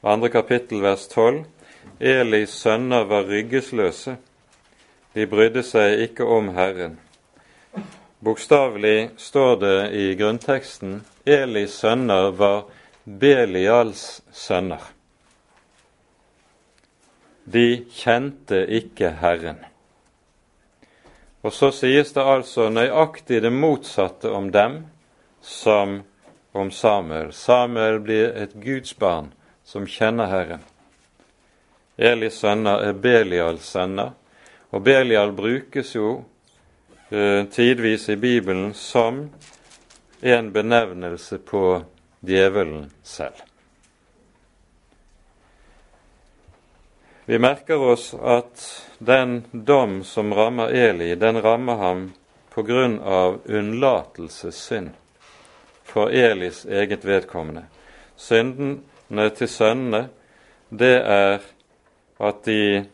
Andre 0.00 0.28
kapittel 0.28 0.78
vers 0.82 1.08
12. 1.08 1.40
Elis 1.98 2.50
sønner 2.50 3.02
var 3.04 3.26
ryggesløse. 3.26 4.14
De 5.14 5.26
brydde 5.26 5.64
seg 5.66 6.04
ikke 6.04 6.22
om 6.36 6.52
Herren. 6.54 6.94
Bokstavelig 8.22 9.10
står 9.16 9.58
det 9.64 9.74
i 10.04 10.06
grunnteksten 10.22 11.00
Elis 11.26 11.80
sønner 11.82 12.30
var 12.30 12.62
Belials 13.04 14.22
sønner. 14.30 14.86
De 17.44 17.66
kjente 17.90 18.62
ikke 18.70 19.16
Herren. 19.18 19.64
Og 21.42 21.52
så 21.52 21.72
sies 21.74 22.12
det 22.14 22.22
altså 22.22 22.68
nøyaktig 22.70 23.42
det 23.42 23.52
motsatte 23.52 24.30
om 24.30 24.50
dem 24.54 24.84
som 25.42 26.02
om 26.52 26.70
Samuel. 26.70 27.32
Samuel 27.32 27.98
blir 28.00 28.28
et 28.38 28.54
Guds 28.62 28.94
barn 28.98 29.32
som 29.64 29.86
kjenner 29.86 30.30
Herren. 30.30 30.62
Elis 31.96 32.38
sønner 32.40 32.84
er 32.86 32.92
Belials 32.92 33.66
sønner, 33.74 34.12
og 34.70 34.84
Belial 34.86 35.32
brukes 35.36 35.94
jo 35.96 36.22
Eh, 37.12 37.44
tidvis 37.44 38.08
i 38.08 38.16
Bibelen 38.16 38.74
som 38.74 39.30
en 40.20 40.52
benevnelse 40.52 41.38
på 41.38 41.82
djevelen 42.20 42.90
selv. 43.02 43.51
Vi 47.24 47.38
merker 47.38 47.78
oss 47.78 48.14
at 48.14 48.62
den 48.98 49.44
dom 49.52 50.04
som 50.04 50.34
rammer 50.34 50.68
Eli, 50.74 51.14
den 51.14 51.42
rammer 51.42 51.76
ham 51.78 52.12
på 52.50 52.62
grunn 52.66 52.96
av 52.98 53.36
unnlatelsessynd 53.46 54.90
for 55.86 56.10
Elis 56.10 56.64
eget 56.66 57.04
vedkommende. 57.06 57.62
Syndene 58.16 59.28
til 59.38 59.48
sønnene, 59.48 60.08
det 60.68 60.96
er 60.98 61.44
at 62.18 62.40
de 62.44 62.88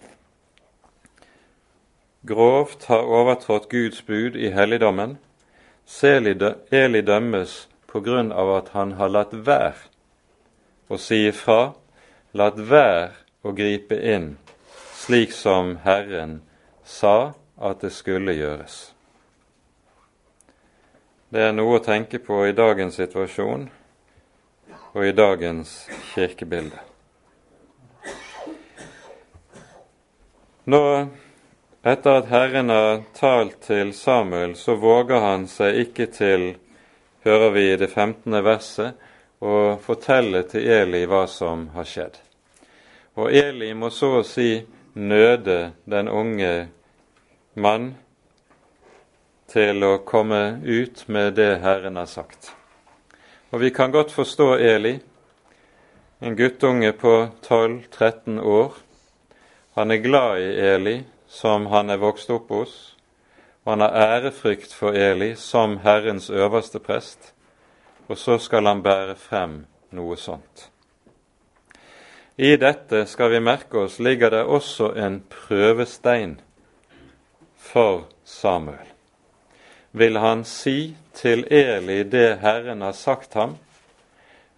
grovt 2.29 2.85
har 2.91 3.09
overtrådt 3.09 3.71
Guds 3.73 4.03
bud 4.03 4.37
i 4.37 4.51
helligdommen, 4.53 5.17
Eli 6.03 7.01
dømmes 7.01 7.55
på 7.88 8.05
grunn 8.05 8.29
av 8.33 8.53
at 8.59 8.69
han 8.77 8.93
har 9.01 9.09
latt 9.09 9.33
være 9.33 9.88
å 10.93 11.01
si 11.01 11.23
ifra, 11.31 11.73
latt 12.37 12.61
være 12.61 13.25
å 13.42 13.53
gripe 13.53 13.98
inn, 14.14 14.37
slik 14.98 15.33
som 15.33 15.77
Herren 15.85 16.40
sa 16.85 17.33
at 17.57 17.81
det 17.81 17.90
skulle 17.94 18.35
gjøres. 18.35 18.79
Det 21.29 21.42
er 21.44 21.53
noe 21.53 21.77
å 21.77 21.85
tenke 21.85 22.20
på 22.24 22.46
i 22.48 22.57
dagens 22.57 22.96
situasjon 22.96 23.66
og 24.94 25.03
i 25.05 25.12
dagens 25.12 25.74
kirkebilde. 26.14 26.81
Nå, 30.68 30.83
etter 31.81 32.18
at 32.20 32.31
Herren 32.33 32.72
har 32.72 33.03
talt 33.16 33.61
til 33.64 33.92
Samuel, 33.96 34.57
så 34.57 34.77
våger 34.77 35.22
han 35.24 35.46
seg 35.48 35.79
ikke 35.87 36.09
til, 36.12 36.48
hører 37.24 37.55
vi 37.55 37.66
i 37.72 37.77
det 37.81 37.88
15. 37.88 38.40
verset, 38.44 38.96
å 39.40 39.79
fortelle 39.81 40.42
til 40.51 40.66
Eli 40.68 41.05
hva 41.09 41.22
som 41.31 41.68
har 41.77 41.88
skjedd. 41.88 42.18
Og 43.19 43.33
Eli 43.35 43.73
må 43.75 43.91
så 43.91 44.21
å 44.21 44.27
si 44.27 44.61
nøde 44.95 45.73
den 45.91 46.07
unge 46.07 46.69
mann 47.59 47.89
til 49.51 49.83
å 49.83 49.97
komme 50.07 50.61
ut 50.63 51.03
med 51.11 51.35
det 51.35 51.57
Herren 51.65 51.99
har 51.99 52.07
sagt. 52.07 52.53
Og 53.51 53.65
vi 53.65 53.73
kan 53.75 53.91
godt 53.91 54.15
forstå 54.15 54.49
Eli, 54.63 54.99
en 56.21 56.37
guttunge 56.39 56.93
på 56.93 57.15
12-13 57.43 58.39
år. 58.39 58.79
Han 59.75 59.91
er 59.91 60.05
glad 60.05 60.39
i 60.45 60.55
Eli, 60.71 60.97
som 61.27 61.67
han 61.75 61.91
er 61.91 62.03
vokst 62.03 62.31
opp 62.31 62.55
hos, 62.55 62.79
og 63.65 63.75
han 63.75 63.87
har 63.87 63.99
ærefrykt 64.15 64.75
for 64.75 64.95
Eli 64.95 65.35
som 65.35 65.81
Herrens 65.83 66.31
øverste 66.31 66.79
prest, 66.79 67.33
og 68.09 68.19
så 68.19 68.39
skal 68.39 68.71
han 68.71 68.83
bære 68.83 69.19
frem 69.19 69.65
noe 69.91 70.17
sånt. 70.17 70.69
I 72.38 72.57
dette 72.57 73.05
skal 73.11 73.33
vi 73.35 73.40
merke 73.42 73.85
oss 73.85 73.98
ligger 73.98 74.31
det 74.31 74.44
også 74.46 74.92
en 74.94 75.22
prøvestein 75.31 76.38
for 77.59 78.07
Samuel 78.24 78.88
vil 79.98 80.16
han 80.16 80.44
si 80.44 80.96
til 81.14 81.44
Eli 81.51 82.03
det 82.03 82.38
Herren 82.42 82.81
har 82.81 82.92
sagt 82.92 83.35
ham, 83.35 83.57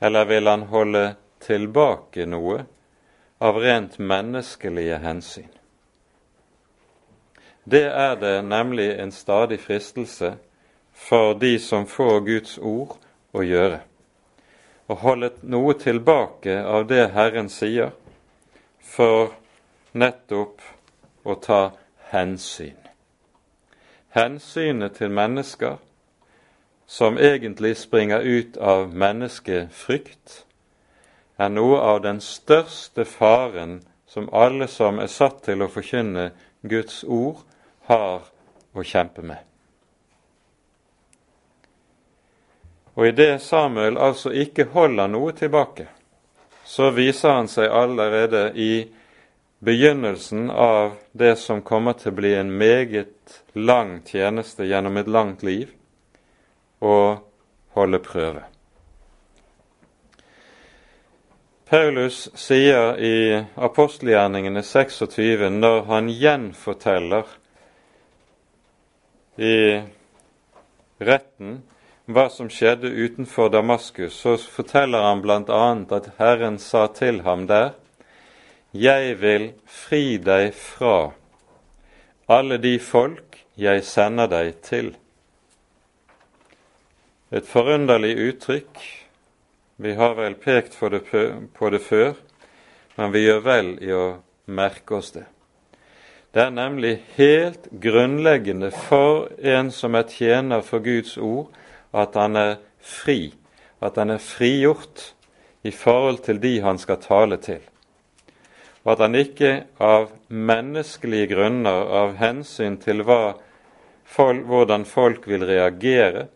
eller 0.00 0.24
vil 0.24 0.46
han 0.46 0.62
holde 0.62 1.14
tilbake 1.40 2.26
noe 2.26 2.64
av 3.40 3.60
rent 3.62 3.98
menneskelige 3.98 4.98
hensyn? 5.00 5.48
Det 7.64 7.86
er 7.86 8.16
det 8.20 8.40
nemlig 8.44 8.90
en 8.98 9.12
stadig 9.12 9.60
fristelse 9.60 10.34
for 10.92 11.34
de 11.34 11.58
som 11.58 11.86
får 11.86 12.20
Guds 12.26 12.58
ord, 12.58 12.96
å 13.32 13.44
gjøre. 13.46 13.78
Å 14.90 14.96
holde 15.04 15.30
noe 15.46 15.76
tilbake 15.78 16.58
av 16.66 16.88
det 16.90 17.12
Herren 17.14 17.48
sier, 17.52 17.94
for 18.82 19.36
nettopp 19.94 20.64
å 21.22 21.38
ta 21.38 21.62
hensyn 22.10 22.80
hensynet 24.10 24.96
til 24.98 25.10
mennesker 25.10 25.78
som 26.86 27.18
egentlig 27.18 27.76
springer 27.76 28.20
ut 28.20 28.56
av 28.56 28.94
menneskefrykt, 28.94 30.44
er 31.38 31.48
noe 31.48 31.78
av 31.78 32.02
den 32.02 32.18
største 32.20 33.04
faren 33.06 33.80
som 34.10 34.26
alle 34.34 34.66
som 34.68 34.98
er 34.98 35.06
satt 35.06 35.44
til 35.46 35.62
å 35.62 35.70
forkynne 35.70 36.32
Guds 36.66 37.04
ord, 37.04 37.38
har 37.86 38.26
å 38.74 38.82
kjempe 38.82 39.22
med. 39.22 39.49
Og 42.94 43.06
i 43.08 43.14
det 43.14 43.42
Samuel 43.42 43.98
altså 43.98 44.32
ikke 44.34 44.70
holder 44.74 45.10
noe 45.10 45.32
tilbake, 45.36 45.86
så 46.64 46.90
viser 46.94 47.36
han 47.38 47.48
seg 47.50 47.70
allerede 47.70 48.50
i 48.54 48.72
begynnelsen 49.60 50.50
av 50.50 50.96
det 51.12 51.36
som 51.36 51.62
kommer 51.62 51.98
til 51.98 52.12
å 52.12 52.18
bli 52.18 52.34
en 52.34 52.52
meget 52.58 53.42
lang 53.52 54.00
tjeneste 54.08 54.66
gjennom 54.66 54.96
et 54.96 55.10
langt 55.10 55.44
liv, 55.46 55.68
å 56.80 57.20
holde 57.76 58.00
prøve. 58.02 58.46
Paulus 61.70 62.24
sier 62.34 62.96
i 62.98 63.42
apostelgjerningene 63.54 64.62
26, 64.66 65.44
når 65.54 65.84
han 65.86 66.08
gjenforteller 66.10 67.28
i 69.38 69.58
retten 70.98 71.60
hva 72.14 72.28
som 72.32 72.48
skjedde 72.50 72.90
utenfor 72.90 73.50
Damaskus, 73.52 74.14
så 74.14 74.36
forteller 74.38 75.02
han 75.04 75.22
bl.a. 75.22 75.62
at 75.96 76.10
Herren 76.18 76.58
sa 76.58 76.86
til 76.94 77.22
ham 77.26 77.46
der 77.50 77.72
jeg 78.70 79.16
vil 79.18 79.48
fri 79.66 80.18
deg 80.22 80.52
fra 80.54 81.10
alle 82.30 82.60
de 82.62 82.76
folk 82.78 83.40
jeg 83.58 83.82
sender 83.82 84.30
deg 84.30 84.60
til. 84.62 84.92
Et 87.34 87.46
forunderlig 87.46 88.14
uttrykk. 88.28 88.78
Vi 89.82 89.94
har 89.98 90.14
vel 90.14 90.36
pekt 90.38 90.78
på 90.78 90.88
det, 90.88 91.02
på 91.54 91.70
det 91.70 91.82
før, 91.82 92.14
men 92.96 93.12
vi 93.12 93.24
gjør 93.24 93.42
vel 93.42 93.74
i 93.82 93.90
å 93.90 94.06
merke 94.46 95.00
oss 95.00 95.10
det. 95.14 95.26
Det 96.30 96.44
er 96.44 96.54
nemlig 96.54 97.00
helt 97.16 97.66
grunnleggende 97.82 98.70
for 98.70 99.32
en 99.42 99.72
som 99.74 99.98
er 99.98 100.06
tjener 100.06 100.62
for 100.62 100.78
Guds 100.84 101.16
ord, 101.18 101.50
at 101.92 102.14
han 102.14 102.36
er 102.36 102.56
fri, 102.78 103.32
at 103.80 103.96
han 103.96 104.10
er 104.10 104.22
frigjort 104.22 105.12
i 105.62 105.70
forhold 105.70 106.24
til 106.24 106.40
de 106.42 106.60
han 106.64 106.78
skal 106.78 107.00
tale 107.02 107.36
til 107.42 107.60
og 108.84 108.92
at 108.92 109.02
han 109.04 109.16
ikke 109.18 109.52
av 109.82 110.08
menneskelige 110.28 111.34
grunner, 111.34 111.84
av 111.92 112.16
hensyn 112.20 112.78
til 112.80 113.04
folk, 113.04 114.44
hvordan 114.48 114.86
folk 114.88 115.28
vil 115.28 115.44
reagere, 115.46 116.28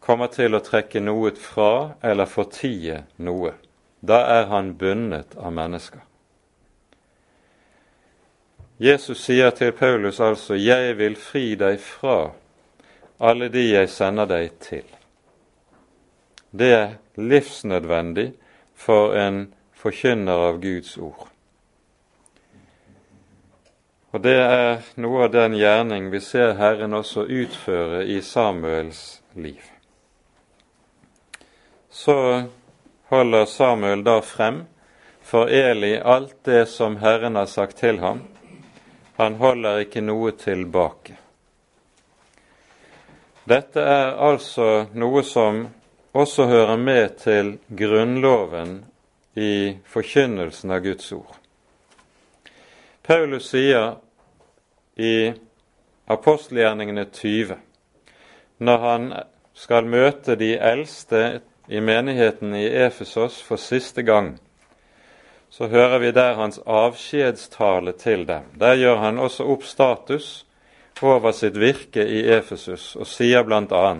kommer 0.00 0.30
til 0.32 0.56
å 0.56 0.62
trekke 0.64 1.00
noe 1.00 1.32
fra 1.38 1.96
eller 2.04 2.28
fortie 2.28 3.02
noe. 3.24 3.54
Da 4.00 4.20
er 4.40 4.46
han 4.52 4.74
bundet 4.80 5.36
av 5.36 5.52
mennesker. 5.52 6.00
Jesus 8.80 9.20
sier 9.20 9.50
til 9.50 9.72
Paulus 9.72 10.20
altså 10.20 10.54
'Jeg 10.54 10.96
vil 10.96 11.16
fri 11.16 11.54
deg 11.54 11.80
fra 11.80 12.32
alle 13.20 13.48
de 13.48 13.66
jeg 13.70 13.88
sender 13.88 14.26
deg 14.26 14.50
til'. 14.60 14.96
Det 16.50 16.72
er 16.72 16.94
livsnødvendig 17.16 18.32
for 18.74 19.14
en 19.14 19.54
forkynner 19.72 20.48
av 20.48 20.60
Guds 20.60 20.96
ord. 20.96 21.28
Og 24.10 24.22
det 24.22 24.34
er 24.34 24.80
noe 24.98 25.28
av 25.28 25.30
den 25.30 25.54
gjerning 25.54 26.08
vi 26.10 26.20
ser 26.20 26.56
Herren 26.58 26.96
også 26.98 27.28
utføre 27.28 28.02
i 28.10 28.18
Samuels 28.26 29.22
liv. 29.34 29.62
Så 31.90 32.16
holder 33.12 33.46
Samuel 33.46 34.02
da 34.02 34.18
frem 34.20 34.64
for 35.22 35.46
Eli 35.46 35.94
alt 35.98 36.34
det 36.44 36.66
som 36.72 36.96
Herren 36.96 37.38
har 37.38 37.46
sagt 37.46 37.78
til 37.84 38.00
ham. 38.02 38.24
Han 39.16 39.38
holder 39.38 39.84
ikke 39.84 40.02
noe 40.02 40.32
tilbake. 40.34 41.19
Dette 43.50 43.82
er 43.82 44.12
altså 44.22 44.86
noe 44.94 45.24
som 45.26 45.64
også 46.14 46.44
hører 46.46 46.76
med 46.78 47.16
til 47.18 47.48
Grunnloven 47.74 48.76
i 49.34 49.74
forkynnelsen 49.90 50.70
av 50.70 50.84
Guds 50.84 51.08
ord. 51.16 51.32
Paulus 53.02 53.48
sier 53.50 53.96
i 54.94 55.32
apostelgjerningene 56.10 57.08
20, 57.10 57.56
når 58.62 58.84
han 58.84 59.08
skal 59.54 59.88
møte 59.96 60.36
de 60.38 60.52
eldste 60.54 61.40
i 61.66 61.82
menigheten 61.82 62.54
i 62.54 62.68
Efesos 62.84 63.40
for 63.42 63.58
siste 63.58 64.04
gang, 64.06 64.36
så 65.50 65.66
hører 65.66 65.98
vi 65.98 66.12
der 66.14 66.38
hans 66.38 66.60
avskjedstale 66.66 67.96
til 67.98 68.28
dem. 68.30 68.46
Der 68.54 68.78
gjør 68.78 69.02
han 69.02 69.18
også 69.18 69.48
opp 69.50 69.66
status 69.66 70.44
over 71.02 71.32
sitt 71.32 71.56
virke 71.56 72.04
i 72.04 72.22
Efesus 72.32 72.96
og 72.96 73.06
sier 73.06 73.42
bl.a. 73.42 73.96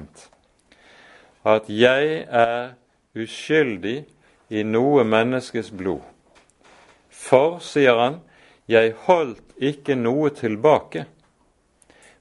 at 1.45 1.69
'jeg 1.69 2.27
er 2.29 2.73
uskyldig 3.17 4.05
i 4.51 4.63
noe 4.63 5.05
menneskes 5.05 5.71
blod. 5.71 6.03
For, 7.11 7.59
sier 7.59 7.99
han, 7.99 8.21
jeg 8.69 8.95
holdt 9.07 9.55
ikke 9.59 9.95
noe 9.95 10.31
tilbake, 10.31 11.05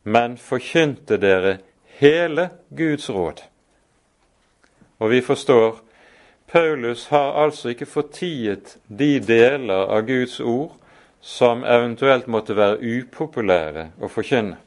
men 0.03 0.37
forkynte 0.37 1.17
dere 1.17 1.57
hele 1.99 2.49
Guds 2.69 3.09
råd. 3.09 3.43
Og 4.99 5.09
vi 5.09 5.21
forstår 5.21 5.79
Paulus 6.51 7.07
har 7.07 7.43
altså 7.43 7.69
ikke 7.69 7.85
fortiet 7.85 8.77
de 8.87 9.19
deler 9.19 9.85
av 9.85 10.01
Guds 10.07 10.39
ord 10.39 10.73
som 11.21 11.63
eventuelt 11.63 12.27
måtte 12.27 12.55
være 12.57 12.79
upopulære 12.79 13.91
å 14.01 14.09
forkynne. 14.09 14.57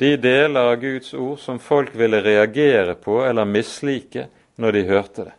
De 0.00 0.14
deler 0.16 0.72
av 0.72 0.78
Guds 0.80 1.12
ord 1.14 1.38
som 1.42 1.58
folk 1.60 1.92
ville 1.94 2.22
reagere 2.24 2.94
på 2.96 3.18
eller 3.26 3.44
mislike 3.44 4.30
når 4.56 4.76
de 4.76 4.86
hørte 4.88 5.26
det. 5.28 5.34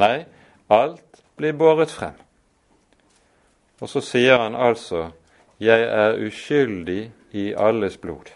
Nei, 0.00 0.24
Alt 0.72 1.24
blir 1.36 1.52
båret 1.52 1.90
frem. 1.90 2.16
Og 3.82 3.90
så 3.90 4.00
sier 4.00 4.38
han 4.40 4.54
altså, 4.56 5.10
jeg 5.60 5.84
er 5.84 6.16
uskyldig 6.22 7.10
i 7.36 7.50
alles 7.52 7.98
blod. 8.00 8.30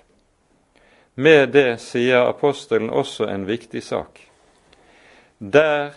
Med 1.15 1.55
det 1.55 1.79
sier 1.81 2.27
apostelen 2.27 2.91
også 2.91 3.29
en 3.33 3.47
viktig 3.49 3.81
sak. 3.83 4.21
Der 5.39 5.95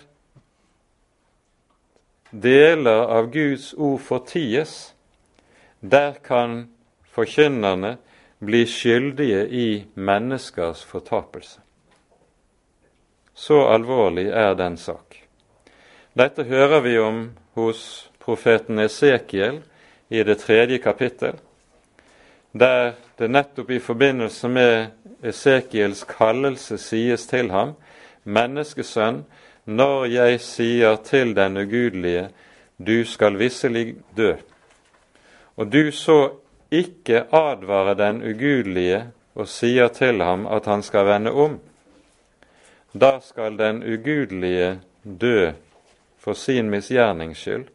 deler 2.32 3.10
av 3.12 3.28
Guds 3.34 3.74
ord 3.74 4.00
forties, 4.00 4.94
der 5.82 6.16
kan 6.24 6.70
forkynnerne 7.12 7.98
bli 8.40 8.66
skyldige 8.66 9.48
i 9.48 9.86
menneskers 9.94 10.84
fortapelse. 10.84 11.60
Så 13.34 13.62
alvorlig 13.68 14.28
er 14.28 14.54
den 14.56 14.78
sak. 14.78 15.16
Dette 16.14 16.44
hører 16.44 16.82
vi 16.82 16.98
om 17.00 17.20
hos 17.56 18.10
profeten 18.20 18.80
Esekiel 18.80 19.62
i 20.10 20.24
det 20.24 20.40
tredje 20.40 20.78
kapittel, 20.78 21.36
der 22.52 22.94
det 23.20 23.30
nettopp 23.30 23.72
i 23.72 23.80
forbindelse 23.80 24.50
med 24.50 24.88
Esekiels 25.24 26.04
kallelse 26.08 26.78
sies 26.78 27.28
til 27.28 27.52
ham, 27.52 27.76
menneskesønn, 28.24 29.24
når 29.66 30.06
jeg 30.10 30.40
sier 30.42 30.96
til 31.04 31.36
den 31.36 31.58
ugudelige, 31.58 32.30
du 32.80 33.04
skal 33.06 33.38
visselig 33.40 34.00
dø, 34.18 34.34
og 35.56 35.72
du 35.72 35.92
så 35.92 36.40
ikke 36.70 37.26
advarer 37.34 37.98
den 37.98 38.22
ugudelige 38.22 39.10
og 39.36 39.48
sier 39.50 39.90
til 39.94 40.22
ham 40.22 40.46
at 40.48 40.68
han 40.70 40.84
skal 40.86 41.08
vende 41.08 41.32
om, 41.32 41.58
da 42.94 43.20
skal 43.22 43.58
den 43.58 43.82
ugudelige 43.84 44.80
dø 45.04 45.52
for 46.18 46.34
sin 46.34 46.70
misgjernings 46.70 47.40
skyld, 47.40 47.68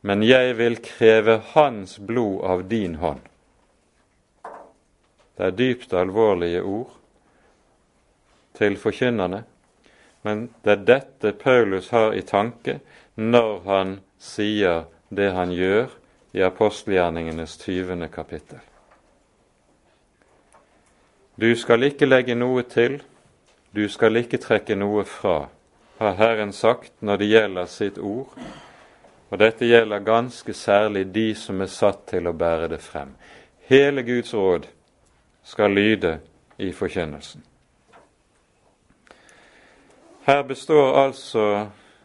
men 0.00 0.22
jeg 0.22 0.56
vil 0.56 0.78
kreve 0.84 1.40
hans 1.52 1.98
blod 1.98 2.44
av 2.44 2.64
din 2.68 2.96
hånd. 3.00 3.20
Det 5.36 5.46
er 5.46 5.56
dypt 5.56 5.92
alvorlige 5.96 6.62
ord 6.62 6.96
til 8.56 8.76
forkynnerne, 8.76 9.44
men 10.22 10.48
det 10.64 10.72
er 10.72 10.86
dette 10.88 11.32
Paulus 11.32 11.88
har 11.90 12.12
i 12.12 12.24
tanke 12.24 12.78
når 13.16 13.60
han 13.64 13.94
sier 14.20 14.84
det 15.08 15.32
han 15.32 15.52
gjør 15.56 15.99
i 16.32 16.42
apostelgjerningenes 16.42 17.56
20. 17.56 18.08
kapittel. 18.08 18.58
Du 21.34 21.56
skal 21.56 21.82
ikke 21.82 22.06
legge 22.06 22.34
noe 22.34 22.62
til, 22.62 23.00
du 23.72 23.88
skal 23.88 24.16
ikke 24.20 24.38
trekke 24.38 24.76
noe 24.76 25.04
fra, 25.08 25.48
har 25.98 26.16
Herren 26.18 26.52
sagt 26.52 26.92
når 27.00 27.16
det 27.16 27.28
gjelder 27.30 27.70
sitt 27.70 27.98
ord, 27.98 28.34
og 29.30 29.38
dette 29.38 29.66
gjelder 29.66 30.04
ganske 30.04 30.54
særlig 30.54 31.06
de 31.14 31.34
som 31.34 31.60
er 31.62 31.70
satt 31.70 32.06
til 32.10 32.26
å 32.26 32.34
bære 32.34 32.68
det 32.72 32.80
frem. 32.82 33.14
Hele 33.70 34.02
Guds 34.02 34.34
råd 34.34 34.66
skal 35.46 35.70
lyde 35.70 36.18
i 36.58 36.72
forkynnelsen. 36.72 37.44
Her 40.26 40.42
består 40.42 40.98
altså 41.04 41.44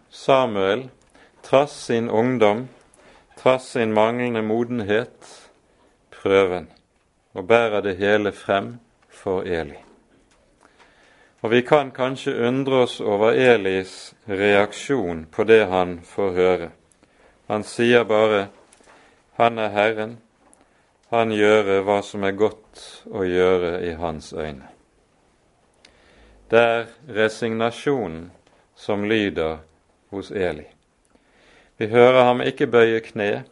Samuel, 0.09 0.89
trass 1.43 1.75
sin 1.89 2.09
ungdom, 2.09 2.67
trass 3.45 3.67
sin 3.69 3.93
manglende 3.93 4.41
modenhet, 4.41 5.49
prøven, 6.21 6.71
og 7.33 7.47
bærer 7.47 7.81
det 7.81 7.97
hele 7.97 8.31
frem 8.31 8.79
for 9.09 9.41
Eli. 9.41 9.77
Og 11.41 11.51
vi 11.51 11.61
kan 11.61 11.91
kanskje 11.91 12.47
undre 12.47 12.81
oss 12.87 12.97
over 13.01 13.37
Elis 13.37 14.15
reaksjon 14.27 15.27
på 15.31 15.43
det 15.43 15.67
han 15.69 15.99
får 16.01 16.31
høre. 16.33 16.69
Han 17.47 17.63
sier 17.63 18.03
bare 18.03 18.47
'Han 19.37 19.59
er 19.59 19.69
Herren', 19.69 20.17
han 21.09 21.29
gjøre 21.31 21.81
hva 21.81 22.01
som 22.01 22.23
er 22.23 22.31
godt 22.31 23.03
å 23.11 23.23
gjøre 23.23 23.83
i 23.83 23.93
hans 23.93 24.33
øyne. 24.33 24.67
Det 26.51 26.59
er 26.59 26.85
resignasjonen 27.07 28.31
som 28.75 29.03
lyder 29.03 29.57
hos 30.09 30.31
Eli. 30.31 30.74
Vi 31.77 31.87
hører 31.91 32.23
ham 32.23 32.41
ikke 32.41 32.67
bøye 32.71 33.01
kne, 33.03 33.43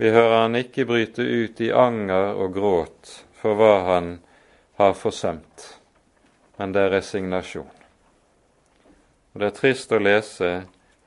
vi 0.00 0.10
hører 0.10 0.42
han 0.42 0.56
ikke 0.56 0.86
bryte 0.88 1.22
ut 1.22 1.60
i 1.60 1.70
anger 1.70 2.32
og 2.32 2.54
gråt 2.56 3.12
for 3.36 3.58
hva 3.58 3.74
han 3.86 4.14
har 4.80 4.96
forsømt, 4.96 5.66
men 6.58 6.72
det 6.72 6.86
er 6.86 6.94
resignasjon. 6.96 7.68
Og 9.32 9.40
Det 9.40 9.46
er 9.46 9.56
trist 9.60 9.92
å 9.92 10.00
lese 10.00 10.50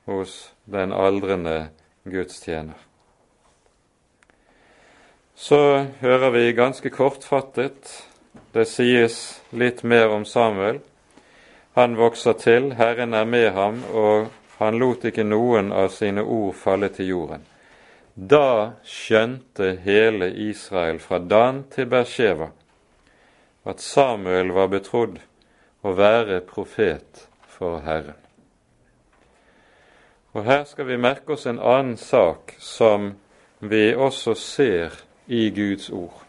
hos 0.06 0.54
den 0.64 0.92
aldrende 0.92 1.70
gudstjener. 2.08 2.78
Så 5.34 5.58
hører 6.00 6.30
vi 6.30 6.52
ganske 6.56 6.90
kortfattet 6.94 7.90
det 8.54 8.68
sies 8.70 9.40
litt 9.50 9.82
mer 9.82 10.12
om 10.14 10.24
Samuel. 10.24 10.78
Han 11.74 11.96
vokser 11.98 12.38
til, 12.38 12.72
Herren 12.78 13.14
er 13.14 13.26
med 13.26 13.50
ham, 13.56 13.82
og 13.90 14.30
han 14.64 14.78
lot 14.80 15.04
ikke 15.04 15.24
noen 15.26 15.72
av 15.72 15.90
sine 15.94 16.22
ord 16.22 16.54
falle 16.58 16.90
til 16.94 17.10
jorden. 17.12 17.44
Da 18.14 18.80
skjønte 18.86 19.74
hele 19.84 20.30
Israel 20.48 21.00
fra 21.02 21.18
Dan 21.18 21.64
til 21.74 21.88
Bersheva 21.90 22.50
at 23.64 23.80
Samuel 23.80 24.52
var 24.54 24.68
betrodd 24.70 25.18
å 25.82 25.94
være 25.96 26.42
profet 26.46 27.24
for 27.56 27.80
Herren. 27.86 28.20
Og 30.34 30.44
Her 30.44 30.64
skal 30.68 30.88
vi 30.90 31.00
merke 31.00 31.34
oss 31.34 31.46
en 31.46 31.62
annen 31.62 31.96
sak 31.96 32.56
som 32.58 33.14
vi 33.58 33.94
også 33.94 34.34
ser 34.38 35.00
i 35.26 35.48
Guds 35.54 35.90
ord 35.90 36.24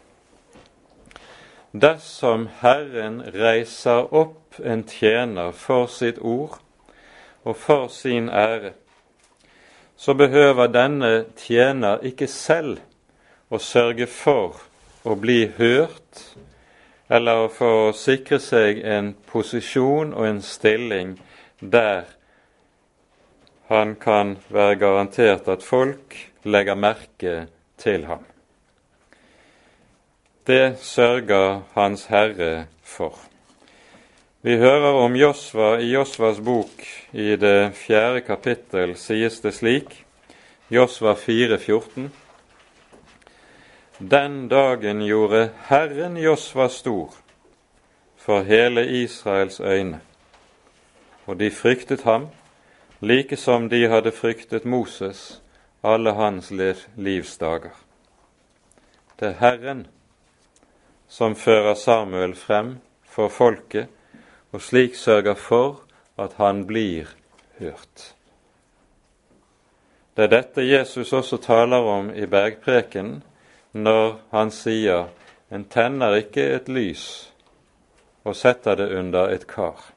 dersom 1.80 2.48
Herren 2.60 3.20
reiser 3.34 4.14
opp 4.14 4.60
en 4.64 4.84
tjener 4.88 5.52
for 5.52 5.90
sitt 5.92 6.18
ord 6.18 6.58
og 7.46 7.56
for 7.56 7.88
sin 7.88 8.28
ære, 8.28 8.72
så 9.96 10.14
behøver 10.14 10.66
denne 10.66 11.24
tjener 11.38 12.02
ikke 12.02 12.26
selv 12.26 12.80
å 13.50 13.60
sørge 13.62 14.08
for 14.10 14.58
å 15.06 15.14
bli 15.14 15.46
hørt 15.58 16.24
eller 17.08 17.46
for 17.54 17.88
å 17.88 17.94
sikre 17.94 18.40
seg 18.42 18.82
en 18.82 19.12
posisjon 19.30 20.10
og 20.12 20.26
en 20.26 20.42
stilling 20.42 21.14
der 21.60 22.10
han 23.70 23.94
kan 24.02 24.36
være 24.50 24.80
garantert 24.82 25.48
at 25.48 25.62
folk 25.62 26.18
legger 26.44 26.78
merke 26.78 27.36
til 27.78 28.06
ham. 28.10 28.26
Det 30.46 30.76
sørger 30.78 31.62
Hans 31.74 32.06
Herre 32.10 32.66
for. 32.82 33.18
Vi 34.46 34.56
hører 34.56 34.92
om 34.92 35.16
Josva 35.18 35.72
i 35.82 35.88
Josvas 35.90 36.36
bok 36.38 36.82
i 37.10 37.32
det 37.34 37.72
fjerde 37.74 38.20
kapittel 38.22 38.92
sies 38.94 39.40
det 39.42 39.50
slik, 39.56 39.88
Josva 40.70 41.16
4, 41.18 41.58
14. 41.58 42.04
Den 43.98 44.36
dagen 44.46 45.02
gjorde 45.02 45.48
Herren 45.66 46.14
Josva 46.14 46.68
stor 46.70 47.16
for 48.22 48.46
hele 48.46 48.86
Israels 49.00 49.58
øyne, 49.58 49.98
og 51.26 51.40
de 51.42 51.50
fryktet 51.50 52.06
ham, 52.06 52.28
like 53.02 53.34
som 53.36 53.66
de 53.66 53.82
hadde 53.90 54.14
fryktet 54.14 54.64
Moses 54.64 55.42
alle 55.82 56.14
hans 56.14 56.52
livs 56.94 57.34
dager. 57.42 57.74
Det 59.18 59.32
er 59.32 59.38
Herren 59.42 59.86
som 61.08 61.34
fører 61.34 61.74
Samuel 61.74 62.38
frem 62.38 62.76
for 63.10 63.26
folket, 63.28 63.90
og 64.56 64.62
slik 64.64 64.94
sørger 64.96 65.36
for 65.36 65.82
at 66.16 66.38
han 66.40 66.62
blir 66.66 67.10
hørt. 67.58 68.14
Det 70.16 70.24
er 70.24 70.32
dette 70.32 70.64
Jesus 70.64 71.12
også 71.12 71.36
taler 71.44 71.84
om 71.84 72.08
i 72.08 72.24
bergpreken 72.24 73.18
når 73.76 74.14
han 74.32 74.50
sier 74.50 75.10
en 75.52 75.66
tenner 75.68 76.16
ikke 76.22 76.46
et 76.54 76.72
lys 76.72 77.04
og 78.24 78.32
setter 78.36 78.80
det 78.80 78.88
under 78.96 79.28
et 79.36 79.44
kar. 79.46 79.92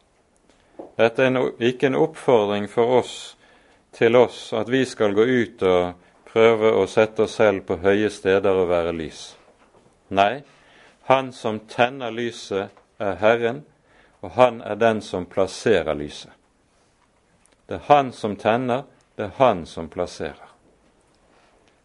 Dette 1.00 1.24
er 1.24 1.64
ikke 1.64 1.88
en 1.88 2.02
oppfordring 2.04 2.68
for 2.68 3.00
oss 3.00 3.16
til 3.96 4.20
oss 4.20 4.52
at 4.52 4.68
vi 4.68 4.84
skal 4.86 5.16
gå 5.16 5.24
ut 5.24 5.64
og 5.64 6.06
prøve 6.34 6.76
å 6.76 6.84
sette 6.92 7.24
oss 7.24 7.40
selv 7.40 7.64
på 7.64 7.80
høye 7.80 8.12
steder 8.12 8.60
og 8.60 8.68
være 8.76 8.92
lys. 8.92 9.24
Nei, 10.12 10.42
han 11.08 11.32
som 11.32 11.64
tenner 11.72 12.12
lyset, 12.12 12.76
er 13.00 13.16
Herren, 13.24 13.64
og 14.20 14.32
han 14.32 14.62
er 14.62 14.76
den 14.76 15.02
som 15.02 15.26
plasserer 15.26 15.96
lyset. 15.96 16.32
Det 17.68 17.76
er 17.80 17.86
han 17.88 18.12
som 18.12 18.36
tenner, 18.36 18.84
det 19.16 19.30
er 19.30 19.36
han 19.38 19.66
som 19.66 19.90
plasserer. 19.90 20.50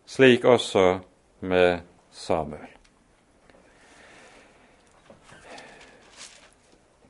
Slik 0.06 0.44
også 0.44 1.00
med 1.40 1.80
Samuel. 2.10 2.70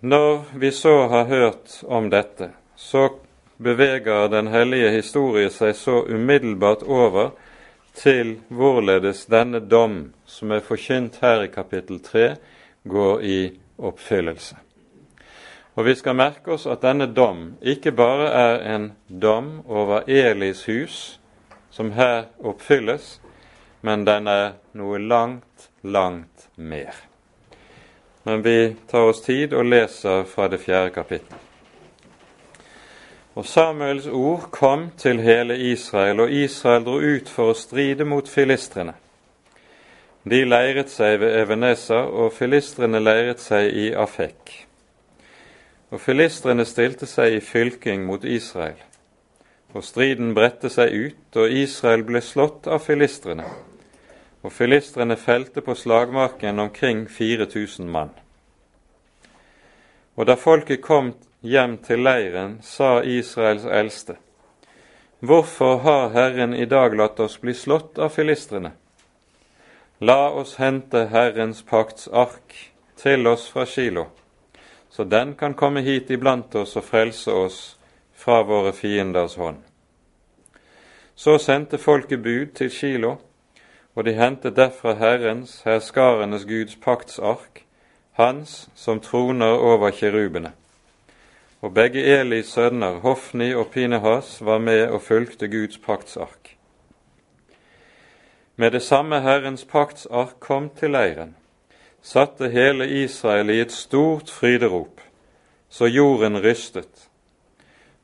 Når 0.01 0.43
vi 0.55 0.73
så 0.73 1.07
har 1.09 1.25
hørt 1.25 1.79
om 1.83 2.11
dette, 2.11 2.51
så 2.77 3.09
beveger 3.57 4.29
den 4.29 4.51
hellige 4.53 4.91
historie 4.91 5.51
seg 5.51 5.77
så 5.79 6.03
umiddelbart 6.05 6.83
over 6.83 7.31
til 7.95 8.35
hvorledes 8.49 9.25
denne 9.31 9.63
dom, 9.63 10.13
som 10.27 10.53
er 10.53 10.67
forkynt 10.67 11.21
her 11.23 11.47
i 11.47 11.53
kapittel 11.55 12.03
3, 12.03 12.27
går 12.85 13.23
i 13.23 13.39
oppfyllelse. 13.79 14.64
Og 15.75 15.85
vi 15.85 15.95
skal 15.99 16.15
merke 16.15 16.55
oss 16.55 16.67
at 16.71 16.85
denne 16.85 17.09
dom 17.11 17.57
ikke 17.63 17.93
bare 17.93 18.29
er 18.31 18.61
en 18.75 18.93
dom 19.09 19.61
over 19.67 20.07
Elis 20.07 20.65
hus, 20.71 21.21
som 21.71 21.91
her 21.93 22.29
oppfylles, 22.39 23.19
men 23.83 24.05
den 24.07 24.29
er 24.31 24.55
noe 24.79 25.01
langt, 25.03 25.71
langt 25.83 26.47
mer. 26.57 26.95
Men 28.25 28.45
vi 28.45 28.77
tar 28.91 29.11
oss 29.11 29.21
tid 29.21 29.53
og 29.53 29.67
leser 29.67 30.23
fra 30.25 30.47
det 30.49 30.63
fjerde 30.63 30.95
kapittel. 30.95 31.41
Og 33.35 33.47
Samuels 33.47 34.07
ord 34.07 34.47
kom 34.55 34.93
til 34.97 35.21
hele 35.21 35.59
Israel, 35.59 36.21
og 36.21 36.31
Israel 36.31 36.85
dro 36.87 37.01
ut 37.03 37.29
for 37.29 37.51
å 37.51 37.59
stride 37.59 38.07
mot 38.07 38.29
filistrene. 38.31 38.95
De 40.25 40.45
leiret 40.47 40.89
seg 40.89 41.19
ved 41.21 41.35
Evenesa, 41.43 41.99
og 42.07 42.33
filistrene 42.33 43.03
leiret 43.03 43.43
seg 43.43 43.75
i 43.75 43.91
Afek. 43.93 44.64
Og 45.95 46.01
filistrene 46.03 46.65
stilte 46.67 47.07
seg 47.07 47.37
i 47.37 47.43
fylking 47.45 48.03
mot 48.09 48.25
Israel. 48.27 48.81
Og 49.79 49.85
striden 49.87 50.33
bredte 50.35 50.67
seg 50.71 50.91
ut, 50.91 51.37
og 51.39 51.53
Israel 51.55 52.03
ble 52.09 52.23
slått 52.23 52.67
av 52.67 52.83
filistrene. 52.83 53.45
Og 54.43 54.51
filistrene 54.53 55.15
felte 55.15 55.63
på 55.63 55.77
slagmarken 55.79 56.59
omkring 56.59 57.05
4000 57.07 57.93
mann. 57.95 58.11
Og 60.19 60.27
da 60.27 60.35
folket 60.35 60.83
kom 60.83 61.13
hjem 61.47 61.79
til 61.87 62.03
leiren, 62.03 62.59
sa 62.63 62.99
Israels 63.03 63.65
eldste, 63.65 64.19
Hvorfor 65.25 65.79
har 65.87 66.11
Herren 66.13 66.55
i 66.55 66.67
dag 66.67 66.99
latt 66.99 67.23
oss 67.23 67.39
bli 67.41 67.55
slått 67.55 68.03
av 68.03 68.11
filistrene? 68.19 68.75
La 70.01 70.27
oss 70.43 70.59
hente 70.59 71.07
Herrens 71.15 71.63
pakts 71.63 72.11
ark 72.11 72.59
til 72.99 73.31
oss 73.31 73.47
fra 73.49 73.65
Kilo 73.65 74.09
så 74.95 75.05
den 75.05 75.35
kan 75.35 75.55
komme 75.55 75.81
hit 75.81 76.11
iblant 76.11 76.55
oss 76.55 76.77
og 76.79 76.85
frelse 76.87 77.33
oss 77.35 77.57
fra 78.15 78.43
våre 78.47 78.71
fienders 78.73 79.35
hånd. 79.35 79.59
Så 81.15 81.35
sendte 81.43 81.81
folket 81.83 82.23
bud 82.23 82.55
til 82.55 82.71
Kilo, 82.71 83.17
og 83.95 84.07
de 84.07 84.15
hentet 84.15 84.55
derfra 84.55 84.95
Herrens, 84.95 85.63
herskarenes 85.67 86.47
Guds 86.47 86.79
paktsark, 86.79 87.65
hans 88.13 88.69
som 88.75 89.03
troner 89.03 89.59
over 89.59 89.91
kirubene. 89.91 90.53
Og 91.61 91.75
begge 91.75 92.07
Elis 92.21 92.55
sønner, 92.55 93.01
Hofni 93.03 93.51
og 93.55 93.73
Pinehas, 93.75 94.39
var 94.47 94.59
med 94.59 94.89
og 94.95 95.03
fulgte 95.03 95.49
Guds 95.49 95.79
paktsark. 95.79 96.55
Med 98.57 98.71
det 98.71 98.83
samme 98.83 99.21
Herrens 99.21 99.65
paktsark 99.65 100.39
kom 100.41 100.71
til 100.71 100.95
leiren, 100.95 101.35
satte 102.05 102.49
hele 102.49 102.85
Israel 102.87 103.51
i 103.51 103.61
et 103.61 103.73
stort 103.73 104.31
fryderop, 104.31 105.01
så 105.69 105.87
jorden 105.89 106.37
rystet. 106.43 107.09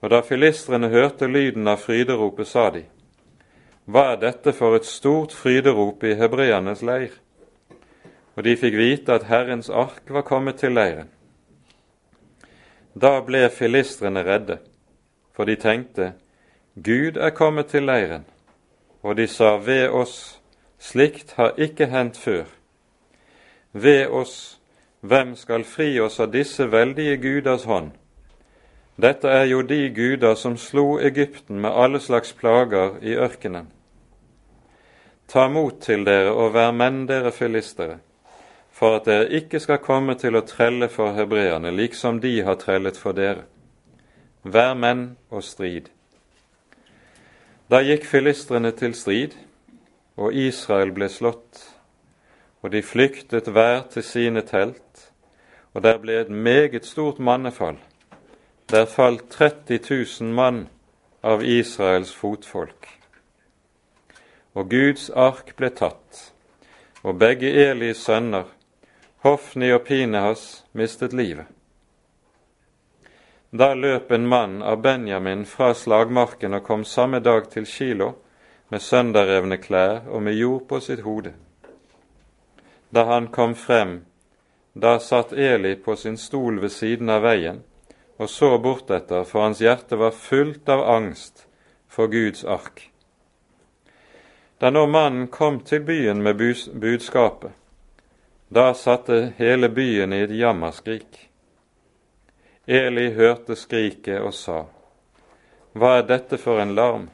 Og 0.00 0.08
da 0.10 0.22
filistrene 0.24 0.88
hørte 0.88 1.26
lyden 1.28 1.68
av 1.68 1.82
fryderopet, 1.84 2.48
sa 2.48 2.70
de, 2.72 2.86
Hva 3.84 4.14
er 4.14 4.22
dette 4.22 4.54
for 4.56 4.76
et 4.76 4.88
stort 4.88 5.34
fryderop 5.36 6.04
i 6.08 6.14
hebreernes 6.16 6.80
leir? 6.80 7.12
Og 8.36 8.46
de 8.46 8.54
fikk 8.56 8.78
vite 8.78 9.12
at 9.12 9.26
Herrens 9.28 9.68
ark 9.68 10.08
var 10.08 10.24
kommet 10.24 10.62
til 10.62 10.72
leiren. 10.72 11.10
Da 12.96 13.18
ble 13.20 13.50
filistrene 13.52 14.22
redde, 14.24 14.56
for 15.36 15.44
de 15.44 15.58
tenkte, 15.60 16.14
Gud 16.74 17.20
er 17.20 17.34
kommet 17.36 17.68
til 17.74 17.84
leiren. 17.84 18.24
Og 19.02 19.20
de 19.20 19.26
sa 19.28 19.58
ved 19.60 19.90
oss, 19.90 20.40
slikt 20.78 21.36
har 21.36 21.52
ikke 21.60 21.90
hendt 21.92 22.16
før 22.16 22.48
ved 23.72 24.06
oss, 24.08 24.60
hvem 25.00 25.36
skal 25.36 25.64
fri 25.64 26.00
oss 26.00 26.20
av 26.20 26.32
disse 26.32 26.66
veldige 26.72 27.16
guders 27.16 27.64
hånd? 27.64 27.92
Dette 29.00 29.28
er 29.32 29.46
jo 29.48 29.62
de 29.62 29.88
guder 29.96 30.34
som 30.36 30.56
slo 30.60 30.98
Egypten 31.00 31.60
med 31.60 31.72
alle 31.72 32.00
slags 32.00 32.32
plager 32.36 32.98
i 33.00 33.14
ørkenen. 33.16 33.70
Ta 35.28 35.46
mot 35.48 35.78
til 35.80 36.04
dere 36.04 36.34
og 36.34 36.52
vær 36.54 36.74
menn, 36.74 37.06
dere 37.08 37.32
filistere, 37.32 38.00
for 38.72 38.98
at 38.98 39.06
dere 39.06 39.30
ikke 39.40 39.60
skal 39.62 39.80
komme 39.80 40.18
til 40.18 40.36
å 40.36 40.44
trelle 40.44 40.90
for 40.90 41.14
hebreerne, 41.16 41.70
liksom 41.70 42.20
de 42.20 42.40
har 42.44 42.58
trellet 42.60 42.98
for 42.98 43.16
dere. 43.16 43.46
Vær 44.42 44.74
menn 44.74 45.14
og 45.30 45.44
strid. 45.46 45.88
Da 47.70 47.80
gikk 47.86 48.04
filistrene 48.10 48.72
til 48.74 48.96
strid, 48.98 49.36
og 50.18 50.34
Israel 50.34 50.90
ble 50.92 51.08
slått 51.08 51.69
og 52.62 52.72
de 52.72 52.82
flyktet 52.82 53.48
hver 53.48 53.82
til 53.90 54.04
sine 54.04 54.42
telt, 54.46 55.12
og 55.74 55.82
der 55.82 55.98
ble 55.98 56.20
et 56.20 56.30
meget 56.30 56.86
stort 56.86 57.18
mannefall. 57.18 57.78
Der 58.70 58.84
falt 58.86 59.30
30 59.30 59.78
000 60.20 60.34
mann 60.34 60.68
av 61.22 61.42
Israels 61.42 62.14
fotfolk. 62.14 62.88
Og 64.54 64.70
Guds 64.70 65.10
ark 65.10 65.54
ble 65.56 65.70
tatt, 65.70 66.32
og 67.02 67.18
begge 67.18 67.50
Elis 67.50 68.04
sønner, 68.04 68.44
Hofni 69.20 69.72
og 69.72 69.82
Pinehas, 69.84 70.64
mistet 70.72 71.12
livet. 71.12 71.44
Da 73.52 73.74
løp 73.74 74.12
en 74.12 74.26
mann 74.26 74.62
av 74.62 74.80
Benjamin 74.82 75.42
fra 75.46 75.72
slagmarken 75.74 76.54
og 76.54 76.64
kom 76.64 76.84
samme 76.84 77.18
dag 77.20 77.48
til 77.50 77.66
Kilo 77.66 78.12
med 78.70 78.80
sønderrevne 78.80 79.58
klær 79.58 80.06
og 80.08 80.22
med 80.22 80.38
jord 80.38 80.68
på 80.68 80.80
sitt 80.80 81.02
hode. 81.02 81.34
Da 82.90 83.04
han 83.04 83.26
kom 83.28 83.54
frem, 83.54 84.04
da 84.72 84.98
satt 84.98 85.32
Eli 85.32 85.74
på 85.76 85.96
sin 85.96 86.16
stol 86.18 86.60
ved 86.60 86.72
siden 86.72 87.10
av 87.10 87.22
veien 87.22 87.62
og 88.20 88.28
så 88.30 88.58
bortetter, 88.58 89.24
for 89.24 89.46
hans 89.46 89.62
hjerte 89.64 89.96
var 89.96 90.12
fullt 90.12 90.68
av 90.68 90.82
angst 90.92 91.46
for 91.88 92.10
Guds 92.12 92.44
ark. 92.44 92.82
Da 94.60 94.68
nå 94.70 94.82
mannen 94.86 95.30
kom 95.32 95.62
til 95.64 95.80
byen 95.88 96.20
med 96.22 96.36
budskapet, 96.82 97.54
da 98.52 98.74
satte 98.74 99.32
hele 99.38 99.70
byen 99.72 100.12
i 100.12 100.20
et 100.26 100.36
jammerskrik. 100.36 101.30
Eli 102.66 103.08
hørte 103.16 103.56
skriket 103.56 104.20
og 104.20 104.36
sa, 104.36 104.66
Hva 105.72 105.96
er 106.02 106.06
dette 106.12 106.36
for 106.36 106.60
en 106.60 106.74
larm? 106.76 107.08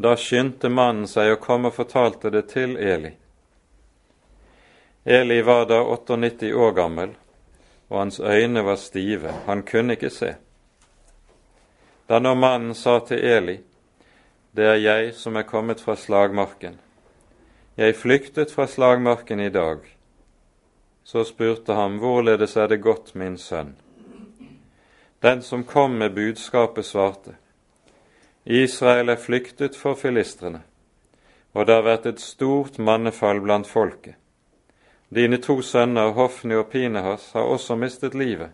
Da 0.00 0.16
skyndte 0.16 0.72
mannen 0.72 1.04
seg 1.10 1.34
og 1.34 1.42
kom 1.44 1.68
og 1.68 1.76
fortalte 1.76 2.32
det 2.32 2.46
til 2.54 2.78
Eli. 2.80 3.12
Eli 5.10 5.42
var 5.42 5.66
da 5.66 5.80
98 5.82 6.52
år 6.52 6.72
gammel, 6.72 7.14
og 7.88 7.98
hans 7.98 8.20
øyne 8.20 8.64
var 8.64 8.76
stive, 8.76 9.30
han 9.46 9.62
kunne 9.62 9.94
ikke 9.96 10.10
se. 10.12 10.34
Da 12.08 12.18
når 12.18 12.34
mannen 12.34 12.74
sa 12.74 12.98
til 13.00 13.24
Eli, 13.24 13.54
det 14.52 14.66
er 14.66 14.76
jeg 14.82 15.14
som 15.14 15.36
er 15.36 15.48
kommet 15.48 15.80
fra 15.80 15.96
slagmarken, 15.96 16.76
jeg 17.76 17.96
flyktet 17.96 18.52
fra 18.52 18.66
slagmarken 18.66 19.40
i 19.40 19.48
dag, 19.48 19.80
så 21.04 21.24
spurte 21.24 21.72
han, 21.72 21.96
hvorledes 21.96 22.56
er 22.56 22.68
det 22.68 22.82
gått, 22.84 23.14
min 23.14 23.38
sønn? 23.38 23.76
Den 25.22 25.42
som 25.42 25.64
kom 25.64 25.96
med 25.96 26.14
budskapet, 26.14 26.84
svarte, 26.84 27.38
Israel 28.44 29.08
er 29.08 29.16
flyktet 29.16 29.76
for 29.76 29.94
filistrene, 29.94 30.60
og 31.56 31.66
det 31.66 31.80
har 31.80 31.88
vært 31.94 32.06
et 32.06 32.20
stort 32.20 32.76
mannefall 32.78 33.40
blant 33.40 33.66
folket. 33.66 34.20
Dine 35.10 35.38
to 35.40 35.62
sønner 35.62 36.10
Hofni 36.12 36.56
og 36.60 36.66
Pinehas 36.68 37.30
har 37.32 37.46
også 37.48 37.76
mistet 37.80 38.14
livet, 38.14 38.50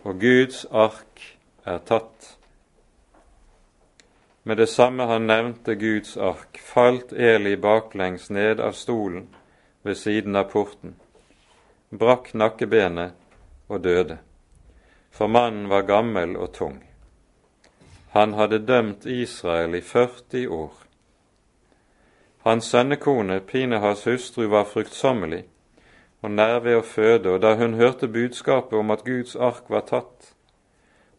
og 0.00 0.14
Guds 0.20 0.62
ark 0.72 1.20
er 1.68 1.82
tatt. 1.84 2.30
Med 4.48 4.56
det 4.56 4.68
samme 4.72 5.04
han 5.10 5.26
nevnte 5.28 5.74
Guds 5.76 6.16
ark, 6.16 6.56
falt 6.64 7.12
Eli 7.12 7.52
baklengs 7.60 8.30
ned 8.30 8.62
av 8.64 8.72
stolen 8.72 9.26
ved 9.84 10.00
siden 10.00 10.40
av 10.40 10.48
porten, 10.54 10.94
brakk 11.92 12.32
nakkebenet 12.32 13.12
og 13.68 13.84
døde, 13.84 14.16
for 15.12 15.28
mannen 15.28 15.68
var 15.68 15.84
gammel 15.84 16.32
og 16.36 16.54
tung. 16.56 16.80
Han 18.16 18.32
hadde 18.40 18.64
dømt 18.64 19.04
Israel 19.04 19.76
i 19.76 19.84
40 19.84 20.48
år. 20.48 20.72
Hans 22.48 22.72
sønnekone, 22.72 23.40
Pinehas 23.40 24.08
hustru, 24.08 24.46
var 24.48 24.64
fruktsommelig 24.64 25.44
og 26.22 26.30
nær 26.30 26.58
ved 26.64 26.80
å 26.80 26.82
føde, 26.82 27.30
og 27.30 27.42
da 27.42 27.54
hun 27.58 27.78
hørte 27.78 28.08
budskapet 28.08 28.78
om 28.78 28.90
at 28.90 29.04
Guds 29.06 29.36
ark 29.36 29.70
var 29.70 29.86
tatt, 29.86 30.32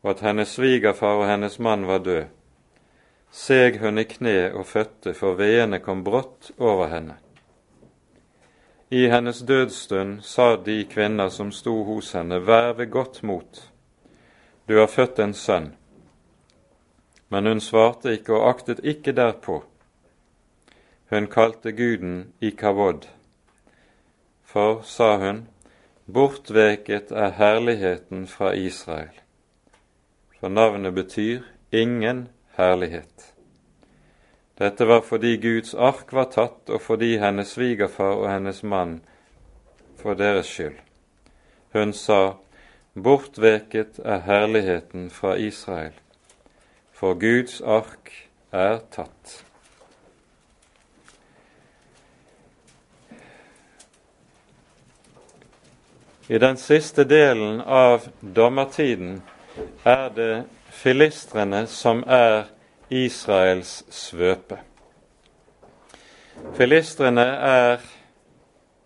og 0.03 0.11
at 0.15 0.25
hennes 0.25 0.51
svigerfar 0.55 1.21
og 1.21 1.29
hennes 1.29 1.59
mann 1.59 1.87
var 1.87 2.03
død, 2.03 2.27
seg 3.31 3.79
hun 3.79 4.01
i 4.01 4.07
kne 4.09 4.51
og 4.51 4.67
fødte, 4.67 5.13
for 5.13 5.39
veene 5.39 5.79
kom 5.79 6.03
brått 6.03 6.51
over 6.57 6.89
henne. 6.91 7.19
I 8.89 9.05
hennes 9.07 9.43
dødsstund 9.45 10.23
sa 10.25 10.55
de 10.55 10.81
kvinner 10.89 11.29
som 11.29 11.51
sto 11.53 11.83
hos 11.85 12.15
henne, 12.17 12.41
vær 12.41 12.73
ved 12.73 12.89
godt 12.89 13.21
mot, 13.23 13.69
du 14.69 14.77
har 14.77 14.87
født 14.87 15.19
en 15.19 15.33
sønn. 15.33 15.71
Men 17.29 17.45
hun 17.45 17.61
svarte 17.61 18.11
ikke 18.13 18.33
og 18.37 18.49
aktet 18.49 18.81
ikke 18.83 19.13
derpå. 19.17 19.63
hun 21.09 21.27
kalte 21.27 21.71
guden 21.71 22.33
Ikavod. 22.41 23.07
For, 24.49 24.81
sa 24.83 25.17
hun, 25.21 25.43
bortveket 26.09 27.11
er 27.11 27.35
herligheten 27.37 28.27
fra 28.27 28.55
Israel. 28.57 29.13
For 30.39 30.49
navnet 30.49 30.95
betyr 30.95 31.43
ingen 31.71 32.27
herlighet. 32.57 33.33
Dette 34.57 34.87
var 34.87 35.05
fordi 35.05 35.37
Guds 35.37 35.75
ark 35.75 36.13
var 36.13 36.31
tatt, 36.33 36.69
og 36.69 36.81
fordi 36.81 37.17
hennes 37.21 37.53
svigerfar 37.53 38.17
og 38.23 38.25
hennes 38.31 38.63
mann 38.63 38.99
for 40.01 40.17
deres 40.17 40.49
skyld. 40.49 40.79
Hun 41.73 41.93
sa, 41.93 42.33
Bortveket 42.97 43.99
er 44.03 44.25
herligheten 44.25 45.09
fra 45.09 45.35
Israel, 45.35 45.93
for 46.91 47.13
Guds 47.13 47.61
ark 47.61 48.11
er 48.51 48.81
tatt. 48.91 49.45
I 56.31 56.37
den 56.37 56.57
siste 56.57 57.03
delen 57.09 57.61
av 57.61 58.03
dommertiden 58.21 59.21
er 59.83 60.11
det 60.13 60.33
filistrene 60.69 61.63
som 61.65 62.03
er 62.05 62.51
Israels 62.93 63.71
svøpe. 63.89 64.59
Filistrene 66.53 67.25
er 67.47 67.81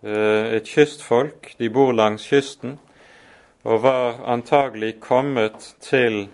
eh, 0.07 0.55
et 0.55 0.71
kystfolk. 0.71 1.51
De 1.59 1.67
bor 1.67 1.91
langs 1.91 2.29
kysten 2.31 2.77
og 3.67 3.83
var 3.89 4.23
antagelig 4.23 5.01
kommet 5.03 5.67
til 5.83 6.29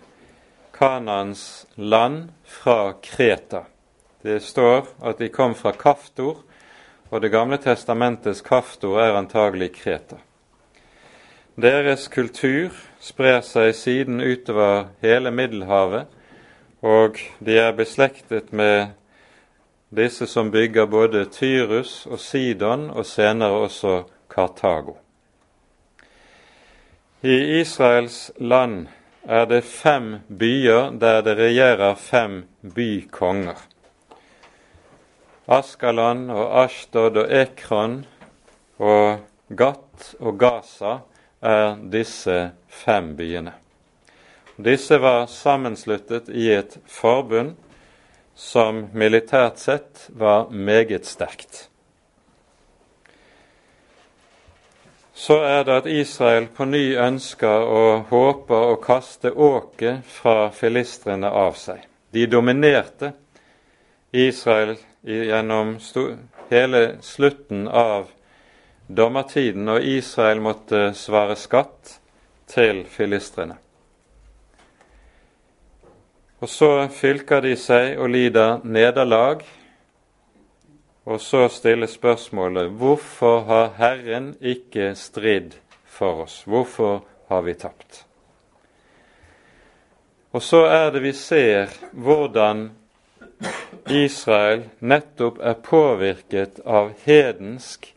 Kanans 0.78 1.66
land 1.74 2.30
fra 2.46 2.94
Kreta. 3.02 3.66
Det 4.22 4.44
står 4.46 4.86
at 5.02 5.18
de 5.18 5.34
kom 5.34 5.58
fra 5.58 5.74
Kaftor, 5.74 6.46
og 7.10 7.22
Det 7.22 7.32
gamle 7.34 7.58
testamentets 7.58 8.46
Kaftor 8.46 9.02
er 9.02 9.18
antagelig 9.18 9.74
Kreta. 9.74 10.22
Deres 11.60 12.06
kultur 12.08 12.72
sprer 13.04 13.42
seg 13.44 13.74
siden 13.76 14.22
utover 14.24 14.94
hele 15.04 15.32
Middelhavet, 15.34 16.06
og 16.80 17.18
de 17.44 17.58
er 17.60 17.74
beslektet 17.76 18.54
med 18.56 18.94
disse 19.92 20.28
som 20.30 20.54
bygger 20.54 20.88
både 20.88 21.26
Tyrus 21.34 22.06
og 22.08 22.22
Sidon, 22.24 22.86
og 22.90 23.04
senere 23.06 23.58
også 23.66 24.04
Kartago. 24.32 24.94
I 27.28 27.60
Israels 27.60 28.32
land 28.38 28.88
er 29.28 29.44
det 29.52 29.64
fem 29.68 30.22
byer 30.30 30.96
der 30.96 31.22
det 31.28 31.36
regjerer 31.42 32.00
fem 32.00 32.46
bykonger. 32.64 33.60
Askalon 35.48 36.30
og 36.30 36.64
Ashtod 36.64 37.20
og 37.26 37.38
Ekron 37.42 38.06
og 38.80 39.20
Gat 39.50 40.16
og 40.20 40.40
Gaza 40.40 41.00
er 41.42 41.76
disse 41.92 42.52
fem 42.68 43.16
byene. 43.16 43.54
Disse 44.60 44.98
var 45.00 45.26
sammensluttet 45.32 46.30
i 46.30 46.50
et 46.52 46.78
forbund 46.88 47.56
som 48.36 48.86
militært 48.94 49.60
sett 49.60 50.10
var 50.10 50.50
meget 50.52 51.08
sterkt. 51.08 51.70
Så 55.20 55.40
er 55.44 55.64
det 55.68 55.74
at 55.82 55.88
Israel 55.92 56.48
på 56.56 56.66
ny 56.66 56.96
ønsker 57.00 57.66
og 57.68 58.12
håper 58.12 58.70
å 58.72 58.78
kaste 58.80 59.32
åket 59.32 60.08
fra 60.08 60.48
filistrene 60.56 61.28
av 61.28 61.58
seg. 61.60 61.82
De 62.16 62.24
dominerte 62.28 63.12
Israel 64.16 64.78
gjennom 65.04 65.76
hele 66.50 66.84
slutten 67.04 67.68
av 67.68 68.08
dommertiden, 68.90 69.70
og 69.70 69.86
Israel 69.86 70.42
måtte 70.42 70.90
svare 70.98 71.38
skatt 71.38 72.00
til 72.50 72.84
filistrene. 72.90 73.60
Og 76.40 76.50
så 76.50 76.88
fylker 76.94 77.44
de 77.44 77.56
seg 77.60 78.00
og 78.00 78.10
lider 78.14 78.62
nederlag, 78.64 79.44
og 81.10 81.22
så 81.22 81.48
stiller 81.52 81.90
spørsmålet 81.90 82.70
hvorfor 82.80 83.42
har 83.48 83.72
Herren 83.78 84.34
ikke 84.42 84.94
stridd 84.96 85.58
for 85.86 86.26
oss? 86.26 86.44
Hvorfor 86.46 87.02
har 87.30 87.42
vi 87.42 87.54
tapt? 87.54 88.06
Og 90.32 90.44
så 90.46 90.64
er 90.70 90.92
det 90.94 91.02
vi 91.02 91.14
ser 91.18 91.74
hvordan 91.92 92.70
Israel 93.90 94.68
nettopp 94.80 95.40
er 95.42 95.58
påvirket 95.66 96.62
av 96.66 96.92
hedensk 97.06 97.90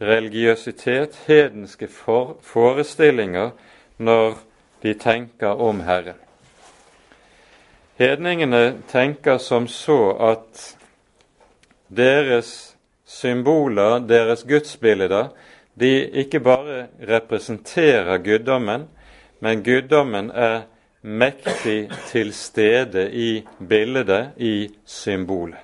religiøsitet, 0.00 1.16
hedenske 1.26 1.88
for 1.88 2.36
forestillinger, 2.42 3.50
når 3.98 4.38
de 4.82 4.94
tenker 4.94 5.48
om 5.48 5.80
Herren. 5.80 6.18
Hedningene 7.96 8.82
tenker 8.88 9.38
som 9.38 9.68
så 9.68 10.10
at 10.20 10.76
deres 11.88 12.76
symboler, 13.06 13.98
deres 13.98 14.44
gudsbilder, 14.44 15.28
de 15.80 16.10
ikke 16.10 16.40
bare 16.40 16.86
representerer 17.08 18.18
guddommen, 18.18 18.88
men 19.40 19.64
guddommen 19.64 20.30
er 20.30 20.60
mektig 21.02 21.90
til 22.06 22.32
stede 22.34 23.12
i 23.12 23.46
bildet, 23.68 24.30
i 24.36 24.68
symbolet. 24.84 25.58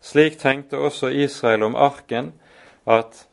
Slik 0.00 0.38
tenkte 0.38 0.78
også 0.78 1.06
Israel 1.06 1.62
om 1.62 1.76
arken, 1.76 2.32
at 2.90 3.24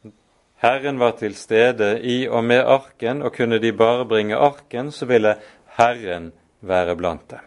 Herren 0.61 0.99
var 0.99 1.17
til 1.19 1.35
stede 1.37 1.99
i 2.01 2.25
og 2.27 2.43
med 2.43 2.63
arken, 2.65 3.21
og 3.21 3.33
kunne 3.33 3.59
de 3.61 3.71
bare 3.73 4.05
bringe 4.05 4.35
arken, 4.35 4.91
så 4.91 5.05
ville 5.05 5.35
Herren 5.77 6.31
være 6.61 6.95
blant 6.97 7.29
dem. 7.31 7.43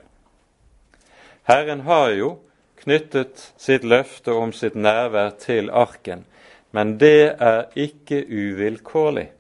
Herren 1.49 1.81
har 1.81 2.11
jo 2.15 2.37
knyttet 2.81 3.53
sitt 3.59 3.85
løfte 3.85 4.33
om 4.33 4.53
sitt 4.55 4.77
nærvær 4.79 5.35
til 5.43 5.71
arken, 5.71 6.25
men 6.71 6.99
det 7.01 7.35
er 7.43 7.65
ikke 7.75 8.23
uvilkårlig. 8.31 9.31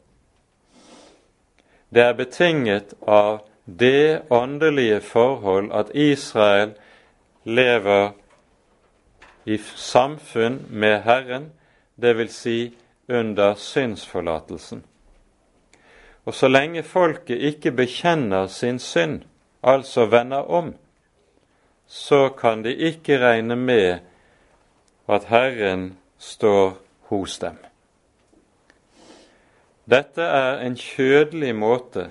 Det 1.90 2.02
er 2.02 2.18
betinget 2.18 2.94
av 3.06 3.40
det 3.66 4.22
åndelige 4.30 5.00
forhold 5.00 5.70
at 5.74 5.94
Israel 5.94 6.74
lever 7.44 8.12
i 9.46 9.58
samfunn 9.58 10.60
med 10.70 11.00
Herren, 11.06 11.50
dvs. 12.02 12.32
Si 12.34 12.58
under 13.08 13.54
synsforlatelsen. 13.54 14.84
Og 16.24 16.34
så 16.34 16.48
lenge 16.48 16.82
folket 16.82 17.40
ikke 17.40 17.72
bekjenner 17.72 18.46
sin 18.46 18.78
synd, 18.78 19.22
altså 19.62 20.06
vender 20.06 20.50
om, 20.50 20.74
så 21.86 22.28
kan 22.28 22.62
de 22.64 22.74
ikke 22.74 23.18
regne 23.18 23.56
med 23.56 23.98
at 25.08 25.24
Herren 25.24 25.98
står 26.18 26.76
hos 27.10 27.38
dem. 27.38 27.56
Dette 29.90 30.22
er 30.22 30.60
en 30.62 30.76
kjødelig 30.76 31.54
måte, 31.56 32.10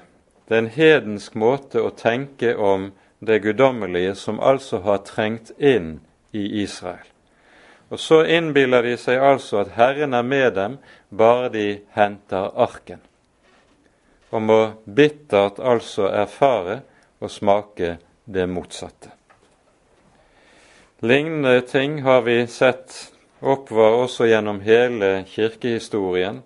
det 0.50 0.58
er 0.58 0.66
en 0.66 0.74
hedensk 0.74 1.36
måte 1.36 1.80
å 1.80 1.94
tenke 1.96 2.58
om 2.58 2.90
det 3.24 3.42
guddommelige 3.44 4.16
som 4.16 4.40
altså 4.40 4.82
har 4.84 5.06
trengt 5.08 5.54
inn 5.58 6.00
i 6.34 6.44
Israel. 6.64 7.06
Og 7.90 8.00
så 8.00 8.22
innbiller 8.30 8.86
de 8.86 8.96
seg 9.02 9.22
altså 9.24 9.64
at 9.64 9.74
Herren 9.78 10.14
er 10.14 10.26
med 10.26 10.52
dem 10.58 10.78
bare 11.10 11.50
de 11.54 11.68
henter 11.96 12.52
arken, 12.54 13.02
og 14.30 14.42
må 14.46 14.60
bittert 14.86 15.58
altså 15.58 16.12
erfare 16.14 16.82
og 17.20 17.32
smake 17.34 17.98
det 18.26 18.46
motsatte. 18.50 19.10
Lignende 21.02 21.62
ting 21.62 22.02
har 22.04 22.22
vi 22.22 22.44
sett 22.48 23.14
oppvar 23.40 24.02
også 24.04 24.28
gjennom 24.28 24.60
hele 24.62 25.24
kirkehistorien. 25.28 26.42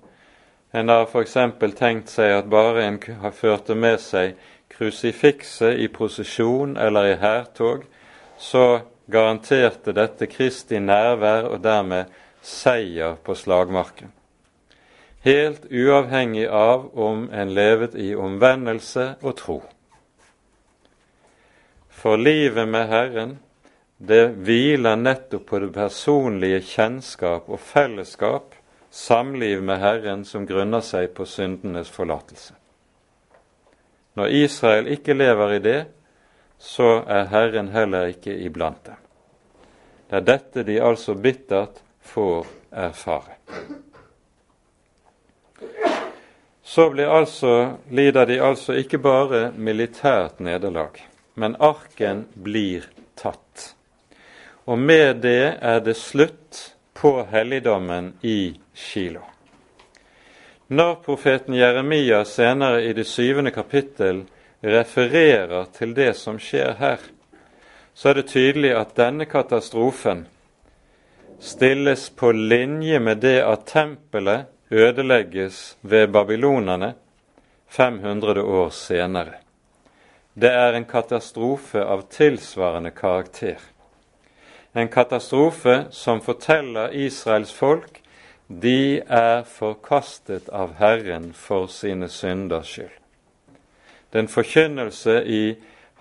En 0.71 0.89
har 0.89 1.07
f.eks. 1.09 1.37
tenkt 1.75 2.09
seg 2.13 2.37
at 2.37 2.49
bare 2.49 2.85
en 2.85 2.99
førte 3.33 3.75
med 3.75 3.99
seg 4.01 4.37
krusifikset 4.73 5.79
i 5.81 5.87
prosesjon 5.87 6.77
eller 6.77 7.11
i 7.11 7.17
hærtog, 7.21 7.83
så 8.37 8.81
garanterte 9.11 9.93
dette 9.93 10.27
Kristi 10.31 10.79
nærvær 10.79 11.49
og 11.51 11.63
dermed 11.63 12.11
seier 12.43 13.15
på 13.23 13.35
slagmarken. 13.35 14.11
Helt 15.23 15.69
uavhengig 15.71 16.49
av 16.51 16.89
om 16.99 17.29
en 17.31 17.53
levet 17.55 17.95
i 17.95 18.11
omvendelse 18.15 19.13
og 19.21 19.37
tro. 19.39 19.61
For 21.87 22.19
livet 22.19 22.67
med 22.67 22.89
Herren, 22.91 23.37
det 23.97 24.33
hviler 24.43 24.99
nettopp 24.99 25.45
på 25.47 25.61
det 25.63 25.71
personlige 25.71 26.59
kjennskap 26.67 27.47
og 27.47 27.61
fellesskap, 27.63 28.51
samliv 28.91 29.63
med 29.63 29.79
Herren, 29.79 30.25
som 30.27 30.43
grunner 30.45 30.83
seg 30.83 31.13
på 31.15 31.25
syndenes 31.25 31.87
forlatelse. 31.89 32.57
Når 34.19 34.35
Israel 34.43 34.91
ikke 34.91 35.15
lever 35.15 35.55
i 35.55 35.61
det, 35.63 35.79
så 36.63 37.03
er 37.07 37.25
Herren 37.27 37.67
heller 37.73 38.07
ikke 38.13 38.31
iblant 38.39 38.85
dem. 38.85 38.99
Det 40.07 40.15
er 40.21 40.27
dette 40.27 40.63
de 40.63 40.77
altså 40.79 41.15
bittert 41.19 41.81
får 41.99 42.47
erfare. 42.71 43.35
Så 46.63 46.87
altså, 46.95 47.77
lider 47.91 48.25
de 48.25 48.39
altså 48.41 48.73
ikke 48.79 48.97
bare 48.97 49.51
militært 49.51 50.39
nederlag, 50.39 51.03
men 51.35 51.57
arken 51.59 52.25
blir 52.33 52.87
tatt. 53.19 53.73
Og 54.65 54.79
med 54.79 55.19
det 55.21 55.57
er 55.59 55.83
det 55.83 55.97
slutt 55.99 56.75
på 56.93 57.25
helligdommen 57.27 58.13
i 58.21 58.55
Kilo. 58.73 59.27
Når 60.67 60.95
profeten 61.03 61.59
Jeremia 61.59 62.23
senere 62.23 62.85
i 62.87 62.93
det 62.93 63.03
syvende 63.05 63.51
kapittel 63.51 64.23
refererer 64.63 65.65
til 65.75 65.93
det 65.93 66.13
som 66.15 66.39
skjer 66.39 66.77
her, 66.79 67.01
så 67.93 68.09
er 68.09 68.21
det 68.21 68.29
tydelig 68.31 68.71
at 68.77 68.95
denne 68.97 69.27
katastrofen 69.29 70.25
stilles 71.43 72.07
på 72.09 72.31
linje 72.31 72.99
med 72.99 73.21
det 73.25 73.41
at 73.43 73.67
tempelet 73.69 74.47
ødelegges 74.71 75.77
ved 75.81 76.07
babylonerne 76.07 76.93
500 77.67 78.41
år 78.41 78.69
senere. 78.69 79.41
Det 80.33 80.49
er 80.49 80.73
en 80.73 80.85
katastrofe 80.85 81.83
av 81.83 82.07
tilsvarende 82.09 82.89
karakter. 82.89 83.59
En 84.73 84.87
katastrofe 84.87 85.83
som 85.91 86.21
forteller 86.21 86.95
Israels 86.97 87.53
folk 87.53 87.99
de 88.47 89.01
er 89.05 89.43
forkastet 89.45 90.49
av 90.49 90.73
Herren 90.79 91.33
for 91.33 91.67
sine 91.67 92.09
synders 92.09 92.73
skyld. 92.73 93.02
Det 94.13 94.19
er 94.19 94.27
en 94.27 94.29
forkynnelse 94.29 95.23
i 95.25 95.55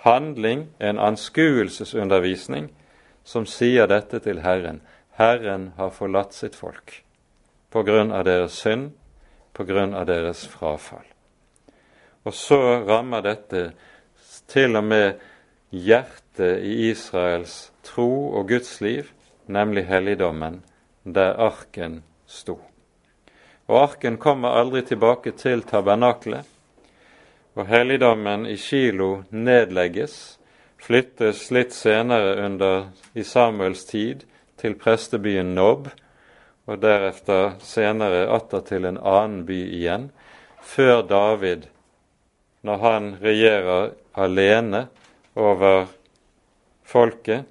handling, 0.04 0.66
en 0.80 0.98
anskuelsesundervisning, 1.00 2.66
som 3.24 3.46
sier 3.48 3.88
dette 3.88 4.20
til 4.20 4.42
Herren. 4.44 4.82
Herren 5.16 5.70
har 5.78 5.94
forlatt 5.96 6.36
sitt 6.36 6.58
folk 6.58 6.98
på 7.72 7.82
grunn 7.88 8.12
av 8.12 8.26
deres 8.28 8.58
synd, 8.60 8.90
på 9.56 9.64
grunn 9.64 9.96
av 9.96 10.04
deres 10.12 10.44
frafall. 10.44 11.06
Og 12.28 12.36
så 12.36 12.60
rammer 12.84 13.24
dette 13.24 13.64
til 14.52 14.76
og 14.76 14.84
med 14.92 15.22
hjertet 15.72 16.60
i 16.68 16.90
Israels 16.90 17.70
tro 17.80 18.10
og 18.36 18.52
Guds 18.52 18.76
liv, 18.84 19.08
nemlig 19.48 19.86
helligdommen, 19.88 20.60
der 21.02 21.32
arken 21.40 22.02
sto. 22.28 22.60
Og 23.72 23.78
arken 23.86 24.20
kommer 24.20 24.60
aldri 24.60 24.84
tilbake 24.84 25.32
til 25.32 25.64
tabernaklet, 25.64 26.44
og 27.54 27.66
helligdommen 27.68 28.46
i 28.48 28.56
Kilo 28.56 29.22
nedlegges, 29.30 30.38
flyttes 30.82 31.50
litt 31.54 31.74
senere 31.76 32.34
under 32.46 32.88
i 33.14 33.24
Samuels 33.24 33.84
tid 33.86 34.24
til 34.60 34.74
prestebyen 34.80 35.54
Nob, 35.54 35.90
og 36.66 36.80
deretter 36.82 37.56
senere 37.62 38.24
atter 38.32 38.62
til 38.66 38.86
en 38.88 38.98
annen 38.98 39.44
by 39.46 39.58
igjen, 39.76 40.10
før 40.62 41.02
David, 41.06 41.66
når 42.62 42.78
han 42.82 43.08
regjerer 43.22 43.90
alene 44.14 44.86
over 45.34 45.88
folket, 46.86 47.48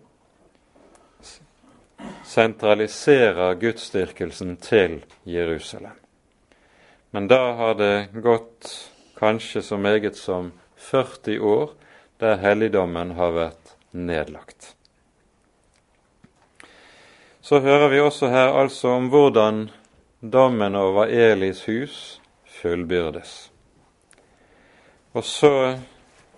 sentraliserer 2.26 3.58
gudsdyrkelsen 3.60 4.56
til 4.64 5.02
Jerusalem. 5.28 5.98
Men 7.12 7.28
da 7.28 7.42
har 7.60 7.76
det 7.76 7.96
gått 8.24 8.91
kanskje 9.22 9.62
så 9.62 9.78
meget 9.78 10.18
som 10.18 10.52
40 10.76 11.40
år 11.40 11.74
der 12.20 12.42
helligdommen 12.42 13.14
har 13.18 13.34
vært 13.36 13.76
nedlagt. 13.92 14.76
Så 17.42 17.60
hører 17.60 17.90
vi 17.90 18.00
også 18.00 18.30
her 18.30 18.54
altså 18.54 18.96
om 18.98 19.10
hvordan 19.14 19.70
dommen 20.22 20.76
over 20.76 21.06
Elis 21.06 21.66
hus 21.66 22.22
fullbyrdes. 22.62 23.52
Og 25.14 25.24
så 25.24 25.78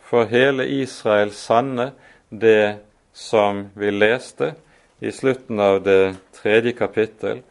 får 0.01 0.25
hele 0.31 0.67
Israel 0.67 1.31
sanne 1.31 1.91
det 2.29 2.79
som 3.13 3.67
vi 3.75 3.91
leste 3.91 4.53
i 4.99 5.11
slutten 5.11 5.59
av 5.59 5.83
det 5.83 6.15
tredje 6.33 6.71
kapittel. 6.71 7.43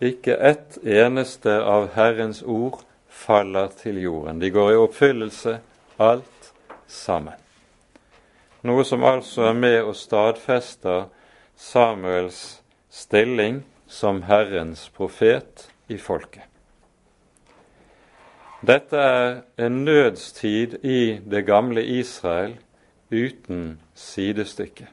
Ikke 0.00 0.36
ett 0.38 0.78
eneste 0.84 1.58
av 1.60 1.90
Herrens 1.94 2.42
ord 2.42 2.80
faller 3.14 3.70
til 3.78 4.02
jorden. 4.02 4.40
De 4.40 4.50
går 4.50 4.72
i 4.72 4.80
oppfyllelse, 4.82 5.58
alt 6.02 6.50
sammen. 6.90 7.38
Noe 8.64 8.84
som 8.84 9.04
altså 9.04 9.50
er 9.50 9.58
med 9.58 9.78
og 9.82 9.94
stadfester 9.96 11.06
Samuels 11.56 12.62
stilling 12.90 13.62
som 13.86 14.22
Herrens 14.26 14.88
profet 14.90 15.68
i 15.88 15.98
folket. 16.00 16.42
Dette 18.64 18.96
er 18.96 19.42
en 19.60 19.82
nødstid 19.84 20.78
i 20.82 21.20
det 21.20 21.44
gamle 21.46 21.84
Israel 21.84 22.56
uten 23.12 23.78
sidestykke. 23.94 24.88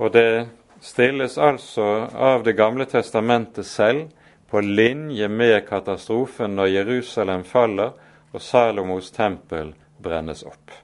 Og 0.00 0.12
det 0.16 0.48
stilles 0.80 1.36
altså 1.38 2.08
av 2.16 2.44
Det 2.44 2.56
gamle 2.56 2.88
testamentet 2.88 3.66
selv 3.66 4.08
på 4.52 4.60
linje 4.60 5.28
med 5.28 5.68
katastrofen 5.68 6.52
når 6.58 6.66
Jerusalem 6.68 7.40
faller 7.48 7.94
og 8.36 8.42
Salomos 8.44 9.06
tempel 9.10 9.70
brennes 9.96 10.42
opp. 10.44 10.74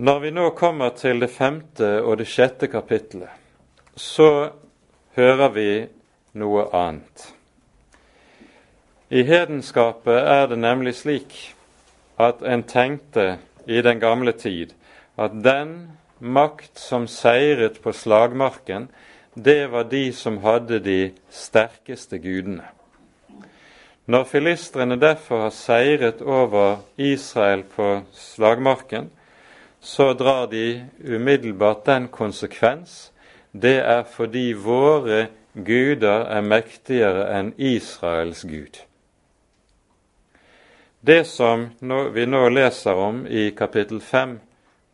Når 0.00 0.22
vi 0.22 0.30
nå 0.32 0.46
kommer 0.56 0.96
til 0.96 1.20
det 1.20 1.28
femte 1.36 1.90
og 2.00 2.16
det 2.16 2.30
sjette 2.32 2.70
kapittelet, 2.72 3.28
så 3.92 4.56
hører 5.20 5.52
vi 5.52 5.68
noe 6.40 6.64
annet. 6.72 7.28
I 9.12 9.20
hedenskapet 9.28 10.16
er 10.16 10.48
det 10.48 10.62
nemlig 10.64 10.94
slik 11.04 11.36
at 12.16 12.40
en 12.40 12.64
tenkte 12.64 13.34
i 13.68 13.84
den 13.84 14.00
gamle 14.00 14.32
tid 14.32 14.72
at 15.20 15.36
den 15.44 15.98
makt 16.24 16.80
som 16.80 17.04
seiret 17.04 17.82
på 17.84 17.92
slagmarken, 17.92 18.88
det 19.34 19.66
var 19.66 19.84
de 19.84 20.12
som 20.12 20.38
hadde 20.38 20.78
de 20.78 21.12
sterkeste 21.30 22.18
gudene. 22.18 22.64
Når 24.06 24.24
filistrene 24.28 24.96
derfor 25.00 25.46
har 25.46 25.54
seiret 25.56 26.20
over 26.22 26.82
Israel 26.96 27.62
på 27.62 28.02
slagmarken, 28.12 29.10
så 29.80 30.12
drar 30.12 30.46
de 30.46 30.84
umiddelbart 31.04 31.86
den 31.86 32.08
konsekvens 32.08 33.10
det 33.54 33.78
er 33.78 34.02
fordi 34.02 34.52
våre 34.52 35.26
guder 35.54 36.26
er 36.26 36.42
mektigere 36.42 37.28
enn 37.36 37.52
Israels 37.58 38.42
gud. 38.42 38.80
Det 41.00 41.22
som 41.28 41.68
vi 42.14 42.24
nå 42.26 42.48
leser 42.48 42.98
om 42.98 43.26
i 43.26 43.50
kapittel 43.54 44.00
5 44.00 44.38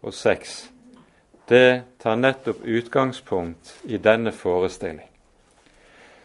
og 0.03 0.15
6, 0.15 0.57
det 1.51 1.83
tar 1.99 2.17
nettopp 2.17 2.63
utgangspunkt 2.63 3.75
i 3.85 3.99
denne 3.99 4.33
forestilling. 4.33 5.09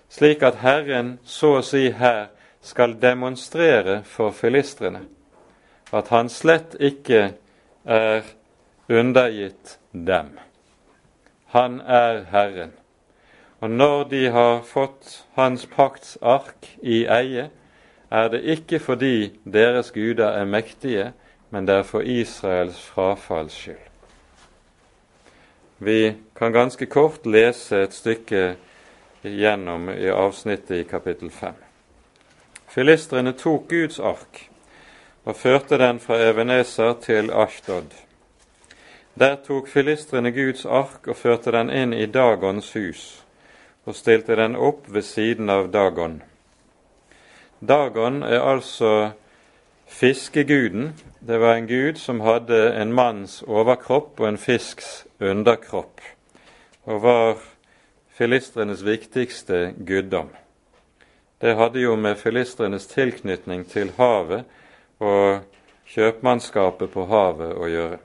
Slik 0.09 0.43
at 0.45 0.61
Herren 0.61 1.17
så 1.25 1.57
å 1.59 1.65
si 1.65 1.87
her 1.97 2.27
skal 2.61 2.93
demonstrere 3.01 4.03
for 4.05 4.35
filistrene 4.37 5.01
at 5.95 6.11
han 6.13 6.29
slett 6.29 6.75
ikke 6.77 7.21
er 7.85 8.29
undergitt 8.89 9.77
dem. 9.91 10.35
Han 11.55 11.79
er 11.81 12.25
Herren. 12.31 12.73
Og 13.59 13.69
når 13.69 14.03
de 14.11 14.23
har 14.29 14.61
fått 14.67 15.23
Hans 15.39 15.65
pakts 15.65 16.17
ark 16.21 16.69
i 16.83 17.05
eie, 17.09 17.49
er 18.11 18.29
det 18.29 18.43
ikke 18.57 18.79
fordi 18.79 19.31
deres 19.43 19.91
guder 19.95 20.37
er 20.37 20.45
mektige, 20.45 21.11
men 21.49 21.65
det 21.65 21.79
er 21.81 21.87
for 21.87 22.05
Israels 22.05 22.81
frafalls 22.81 23.55
skyld. 23.55 23.94
Vi 25.77 26.15
kan 26.33 26.51
ganske 26.51 26.85
kort 26.85 27.25
lese 27.25 27.81
et 27.83 27.93
stykke 27.93 28.55
gjennom 29.21 29.89
i 29.89 30.07
avsnittet 30.09 30.71
i 30.71 30.83
kapittel 30.87 31.29
5. 31.29 31.53
Filistrene 32.71 33.33
tok 33.35 33.67
Guds 33.69 33.99
ark 33.99 34.39
og 35.25 35.35
førte 35.35 35.75
den 35.81 35.99
fra 35.99 36.21
Eveneser 36.29 36.93
til 37.03 37.27
Ashtod. 37.33 37.91
Der 39.19 39.35
tok 39.43 39.67
filistrene 39.67 40.31
Guds 40.31 40.63
ark 40.65 41.09
og 41.11 41.19
førte 41.19 41.51
den 41.51 41.69
inn 41.69 41.93
i 41.93 42.07
Dagons 42.07 42.71
hus 42.75 43.03
og 43.83 43.99
stilte 43.99 44.39
den 44.39 44.55
opp 44.55 44.87
ved 44.87 45.03
siden 45.03 45.51
av 45.51 45.67
Dagon. 45.75 46.21
Dagon 47.59 48.23
er 48.23 48.39
altså 48.39 49.11
fiskeguden. 49.95 50.93
Det 51.19 51.37
var 51.37 51.55
en 51.55 51.67
gud 51.67 51.97
som 51.97 52.19
hadde 52.19 52.73
en 52.75 52.93
manns 52.93 53.39
overkropp 53.47 54.19
og 54.19 54.27
en 54.27 54.37
fisks 54.37 55.05
underkropp, 55.23 56.01
og 56.83 57.01
var 57.01 57.37
filistrenes 58.17 58.83
viktigste 58.83 59.71
guddom. 59.87 60.29
Det 61.41 61.55
hadde 61.55 61.79
jo 61.79 61.95
med 61.95 62.19
filistrenes 62.19 62.87
tilknytning 62.91 63.63
til 63.71 63.93
havet 63.97 64.43
og 64.99 65.47
kjøpmannskapet 65.95 66.91
på 66.91 67.07
havet 67.11 67.55
å 67.55 67.71
gjøre. 67.71 68.01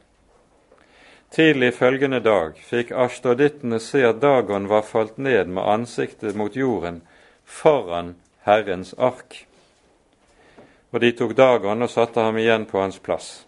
Tidlig 1.31 1.75
følgende 1.75 2.19
dag 2.23 2.59
fikk 2.71 2.91
ashtodittene 2.91 3.79
se 3.83 4.03
at 4.07 4.23
Dagon 4.23 4.67
var 4.71 4.83
falt 4.87 5.19
ned 5.19 5.51
med 5.51 5.67
ansiktet 5.67 6.39
mot 6.39 6.57
jorden 6.57 7.03
foran 7.47 8.17
Herrens 8.47 8.95
ark. 8.99 9.45
Og 10.91 11.01
de 11.01 11.13
tok 11.13 11.37
Dagon 11.39 11.83
og 11.83 11.91
satte 11.91 12.21
ham 12.21 12.39
igjen 12.39 12.67
på 12.67 12.81
hans 12.81 12.99
plass. 12.99 13.47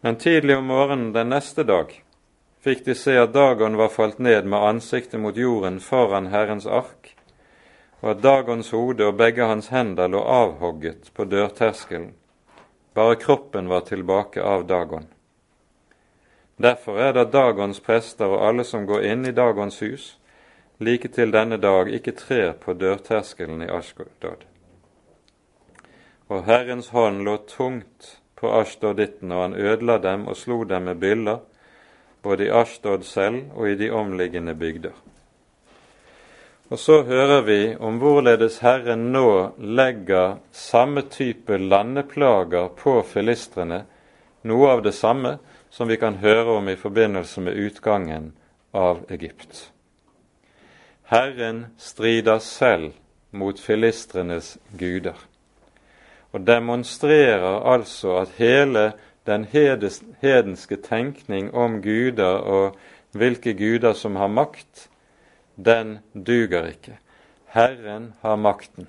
Men 0.00 0.16
tidlig 0.16 0.56
om 0.56 0.66
morgenen 0.68 1.12
den 1.12 1.30
neste 1.32 1.64
dag 1.64 1.92
fikk 2.64 2.84
de 2.84 2.94
se 2.96 3.16
at 3.20 3.32
Dagon 3.32 3.76
var 3.76 3.92
falt 3.92 4.18
ned 4.18 4.48
med 4.48 4.66
ansiktet 4.68 5.20
mot 5.20 5.36
jorden 5.36 5.80
foran 5.80 6.30
Herrens 6.32 6.66
ark, 6.66 7.10
og 8.00 8.10
at 8.14 8.22
Dagons 8.24 8.70
hode 8.72 9.04
og 9.08 9.18
begge 9.20 9.44
hans 9.48 9.68
hender 9.72 10.08
lå 10.08 10.20
avhogget 10.20 11.10
på 11.16 11.24
dørterskelen. 11.28 12.14
Bare 12.94 13.16
kroppen 13.20 13.68
var 13.68 13.84
tilbake 13.88 14.42
av 14.42 14.66
Dagon. 14.68 15.08
Derfor 16.56 17.00
er 17.00 17.12
det 17.12 17.32
Dagons 17.32 17.80
prester 17.80 18.30
og 18.30 18.46
alle 18.48 18.64
som 18.64 18.86
går 18.86 19.04
inn 19.08 19.26
i 19.26 19.32
Dagons 19.32 19.80
hus, 19.82 20.18
like 20.78 21.08
til 21.08 21.32
denne 21.34 21.56
dag 21.60 21.88
ikke 21.88 22.16
trer 22.16 22.52
på 22.60 22.76
dørterskelen 22.76 23.64
i 23.64 23.70
Ashdod. 23.72 24.44
Og 26.28 26.44
Herrens 26.44 26.88
hånd 26.94 27.24
lå 27.24 27.36
tungt 27.48 28.14
på 28.40 28.52
Ashdodittene, 28.60 29.34
og 29.34 29.42
han 29.42 29.56
ødela 29.60 29.98
dem 29.98 30.28
og 30.28 30.36
slo 30.36 30.62
dem 30.64 30.88
med 30.88 31.00
byller, 31.00 31.42
både 32.22 32.46
i 32.46 32.52
Ashdod 32.52 33.04
selv 33.04 33.52
og 33.54 33.68
i 33.68 33.76
de 33.76 33.90
omliggende 33.90 34.54
bygder. 34.54 34.94
Og 36.72 36.78
så 36.78 37.02
hører 37.02 37.42
vi 37.44 37.58
om 37.76 37.98
hvorledes 38.00 38.58
Herren 38.64 39.10
nå 39.12 39.52
legger 39.58 40.38
samme 40.52 41.04
type 41.12 41.58
landeplager 41.60 42.70
på 42.78 43.02
filistrene, 43.04 43.84
noe 44.42 44.70
av 44.72 44.82
det 44.84 44.94
samme 44.96 45.36
som 45.70 45.88
vi 45.88 46.00
kan 46.00 46.16
høre 46.24 46.56
om 46.56 46.68
i 46.68 46.78
forbindelse 46.80 47.44
med 47.44 47.60
utgangen 47.66 48.32
av 48.72 49.04
Egypt. 49.12 49.68
Herren 51.12 51.66
strider 51.78 52.38
selv 52.38 52.92
mot 53.30 53.60
filistrenes 53.60 54.56
guder, 54.78 55.18
og 56.34 56.46
demonstrerer 56.46 57.62
altså 57.62 58.16
at 58.24 58.34
hele 58.38 58.92
den 59.26 59.44
hedenske 60.20 60.76
tenkning 60.76 61.52
om 61.54 61.78
guder 61.82 62.42
og 62.42 62.76
hvilke 63.14 63.54
guder 63.54 63.94
som 63.94 64.16
har 64.16 64.26
makt, 64.26 64.88
den 65.56 65.98
duger 66.14 66.66
ikke. 66.66 66.98
Herren 67.54 68.12
har 68.20 68.36
makten. 68.36 68.88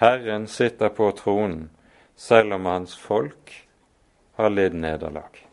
Herren 0.00 0.46
sitter 0.46 0.88
på 0.88 1.10
tronen, 1.12 1.70
selv 2.16 2.56
om 2.56 2.64
hans 2.64 2.96
folk 2.96 3.52
har 4.36 4.48
lidd 4.48 4.72
nederlag. 4.72 5.44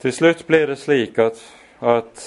Til 0.00 0.12
slutt 0.12 0.46
blir 0.48 0.66
det 0.66 0.78
slik 0.80 1.18
at, 1.20 1.40
at 1.80 2.24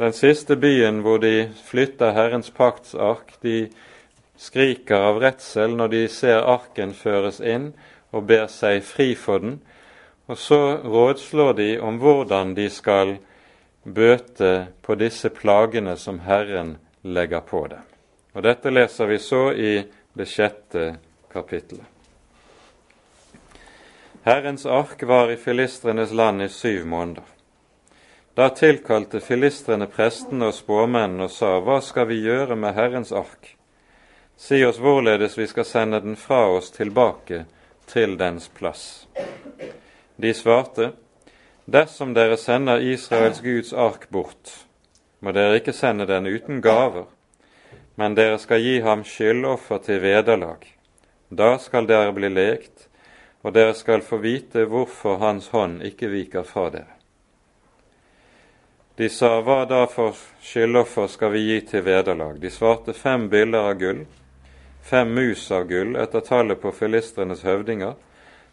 den 0.00 0.12
siste 0.12 0.56
byen 0.56 1.02
hvor 1.04 1.20
de 1.20 1.52
flytter 1.64 2.16
Herrens 2.16 2.50
paktsark, 2.50 3.36
de 3.42 3.68
skriker 4.36 5.08
av 5.10 5.20
redsel 5.22 5.76
når 5.78 5.92
de 5.94 6.02
ser 6.08 6.42
arken 6.42 6.94
føres 6.96 7.40
inn 7.40 7.72
og 8.14 8.26
ber 8.30 8.46
seg 8.50 8.82
fri 8.86 9.14
for 9.18 9.42
den. 9.42 9.58
Og 10.26 10.38
så 10.40 10.60
rådslår 10.84 11.52
de 11.58 11.70
om 11.84 11.98
hvordan 12.00 12.54
de 12.56 12.68
skal 12.72 13.16
bøte 13.84 14.66
på 14.82 14.96
disse 14.96 15.28
plagene 15.28 15.96
som 16.00 16.22
Herren 16.24 16.76
legger 17.02 17.44
på 17.44 17.66
dem. 17.68 17.82
Og 18.34 18.42
Dette 18.42 18.70
leser 18.70 19.06
vi 19.06 19.18
så 19.22 19.50
i 19.52 19.74
det 20.14 20.26
sjette 20.30 20.94
kapittelet. 21.32 21.84
Herrens 24.24 24.64
ark 24.66 25.02
var 25.04 25.30
i 25.30 25.36
filistrenes 25.36 26.12
land 26.12 26.42
i 26.42 26.48
syv 26.48 26.86
måneder. 26.88 27.26
Da 28.34 28.48
tilkalte 28.50 29.20
filistrene 29.20 29.86
prestene 29.86 30.48
og 30.48 30.56
spåmennene 30.56 31.28
og 31.28 31.30
sa, 31.30 31.58
Hva 31.60 31.76
skal 31.84 32.08
vi 32.08 32.22
gjøre 32.24 32.56
med 32.56 32.74
Herrens 32.74 33.12
ark? 33.12 33.53
Si 34.36 34.64
oss 34.64 34.78
hvorledes 34.78 35.38
vi 35.38 35.46
skal 35.46 35.64
sende 35.64 36.00
den 36.00 36.16
fra 36.16 36.46
oss 36.56 36.70
tilbake 36.70 37.44
til 37.86 38.18
dens 38.18 38.48
plass. 38.48 39.06
De 40.16 40.34
svarte, 40.34 40.92
Dersom 41.64 42.12
dere 42.12 42.36
sender 42.36 42.82
Israels 42.84 43.40
Guds 43.40 43.72
ark 43.72 44.10
bort, 44.12 44.50
må 45.24 45.32
dere 45.32 45.62
ikke 45.62 45.72
sende 45.72 46.04
den 46.04 46.26
uten 46.28 46.60
gaver, 46.60 47.06
men 47.96 48.16
dere 48.18 48.36
skal 48.38 48.60
gi 48.60 48.82
ham 48.84 49.04
skyldoffer 49.08 49.80
til 49.86 50.02
vederlag. 50.02 50.66
Da 51.30 51.54
skal 51.58 51.88
dere 51.88 52.12
bli 52.12 52.28
lekt, 52.28 52.90
og 53.40 53.54
dere 53.56 53.72
skal 53.72 54.04
få 54.04 54.18
vite 54.20 54.66
hvorfor 54.68 55.16
Hans 55.22 55.48
hånd 55.56 55.80
ikke 55.88 56.10
viker 56.12 56.44
fra 56.44 56.66
dere. 56.74 56.92
De 59.00 59.08
sa, 59.08 59.40
hva 59.40 59.64
da 59.64 59.86
for 59.90 60.12
skyldoffer 60.44 61.08
skal 61.10 61.32
vi 61.32 61.46
gi 61.48 61.58
til 61.72 61.86
vederlag? 61.88 62.36
De 62.44 62.52
svarte 62.52 62.92
fem 62.92 63.24
byller 63.32 63.72
av 63.72 63.80
gull, 63.80 64.04
fem 64.84 65.14
mus 65.14 65.50
av 65.50 65.64
gull 65.68 65.96
etter 65.96 66.20
tallet 66.20 66.60
på 66.60 66.72
filistrenes 66.72 67.42
høvdinger, 67.42 67.94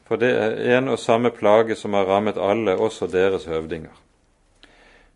for 0.08 0.20
det 0.20 0.32
er 0.36 0.56
en 0.78 0.92
og 0.92 1.00
samme 1.00 1.32
plage 1.32 1.76
som 1.76 1.94
har 1.96 2.08
rammet 2.08 2.40
alle, 2.40 2.76
også 2.76 3.08
deres 3.12 3.46
høvdinger. 3.52 3.94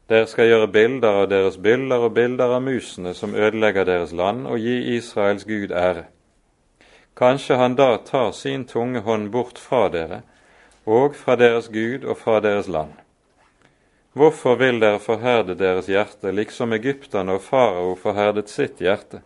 Dere 0.09 0.27
skal 0.29 0.51
gjøre 0.51 0.67
bilder 0.69 1.21
av 1.23 1.29
deres 1.31 1.55
byller 1.57 2.03
og 2.05 2.13
bilder 2.13 2.51
av 2.57 2.61
musene 2.61 3.15
som 3.17 3.33
ødelegger 3.33 3.87
deres 3.87 4.13
land, 4.13 4.45
og 4.47 4.59
gi 4.61 4.75
Israels 4.95 5.47
Gud 5.49 5.71
ære. 5.71 6.05
Kanskje 7.17 7.57
han 7.57 7.75
da 7.79 7.95
tar 7.97 8.31
sin 8.31 8.67
tunge 8.69 9.01
hånd 9.01 9.31
bort 9.31 9.57
fra 9.57 9.87
dere, 9.89 10.21
og 10.85 11.15
fra 11.15 11.35
deres 11.39 11.71
Gud 11.73 12.05
og 12.05 12.19
fra 12.21 12.39
deres 12.43 12.67
land. 12.67 12.91
Hvorfor 14.13 14.55
vil 14.55 14.79
dere 14.79 14.99
forherde 14.99 15.55
deres 15.59 15.87
hjerte, 15.91 16.31
liksom 16.31 16.73
egypterne 16.73 17.35
og 17.35 17.41
farao 17.41 17.95
forherdet 17.99 18.51
sitt 18.51 18.79
hjerte? 18.79 19.23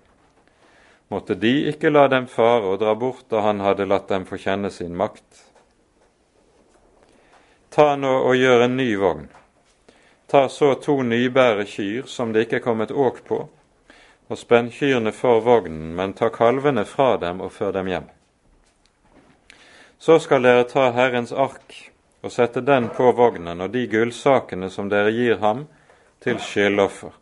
Måtte 1.10 1.36
de 1.36 1.70
ikke 1.72 1.90
la 1.90 2.04
dem 2.08 2.28
fare 2.30 2.68
og 2.70 2.82
dra 2.84 2.94
bort 2.94 3.26
da 3.34 3.42
han 3.42 3.64
hadde 3.66 3.88
latt 3.90 4.12
dem 4.12 4.28
få 4.30 4.38
kjenne 4.38 4.70
sin 4.70 4.94
makt? 4.98 5.26
Ta 7.74 7.96
nå 7.98 8.12
og 8.28 8.36
gjør 8.38 8.66
en 8.68 8.76
ny 8.78 8.90
vogn. 9.02 9.26
Ta 10.30 10.44
så 10.54 10.76
to 10.78 11.00
nybære 11.02 11.66
kyr 11.66 12.06
som 12.06 12.34
det 12.34 12.46
ikke 12.46 12.60
er 12.60 12.66
kommet 12.68 12.94
åk 12.94 13.24
på, 13.26 13.40
og 14.30 14.38
spenn 14.38 14.70
kyrne 14.70 15.10
for 15.10 15.42
vognen, 15.42 15.96
men 15.98 16.14
ta 16.14 16.30
kalvene 16.30 16.86
fra 16.86 17.16
dem 17.18 17.42
og 17.42 17.56
før 17.58 17.74
dem 17.80 17.90
hjem. 17.90 18.08
Så 19.98 20.20
skal 20.22 20.46
dere 20.46 20.70
ta 20.70 20.92
Herrens 20.94 21.34
ark 21.34 21.74
og 22.22 22.32
sette 22.32 22.62
den 22.62 22.92
på 22.94 23.10
vognen 23.18 23.66
og 23.66 23.74
de 23.74 23.88
gullsakene 23.90 24.70
som 24.70 24.94
dere 24.94 25.10
gir 25.16 25.42
ham, 25.42 25.66
til 26.20 26.38
skyldoffer. 26.44 27.14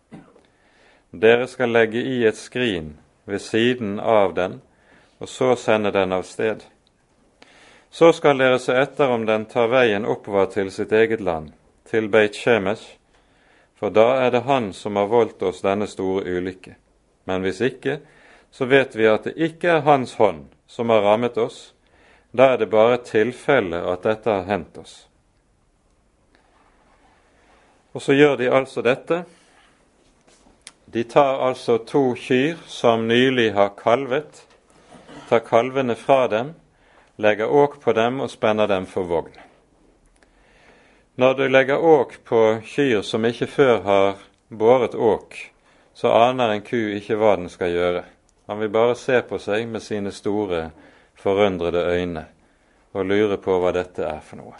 Dere 1.13 1.47
skal 1.47 1.69
legge 1.69 2.01
i 2.01 2.23
et 2.25 2.35
skrin 2.35 2.95
ved 3.27 3.41
siden 3.43 3.99
av 3.99 4.33
den, 4.33 4.61
og 5.19 5.29
så 5.29 5.55
sende 5.55 5.91
den 5.91 6.13
av 6.15 6.23
sted. 6.23 6.63
Så 7.89 8.11
skal 8.13 8.39
dere 8.39 8.59
se 8.59 8.75
etter 8.75 9.11
om 9.11 9.25
den 9.27 9.45
tar 9.45 9.67
veien 9.71 10.05
oppover 10.05 10.47
til 10.51 10.71
sitt 10.71 10.91
eget 10.91 11.21
land, 11.21 11.51
til 11.87 12.09
Beit 12.09 12.35
Shemesh, 12.35 12.97
for 13.75 13.93
da 13.93 14.07
er 14.25 14.31
det 14.31 14.45
han 14.47 14.71
som 14.73 14.95
har 14.95 15.09
voldt 15.11 15.43
oss 15.43 15.61
denne 15.61 15.87
store 15.87 16.23
ulykke. 16.25 16.75
Men 17.27 17.43
hvis 17.43 17.61
ikke, 17.61 17.99
så 18.51 18.65
vet 18.65 18.95
vi 18.95 19.07
at 19.07 19.27
det 19.27 19.35
ikke 19.37 19.69
er 19.75 19.85
Hans 19.85 20.15
hånd 20.17 20.47
som 20.67 20.89
har 20.89 21.03
rammet 21.03 21.37
oss. 21.37 21.73
Da 22.31 22.53
er 22.53 22.57
det 22.57 22.71
bare 22.71 22.97
tilfelle 23.03 23.83
at 23.91 24.07
dette 24.07 24.31
har 24.31 24.47
hendt 24.47 24.77
oss. 24.77 24.95
Og 27.91 28.01
så 28.01 28.13
gjør 28.13 28.35
de 28.37 28.49
altså 28.53 28.81
dette. 28.85 29.23
De 30.89 31.03
tar 31.03 31.41
altså 31.43 31.77
to 31.77 32.15
kyr 32.15 32.55
som 32.67 33.07
nylig 33.07 33.51
har 33.53 33.73
kalvet, 33.75 34.45
tar 35.29 35.39
kalvene 35.43 35.95
fra 35.95 36.27
dem, 36.31 36.53
legger 37.15 37.51
åk 37.51 37.81
på 37.83 37.91
dem 37.93 38.21
og 38.23 38.31
spenner 38.31 38.67
dem 38.71 38.85
for 38.87 39.03
vogn. 39.03 39.35
Når 41.19 41.33
du 41.33 41.47
legger 41.49 41.83
åk 41.83 42.15
på 42.23 42.39
kyr 42.63 43.01
som 43.03 43.25
ikke 43.27 43.49
før 43.51 43.81
har 43.83 44.21
båret 44.47 44.95
åk, 44.95 45.35
så 45.93 46.13
aner 46.13 46.53
en 46.55 46.63
ku 46.63 46.77
ikke 46.77 47.19
hva 47.19 47.35
den 47.35 47.51
skal 47.51 47.75
gjøre. 47.75 48.05
Han 48.47 48.59
vil 48.63 48.71
bare 48.71 48.95
se 48.95 49.19
på 49.27 49.41
seg 49.43 49.67
med 49.67 49.83
sine 49.83 50.15
store, 50.15 50.69
forundrede 51.19 51.83
øyne 51.83 52.25
og 52.93 53.05
lure 53.05 53.41
på 53.43 53.59
hva 53.59 53.75
dette 53.75 54.07
er 54.07 54.23
for 54.23 54.39
noe. 54.39 54.55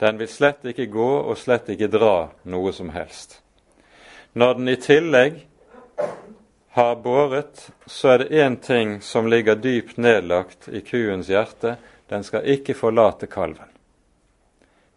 Den 0.00 0.18
vil 0.18 0.28
slett 0.28 0.66
ikke 0.66 0.90
gå 0.90 1.10
og 1.20 1.38
slett 1.38 1.70
ikke 1.70 1.92
dra 1.92 2.30
noe 2.50 2.72
som 2.74 2.90
helst. 2.90 3.43
Når 4.34 4.54
den 4.54 4.68
i 4.68 4.76
tillegg 4.76 5.36
har 6.74 6.96
båret, 6.96 7.70
så 7.86 8.08
er 8.08 8.18
det 8.18 8.42
én 8.42 8.56
ting 8.56 8.96
som 9.02 9.28
ligger 9.30 9.54
dypt 9.54 9.96
nedlagt 9.96 10.68
i 10.68 10.80
kuens 10.82 11.28
hjerte. 11.30 11.76
Den 12.10 12.24
skal 12.26 12.48
ikke 12.50 12.74
forlate 12.74 13.28
kalven. 13.30 13.70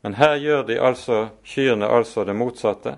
Men 0.01 0.17
her 0.17 0.35
gjør 0.41 0.63
de 0.65 0.79
altså 0.81 1.27
kyrne 1.45 1.85
altså 1.85 2.23
det 2.25 2.33
motsatte. 2.35 2.95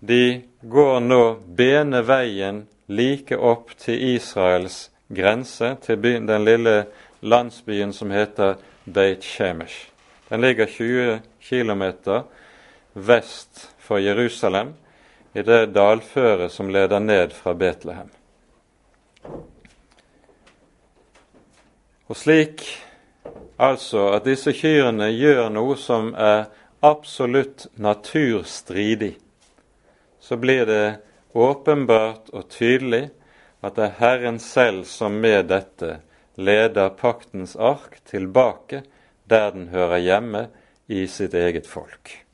De 0.00 0.42
går 0.62 1.00
nå 1.00 1.22
bene 1.56 2.02
veien 2.04 2.66
like 2.86 3.36
opp 3.36 3.72
til 3.80 4.02
Israels 4.14 4.90
grense, 5.08 5.76
til 5.80 6.02
den 6.02 6.44
lille 6.44 6.86
landsbyen 7.20 7.92
som 7.92 8.10
heter 8.10 8.60
Beit 8.84 9.24
Shemesh. 9.24 9.88
Den 10.28 10.40
ligger 10.40 10.66
20 10.66 11.20
km 11.40 11.82
vest 12.92 13.70
for 13.78 13.98
Jerusalem, 13.98 14.74
i 15.32 15.42
det 15.42 15.66
dalføret 15.74 16.52
som 16.52 16.70
leder 16.70 17.00
ned 17.00 17.32
fra 17.36 17.54
Betlehem. 17.54 18.08
Og 22.08 22.16
slik 22.16 22.64
altså 23.60 24.08
at 24.16 24.24
disse 24.24 24.54
kyrne 24.56 25.10
gjør 25.12 25.50
noe 25.52 25.76
som 25.76 26.14
er 26.16 26.48
absolutt 26.80 27.66
naturstridig, 27.76 29.16
så 30.20 30.36
blir 30.36 30.64
det 30.68 30.98
åpenbart 31.36 32.30
og 32.32 32.48
tydelig 32.52 33.08
at 33.60 33.76
det 33.76 33.88
er 33.88 33.98
Herren 33.98 34.38
selv 34.40 34.86
som 34.88 35.18
med 35.20 35.50
dette 35.50 35.98
leder 36.38 36.94
paktens 36.94 37.56
ark 37.56 37.98
tilbake 38.08 38.84
der 39.28 39.50
den 39.52 39.68
hører 39.68 40.00
hjemme, 40.00 40.48
i 40.88 41.04
sitt 41.06 41.34
eget 41.36 41.66
folk. 41.68 42.27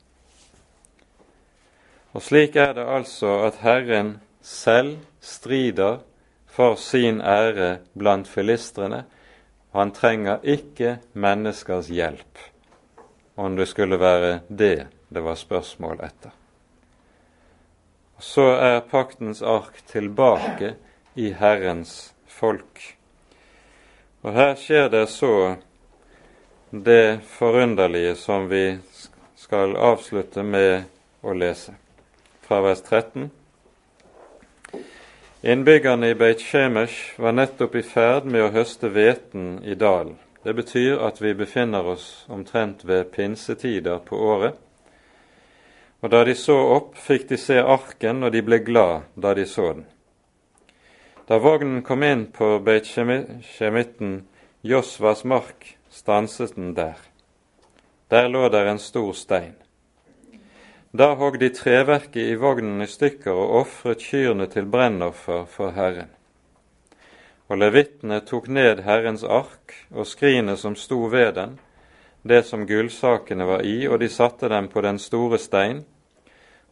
Og 2.15 2.23
slik 2.23 2.55
er 2.55 2.73
det 2.77 2.85
altså 2.87 3.41
at 3.43 3.59
Herren 3.59 4.15
selv 4.41 4.97
strider 5.19 5.99
for 6.47 6.77
sin 6.79 7.19
ære 7.21 7.81
blant 7.93 8.27
filistrene. 8.31 9.03
Han 9.75 9.91
trenger 9.91 10.39
ikke 10.43 10.97
menneskers 11.13 11.91
hjelp, 11.91 12.39
om 13.35 13.57
det 13.59 13.67
skulle 13.67 13.99
være 13.99 14.39
det 14.47 14.87
det 15.11 15.23
var 15.23 15.35
spørsmål 15.35 15.99
etter. 16.07 16.31
Så 18.19 18.47
er 18.55 18.85
paktens 18.87 19.41
ark 19.41 19.81
tilbake 19.91 20.73
i 21.15 21.33
Herrens 21.35 22.13
folk. 22.27 22.79
Og 24.23 24.33
her 24.33 24.55
skjer 24.55 24.87
det 24.89 25.05
så 25.11 25.55
det 26.71 27.19
forunderlige 27.35 28.15
som 28.15 28.47
vi 28.49 28.77
skal 29.35 29.75
avslutte 29.75 30.43
med 30.43 30.87
å 31.21 31.35
lese, 31.35 31.75
fra 32.47 32.61
vers 32.61 32.81
13. 32.81 33.29
Innbyggerne 35.41 36.09
i 36.09 36.15
Beit 36.15 36.41
Shemesh 36.41 37.19
var 37.19 37.31
nettopp 37.31 37.75
i 37.75 37.81
ferd 37.81 38.27
med 38.29 38.45
å 38.45 38.51
høste 38.53 38.91
hveten 38.93 39.63
i 39.65 39.73
dalen. 39.73 40.19
Det 40.45 40.53
betyr 40.53 41.01
at 41.01 41.17
vi 41.21 41.33
befinner 41.33 41.87
oss 41.89 42.25
omtrent 42.29 42.85
ved 42.85 43.09
pinsetider 43.15 43.97
på 44.05 44.19
året. 44.29 44.59
Og 46.05 46.13
da 46.13 46.21
de 46.25 46.35
så 46.37 46.57
opp, 46.75 46.93
fikk 47.01 47.27
de 47.31 47.41
se 47.41 47.57
arken, 47.57 48.21
og 48.21 48.33
de 48.35 48.43
ble 48.45 48.61
glad 48.61 49.09
da 49.17 49.33
de 49.33 49.47
så 49.49 49.71
den. 49.73 49.87
Da 51.25 51.41
vognen 51.41 51.81
kom 51.81 52.05
inn 52.05 52.27
på 52.29 52.59
Beit 52.61 52.85
Shemitten, 52.85 54.19
Josvas 54.61 55.25
mark, 55.25 55.71
stanset 55.89 56.53
den 56.55 56.75
der. 56.77 57.01
Der 58.13 58.29
lå 58.29 58.49
der 58.53 58.69
en 58.69 58.79
stor 58.79 59.13
stein. 59.17 59.55
Da 60.95 61.13
hogg 61.19 61.39
de 61.39 61.49
treverket 61.49 62.23
i 62.23 62.35
vognen 62.39 62.83
i 62.83 62.85
stykker 62.87 63.35
og 63.35 63.55
ofret 63.59 64.03
kyrne 64.05 64.45
til 64.47 64.67
brennoffer 64.71 65.41
for 65.51 65.73
Herren. 65.75 66.11
Og 67.49 67.59
levittene 67.59 68.21
tok 68.23 68.47
ned 68.47 68.83
Herrens 68.85 69.25
ark 69.27 69.73
og 69.91 70.07
skrinet 70.07 70.61
som 70.61 70.77
sto 70.79 71.01
ved 71.11 71.33
den, 71.35 71.57
det 72.23 72.45
som 72.47 72.63
gullsakene 72.69 73.47
var 73.49 73.65
i, 73.67 73.89
og 73.89 73.99
de 73.99 74.09
satte 74.09 74.47
dem 74.49 74.69
på 74.71 74.85
den 74.85 75.01
store 75.01 75.41
stein. 75.41 75.83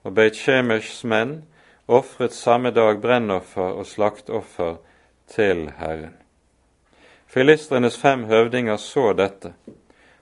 Og 0.08 0.16
Beit 0.16 0.40
Shemeshs 0.40 1.04
menn 1.04 1.42
ofret 1.88 2.32
samme 2.38 2.72
dag 2.72 3.02
brennoffer 3.04 3.76
og 3.76 3.86
slaktoffer 3.92 4.78
til 5.28 5.68
Herren. 5.82 6.16
Filistrenes 7.28 8.00
fem 8.00 8.24
høvdinger 8.32 8.80
så 8.80 9.12
dette 9.18 9.58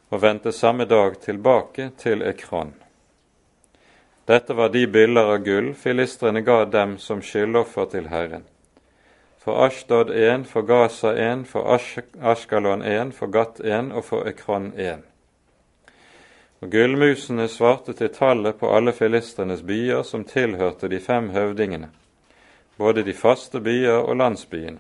og 0.10 0.24
vendte 0.26 0.52
samme 0.52 0.90
dag 0.90 1.20
tilbake 1.22 1.92
til 2.02 2.26
Ekron. 2.26 2.74
Dette 4.32 4.54
var 4.54 4.70
de 4.70 4.88
byller 4.88 5.34
av 5.34 5.38
gull 5.44 5.74
filistrene 5.76 6.42
ga 6.42 6.62
dem 6.66 6.92
som 6.98 7.20
skyldoffer 7.20 7.88
til 7.92 8.06
Herren. 8.08 8.46
For 9.44 9.66
Ashtod 9.66 10.14
én, 10.16 10.46
for 10.48 10.64
Gaza 10.64 11.12
én, 11.20 11.42
for 11.44 11.68
Ashkalon 12.32 12.84
én, 12.84 13.12
for 13.12 13.28
Gat 13.28 13.60
én 13.60 13.90
og 13.92 14.06
for 14.08 14.30
Ekron 14.30 14.70
én. 14.78 15.02
Og 16.62 16.72
Gullmusene 16.72 17.50
svarte 17.52 17.92
til 17.98 18.14
tallet 18.16 18.56
på 18.60 18.70
alle 18.72 18.94
filistrenes 18.96 19.66
byer 19.68 20.06
som 20.08 20.24
tilhørte 20.24 20.88
de 20.88 21.00
fem 21.00 21.28
høvdingene, 21.36 21.90
både 22.78 23.04
de 23.04 23.14
faste 23.14 23.60
byer 23.60 24.00
og 24.00 24.16
landsbyene. 24.22 24.80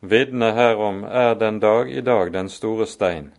Vidne 0.00 0.50
herom 0.58 1.04
er 1.04 1.38
den 1.38 1.62
dag 1.62 1.94
i 1.94 2.00
dag 2.00 2.32
den 2.32 2.48
store 2.48 2.90
stein 2.90 3.30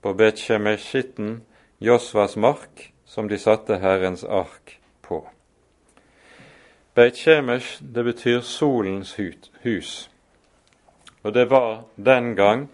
på 0.00 0.14
Betsjemeshitten, 0.14 1.42
Josvas 1.80 2.36
mark, 2.36 2.91
som 3.12 3.28
de 3.28 3.38
satte 3.38 3.76
Herrens 3.76 4.24
ark 4.24 4.78
på. 5.02 5.26
Beit-Shemesh, 6.94 7.82
det 7.94 8.04
betyr 8.04 8.40
solens 8.40 9.12
hus, 9.62 10.10
og 11.22 11.34
det 11.34 11.50
var 11.50 11.84
den 11.96 12.32
gang 12.36 12.68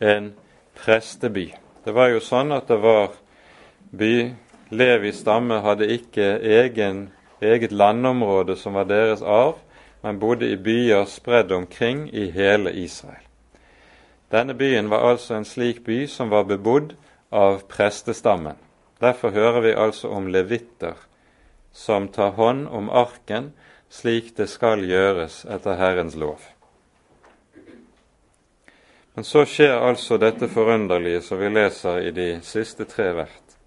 en 0.00 0.34
presteby. 0.78 1.48
Det 1.84 1.94
var 1.94 2.14
jo 2.14 2.22
sånn 2.22 2.54
at 2.54 2.70
det 2.70 2.78
var 2.82 3.18
by 3.90 4.14
Levi 4.70 5.10
stamme 5.12 5.58
hadde 5.64 5.90
ikke 5.90 6.38
egen, 6.38 7.08
eget 7.42 7.72
landområde 7.72 8.54
som 8.56 8.78
var 8.78 8.86
deres 8.86 9.22
arv, 9.22 9.58
men 10.02 10.22
bodde 10.22 10.46
i 10.46 10.56
byer 10.56 11.04
spredd 11.10 11.50
omkring 11.52 12.06
i 12.14 12.30
hele 12.30 12.72
Israel. 12.72 13.26
Denne 14.30 14.54
byen 14.54 14.90
var 14.90 15.02
altså 15.10 15.34
en 15.34 15.44
slik 15.44 15.82
by 15.84 16.04
som 16.06 16.30
var 16.30 16.46
bebodd 16.46 16.94
av 17.34 17.64
prestestammen. 17.68 18.54
Derfor 19.00 19.30
hører 19.30 19.60
vi 19.64 19.72
altså 19.72 20.08
om 20.12 20.28
levitter 20.28 20.94
som 21.72 22.08
tar 22.08 22.30
hånd 22.36 22.68
om 22.68 22.90
arken 22.90 23.52
slik 23.90 24.34
det 24.36 24.46
skal 24.50 24.84
gjøres 24.86 25.44
etter 25.48 25.78
Herrens 25.80 26.16
lov. 26.16 26.40
Men 29.14 29.24
så 29.24 29.44
skjer 29.48 29.74
altså 29.74 30.18
dette 30.20 30.48
forunderlige 30.48 31.22
som 31.26 31.40
vi 31.40 31.48
leser 31.50 32.06
i 32.06 32.12
de 32.14 32.28
siste 32.46 32.86
tre 32.88 33.10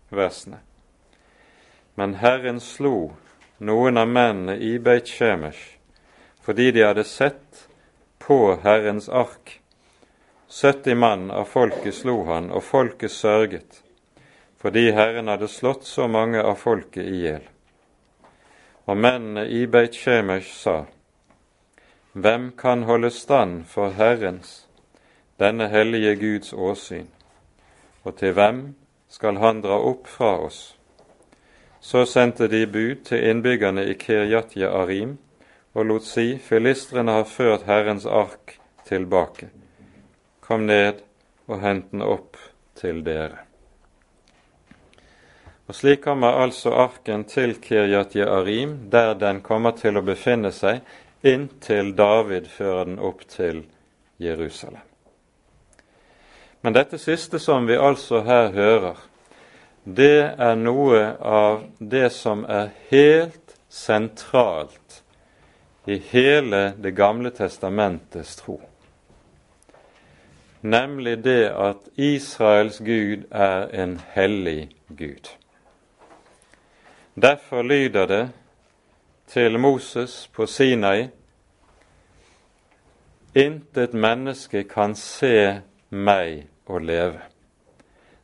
versene. 0.09 0.61
Men 1.95 2.15
Herren 2.21 2.61
slo 2.63 3.11
noen 3.57 3.99
av 3.99 4.07
mennene 4.09 4.55
i 4.57 4.77
Beit 4.79 5.09
Shemesh 5.11 5.75
fordi 6.43 6.71
de 6.75 6.83
hadde 6.83 7.03
sett 7.07 7.67
på 8.19 8.55
Herrens 8.63 9.09
ark. 9.09 9.59
70 10.49 10.95
mann 10.95 11.31
av 11.31 11.45
folket 11.45 11.95
slo 11.95 12.23
han, 12.27 12.49
og 12.51 12.63
folket 12.63 13.11
sørget, 13.11 13.82
fordi 14.63 14.91
Herren 14.95 15.27
hadde 15.27 15.47
slått 15.47 15.83
så 15.83 16.07
mange 16.07 16.39
av 16.41 16.55
folket 16.55 17.03
i 17.03 17.17
hjel. 17.25 17.43
Og 18.87 18.95
mennene 18.95 19.43
i 19.51 19.65
Beit 19.67 19.95
Shemesh 19.95 20.53
sa, 20.55 20.85
Hvem 22.13 22.51
kan 22.57 22.85
holde 22.87 23.09
stand 23.11 23.65
for 23.67 23.91
Herrens, 23.97 24.67
denne 25.39 25.67
hellige 25.67 26.15
Guds 26.15 26.53
åsyn, 26.53 27.09
og 28.03 28.15
til 28.17 28.35
hvem 28.37 28.63
skal 29.09 29.41
han 29.43 29.61
dra 29.65 29.81
opp 29.83 30.07
fra 30.07 30.37
oss? 30.47 30.77
Så 31.81 32.05
sendte 32.05 32.47
de 32.47 32.63
bud 32.67 33.03
til 33.09 33.23
innbyggerne 33.29 33.83
i 33.91 33.99
Kirjatje 33.99 34.69
Arim 34.69 35.17
og 35.73 35.89
lot 35.89 36.07
si, 36.07 36.37
filistrene 36.37 37.19
har 37.19 37.27
ført 37.27 37.67
Herrens 37.67 38.05
ark 38.05 38.59
tilbake. 38.87 39.49
Kom 40.39 40.69
ned 40.69 41.03
og 41.47 41.59
hent 41.59 41.91
den 41.91 42.05
opp 42.05 42.37
til 42.79 43.03
dere. 43.03 43.52
Og 45.67 45.75
Slik 45.75 46.01
kommer 46.03 46.41
altså 46.43 46.73
arken 46.75 47.23
til 47.23 47.55
Kirjat 47.61 48.15
Jearim, 48.15 48.89
der 48.91 49.13
den 49.15 49.39
kommer 49.41 49.71
til 49.71 49.97
å 49.97 50.03
befinne 50.03 50.51
seg 50.51 50.81
inntil 51.23 51.93
David 51.95 52.49
fører 52.51 52.89
den 52.89 52.99
opp 52.99 53.23
til 53.31 53.63
Jerusalem. 54.19 54.83
Men 56.61 56.75
dette 56.75 56.99
siste 56.99 57.39
som 57.39 57.67
vi 57.67 57.77
altså 57.79 58.21
her 58.27 58.51
hører, 58.55 58.99
det 59.83 60.35
er 60.39 60.55
noe 60.55 61.01
av 61.19 61.63
det 61.79 62.09
som 62.15 62.45
er 62.47 62.71
helt 62.91 63.55
sentralt 63.67 65.01
i 65.85 65.97
hele 66.11 66.73
Det 66.79 66.91
gamle 66.95 67.31
testamentets 67.35 68.35
tro. 68.39 68.61
Nemlig 70.61 71.17
det 71.23 71.51
at 71.51 71.89
Israels 71.99 72.79
Gud 72.79 73.27
er 73.31 73.67
en 73.75 73.99
hellig 74.13 74.69
Gud. 74.87 75.27
Derfor 77.15 77.61
lyder 77.61 78.05
det 78.05 78.29
til 79.27 79.59
Moses 79.59 80.29
på 80.33 80.45
Sinai 80.45 81.07
Intet 83.35 83.93
menneske 83.93 84.63
kan 84.63 84.95
se 84.95 85.61
meg 85.89 86.47
og 86.65 86.81
leve. 86.81 87.21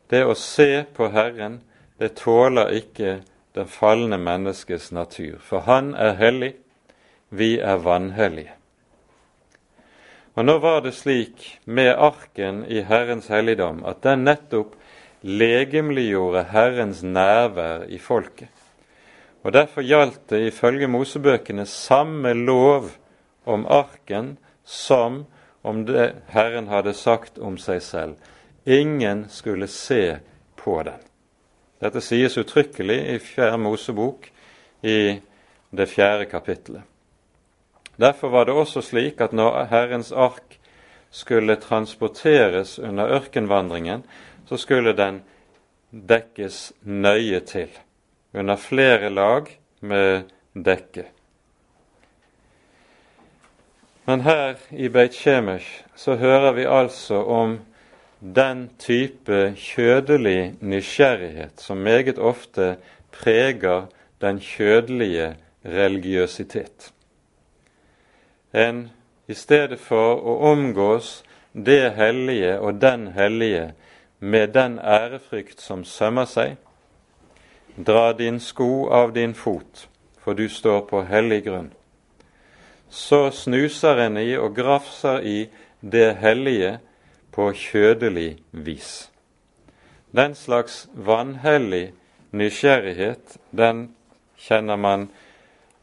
Det 0.09 0.23
å 0.25 0.33
se 0.33 0.85
på 0.93 1.09
Herren, 1.13 1.59
det 2.01 2.15
tåler 2.17 2.73
ikke 2.77 3.19
den 3.53 3.69
falne 3.69 4.17
menneskes 4.17 4.91
natur, 4.91 5.37
for 5.37 5.65
Han 5.69 5.93
er 5.93 6.17
hellig, 6.17 6.53
vi 7.29 7.59
er 7.59 7.77
vanhellige. 7.77 8.53
Og 10.33 10.45
nå 10.45 10.57
var 10.57 10.81
det 10.81 10.93
slik 10.97 11.59
med 11.65 11.93
arken 11.93 12.63
i 12.65 12.81
Herrens 12.81 13.29
helligdom 13.29 13.83
at 13.85 14.01
den 14.01 14.25
nettopp 14.25 14.73
legemliggjorde 15.21 16.47
Herrens 16.53 17.03
nærvær 17.03 17.85
i 17.89 17.97
folket. 17.97 18.58
Og 19.43 19.53
Derfor 19.53 19.81
gjaldt 19.81 20.29
det 20.29 20.41
ifølge 20.47 20.87
Mosebøkene 20.87 21.65
samme 21.65 22.33
lov 22.33 22.89
om 23.45 23.65
arken 23.65 24.37
som 24.65 25.25
om 25.63 25.85
det 25.85 26.11
Herren 26.33 26.67
hadde 26.67 26.93
sagt 26.93 27.39
om 27.39 27.57
seg 27.57 27.81
selv. 27.83 28.17
Ingen 28.65 29.25
skulle 29.29 29.67
se 29.67 30.19
på 30.59 30.81
den. 30.83 30.99
Dette 31.79 32.01
sies 32.03 32.35
uttrykkelig 32.37 32.99
i 33.15 33.17
Fjerde 33.23 33.57
Mosebok 33.63 34.27
i 34.83 35.19
det 35.71 35.87
fjerde 35.87 36.25
kapittelet. 36.25 36.83
Derfor 37.99 38.29
var 38.29 38.45
det 38.45 38.55
også 38.55 38.81
slik 38.81 39.21
at 39.21 39.33
når 39.35 39.65
Herrens 39.71 40.11
ark 40.11 40.59
skulle 41.11 41.55
transporteres 41.55 42.79
under 42.79 43.07
ørkenvandringen, 43.07 44.03
så 44.47 44.57
skulle 44.57 44.93
den 44.97 45.21
dekkes 45.91 46.73
nøye 46.81 47.39
til, 47.39 47.69
under 48.33 48.55
flere 48.55 49.09
lag 49.09 49.47
med 49.79 50.23
dekke. 50.53 51.05
Men 54.05 54.21
her 54.21 54.55
i 54.71 54.89
Beit 54.89 55.13
Shemesh 55.13 55.83
så 55.95 56.15
hører 56.15 56.51
vi 56.51 56.65
altså 56.65 57.23
om 57.23 57.59
den 58.19 58.69
type 58.79 59.53
kjødelig 59.55 60.55
nysgjerrighet 60.61 61.61
som 61.61 61.77
meget 61.77 62.17
ofte 62.19 62.75
preger 63.11 63.85
den 64.21 64.39
kjødelige 64.39 65.35
religiøsitet. 65.65 66.93
En 68.53 68.89
i 69.27 69.33
stedet 69.33 69.79
for 69.79 70.17
å 70.17 70.39
omgås 70.51 71.19
det 71.53 71.93
hellige 71.93 72.59
og 72.59 72.81
den 72.81 73.07
hellige 73.13 73.73
med 74.19 74.47
den 74.57 74.79
ærefrykt 74.79 75.61
som 75.61 75.83
sømmer 75.85 76.25
seg, 76.25 76.57
dra 77.85 78.13
din 78.13 78.39
sko 78.39 78.89
av 78.89 79.13
din 79.13 79.33
fot, 79.33 79.87
for 80.19 80.33
du 80.33 80.49
står 80.49 80.81
på 80.89 81.03
hellig 81.07 81.43
grunn. 81.45 81.69
Så 82.89 83.29
snuser 83.31 84.01
en 84.03 84.17
i 84.17 84.33
og 84.35 84.57
grafser 84.57 85.23
i 85.23 85.37
det 85.79 86.17
hellige 86.19 86.79
på 87.31 87.51
kjødelig 87.55 88.41
vis. 88.51 89.09
Den 90.11 90.35
slags 90.35 90.87
vanhellig 90.93 91.93
nysgjerrighet, 92.31 93.37
den 93.51 93.93
kjenner 94.35 94.75
man 94.75 95.07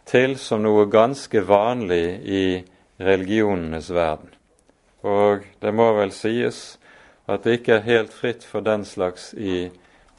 til 0.05 0.36
som 0.36 0.66
noe 0.66 0.84
ganske 0.92 1.40
vanlig 1.49 2.05
i 2.28 2.44
religionenes 3.01 3.88
verden. 3.94 4.34
Og 5.01 5.49
det 5.62 5.72
må 5.72 5.92
vel 5.97 6.12
sies 6.12 6.78
at 7.26 7.47
det 7.47 7.61
ikke 7.61 7.78
er 7.80 7.88
helt 7.88 8.12
fritt 8.12 8.44
for 8.44 8.61
den 8.61 8.84
slags 8.84 9.32
i 9.32 9.70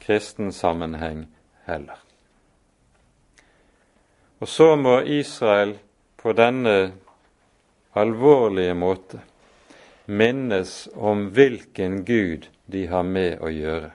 kristen 0.02 0.50
sammenheng 0.52 1.28
heller. 1.68 2.00
Og 4.40 4.48
så 4.48 4.74
må 4.76 5.00
Israel 5.00 5.76
på 6.18 6.32
denne 6.32 6.92
alvorlige 7.98 8.74
måte 8.74 9.20
minnes 10.06 10.88
om 10.94 11.28
hvilken 11.34 12.04
Gud 12.04 12.48
de 12.66 12.86
har 12.88 13.02
med 13.02 13.42
å 13.44 13.50
gjøre. 13.52 13.90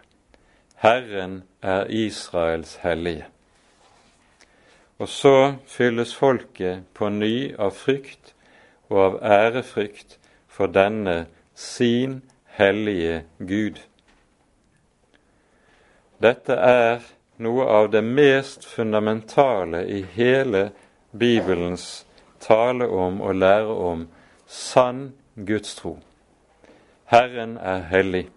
Herren 0.84 1.42
er 1.62 1.88
Israels 1.90 2.76
hellige. 2.84 3.26
Og 5.00 5.10
så 5.10 5.56
fylles 5.68 6.14
folket 6.16 6.84
på 6.94 7.10
ny 7.10 7.54
av 7.60 7.74
frykt 7.80 8.34
og 8.92 9.00
av 9.06 9.18
ærefrykt 9.24 10.20
for 10.48 10.70
denne 10.70 11.26
sin 11.56 12.22
hellige 12.60 13.24
Gud. 13.40 13.82
Dette 16.22 16.54
er 16.54 17.02
noe 17.44 17.66
av 17.68 17.90
det 17.92 18.02
mest 18.02 18.66
fundamentale 18.66 19.84
i 19.86 20.02
hele 20.16 20.70
Bibelens 21.12 22.06
tale 22.40 22.88
om 22.88 23.22
og 23.22 23.36
lære 23.36 23.76
om 23.90 24.08
sann 24.48 25.12
gudstro. 25.36 25.98
Herren 27.06 27.58
er 27.58 27.84
hellig. 27.92 28.30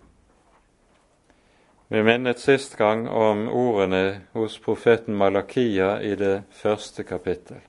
Vi 1.88 2.02
minnet 2.02 2.40
sist 2.42 2.76
gang 2.76 3.06
om 3.08 3.46
ordene 3.48 4.20
hos 4.34 4.58
profeten 4.58 5.14
Malakia 5.14 6.00
i 6.02 6.14
det 6.18 6.42
første 6.50 7.04
kapittel. 7.06 7.60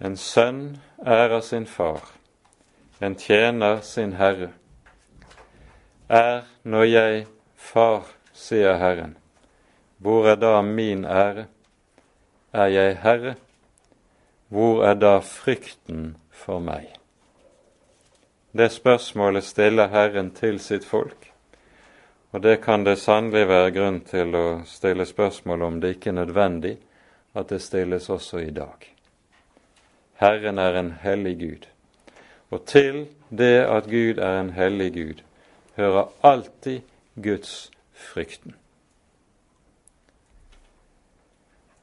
En 0.00 0.16
sønn 0.16 0.80
ærer 1.06 1.40
sin 1.40 1.66
far, 1.66 2.00
en 3.00 3.14
tjener 3.14 3.80
sin 3.80 4.16
herre. 4.16 4.48
Er 6.08 6.42
når 6.64 6.84
jeg 6.84 7.26
far, 7.56 8.08
sier 8.32 8.80
Herren, 8.80 9.16
hvor 10.02 10.26
er 10.26 10.34
da 10.36 10.60
min 10.62 11.04
ære? 11.04 11.46
Er 12.52 12.66
jeg 12.66 12.96
herre? 13.02 13.34
Hvor 14.48 14.84
er 14.84 14.94
da 14.94 15.18
frykten 15.18 16.16
for 16.30 16.58
meg? 16.58 16.88
Det 18.52 18.72
spørsmålet 18.72 19.44
stiller 19.44 19.88
Herren 19.88 20.30
til 20.30 20.58
sitt 20.60 20.84
folk, 20.84 21.30
og 22.32 22.42
det 22.42 22.60
kan 22.60 22.84
det 22.84 22.98
sannelig 22.98 23.46
være 23.48 23.70
grunn 23.72 24.00
til 24.04 24.34
å 24.36 24.46
stille 24.68 25.06
spørsmål 25.08 25.62
om 25.62 25.78
det 25.80 25.94
ikke 25.94 26.10
er 26.10 26.18
nødvendig 26.18 26.74
at 27.34 27.48
det 27.48 27.62
stilles 27.62 28.10
også 28.10 28.42
i 28.42 28.50
dag. 28.50 28.88
Herren 30.20 30.58
er 30.58 30.76
en 30.80 30.90
hellig 31.00 31.36
Gud, 31.40 31.68
og 32.50 32.66
til 32.66 33.06
det 33.30 33.62
at 33.64 33.88
Gud 33.88 34.18
er 34.18 34.40
en 34.40 34.50
hellig 34.58 34.90
Gud, 34.98 35.22
hører 35.76 36.10
alltid 36.22 36.82
Guds 37.22 37.70
frykten. 37.92 38.58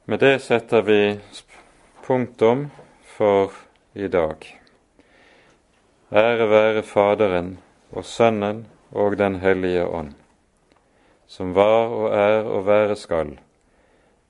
Med 0.09 0.19
det 0.19 0.39
setter 0.39 0.81
vi 0.81 1.19
punktum 2.05 2.69
for 3.03 3.51
i 3.93 4.07
dag. 4.07 4.59
Ære 6.09 6.47
være 6.49 6.81
Faderen 6.81 7.51
og 7.93 8.05
Sønnen 8.05 8.63
og 8.89 9.17
Den 9.21 9.35
hellige 9.43 9.85
ånd, 9.85 10.15
som 11.27 11.53
var 11.53 11.93
og 11.93 12.17
er 12.17 12.41
og 12.41 12.65
være 12.65 12.95
skal, 12.97 13.35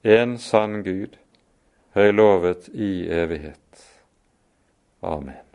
en 0.04 0.38
sann 0.38 0.84
Gud, 0.84 1.16
høylovet 1.96 2.68
i 2.74 3.08
evighet. 3.08 3.86
Amen. 5.02 5.49